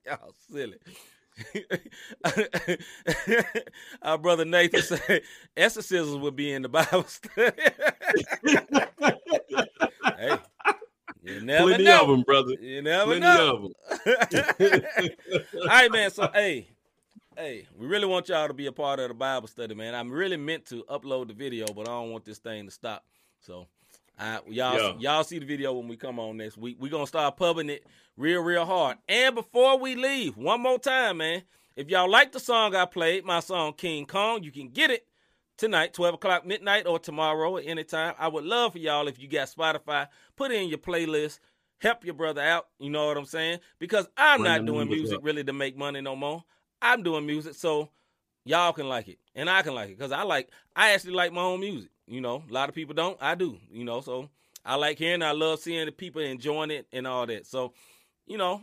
[0.06, 0.76] y'all silly.
[4.02, 5.22] Our brother Nathan said
[5.56, 7.52] exorcisms would be in the Bible study.
[10.18, 10.36] hey,
[11.22, 12.02] you never Plenty know.
[12.02, 12.52] of them, brother.
[12.60, 13.54] You never Plenty know.
[13.56, 14.82] of them.
[15.60, 16.10] All right, man.
[16.10, 16.68] So, hey,
[17.36, 19.94] hey, we really want y'all to be a part of the Bible study, man.
[19.94, 23.02] I'm really meant to upload the video, but I don't want this thing to stop.
[23.40, 23.66] So,
[24.20, 26.76] I, y'all, y'all see the video when we come on next week.
[26.78, 27.86] We're gonna start pubbing it
[28.18, 28.98] real, real hard.
[29.08, 31.42] And before we leave, one more time, man.
[31.74, 35.06] If y'all like the song I played, my song King Kong, you can get it
[35.56, 38.14] tonight, 12 o'clock midnight, or tomorrow at any time.
[38.18, 41.38] I would love for y'all if you got Spotify, put it in your playlist.
[41.78, 42.66] Help your brother out.
[42.78, 43.60] You know what I'm saying?
[43.78, 45.24] Because I'm Bring not doing music up.
[45.24, 46.44] really to make money no more.
[46.82, 47.88] I'm doing music so
[48.44, 51.32] y'all can like it and I can like it because I like I actually like
[51.32, 51.90] my own music.
[52.10, 53.16] You know, a lot of people don't.
[53.20, 53.56] I do.
[53.70, 54.28] You know, so
[54.64, 55.22] I like hearing.
[55.22, 57.46] I love seeing the people enjoying it and all that.
[57.46, 57.72] So,
[58.26, 58.62] you know,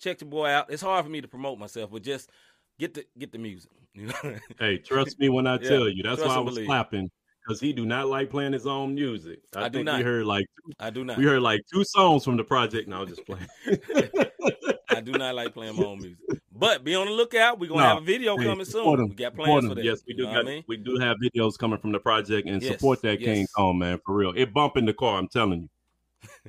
[0.00, 0.70] check the boy out.
[0.70, 2.30] It's hard for me to promote myself, but just
[2.78, 3.70] Get the get the music.
[3.94, 4.38] You know?
[4.58, 6.02] Hey, trust me when I Yeah, tell you.
[6.02, 6.66] That's why I was believe.
[6.66, 7.10] clapping
[7.46, 9.40] because he do not like playing his own music.
[9.54, 9.98] I, I do think not.
[9.98, 10.46] we heard like
[10.80, 11.18] I do not.
[11.18, 12.88] we heard like two songs from the project.
[12.88, 13.46] Now just playing.
[14.96, 16.18] I do not like playing my own music.
[16.54, 17.58] But be on the lookout.
[17.58, 19.00] We're gonna No, have a video hey, coming soon.
[19.00, 19.84] him, We got plans for that.
[19.84, 20.24] Yes, we do.
[20.24, 20.64] Got, I mean?
[20.68, 23.52] We do have videos coming from the project and Yes, support that King yes.
[23.52, 24.32] Kong man for real.
[24.36, 25.18] It bump in the car.
[25.18, 25.68] I'm telling you.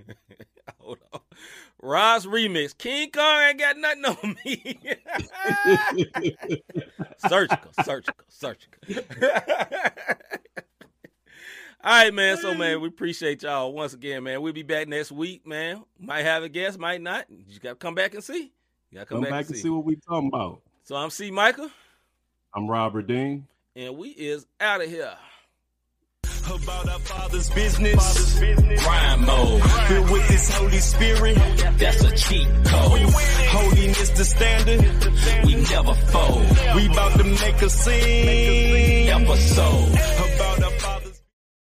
[0.80, 1.22] Hold on.
[1.82, 2.78] Ross remix.
[2.78, 4.80] King Kong ain't got nothing on me.
[7.18, 8.82] surgical, surgical, surgical.
[11.86, 12.38] All right, man.
[12.38, 12.82] So, man, mm.
[12.82, 14.42] we appreciate y'all once again, man.
[14.42, 15.84] We'll be back next week, man.
[16.00, 17.26] Might have a guest, might not.
[17.30, 18.54] You gotta come back and see.
[18.90, 20.62] You gotta come, Come back and see what we talking about.
[20.84, 21.30] So I'm C.
[21.30, 21.70] Michael,
[22.54, 23.48] I'm Robert Dean.
[23.76, 25.14] and we is out of here.
[26.46, 28.42] about our father's business.
[28.42, 29.62] Rhyme mode.
[29.64, 31.36] Filled with this Holy Spirit.
[31.78, 33.02] That's a cheat code.
[33.50, 35.46] Holiness the standard.
[35.46, 36.48] We never fold.
[36.78, 39.10] We about to make a scene.
[39.10, 40.23] Episode.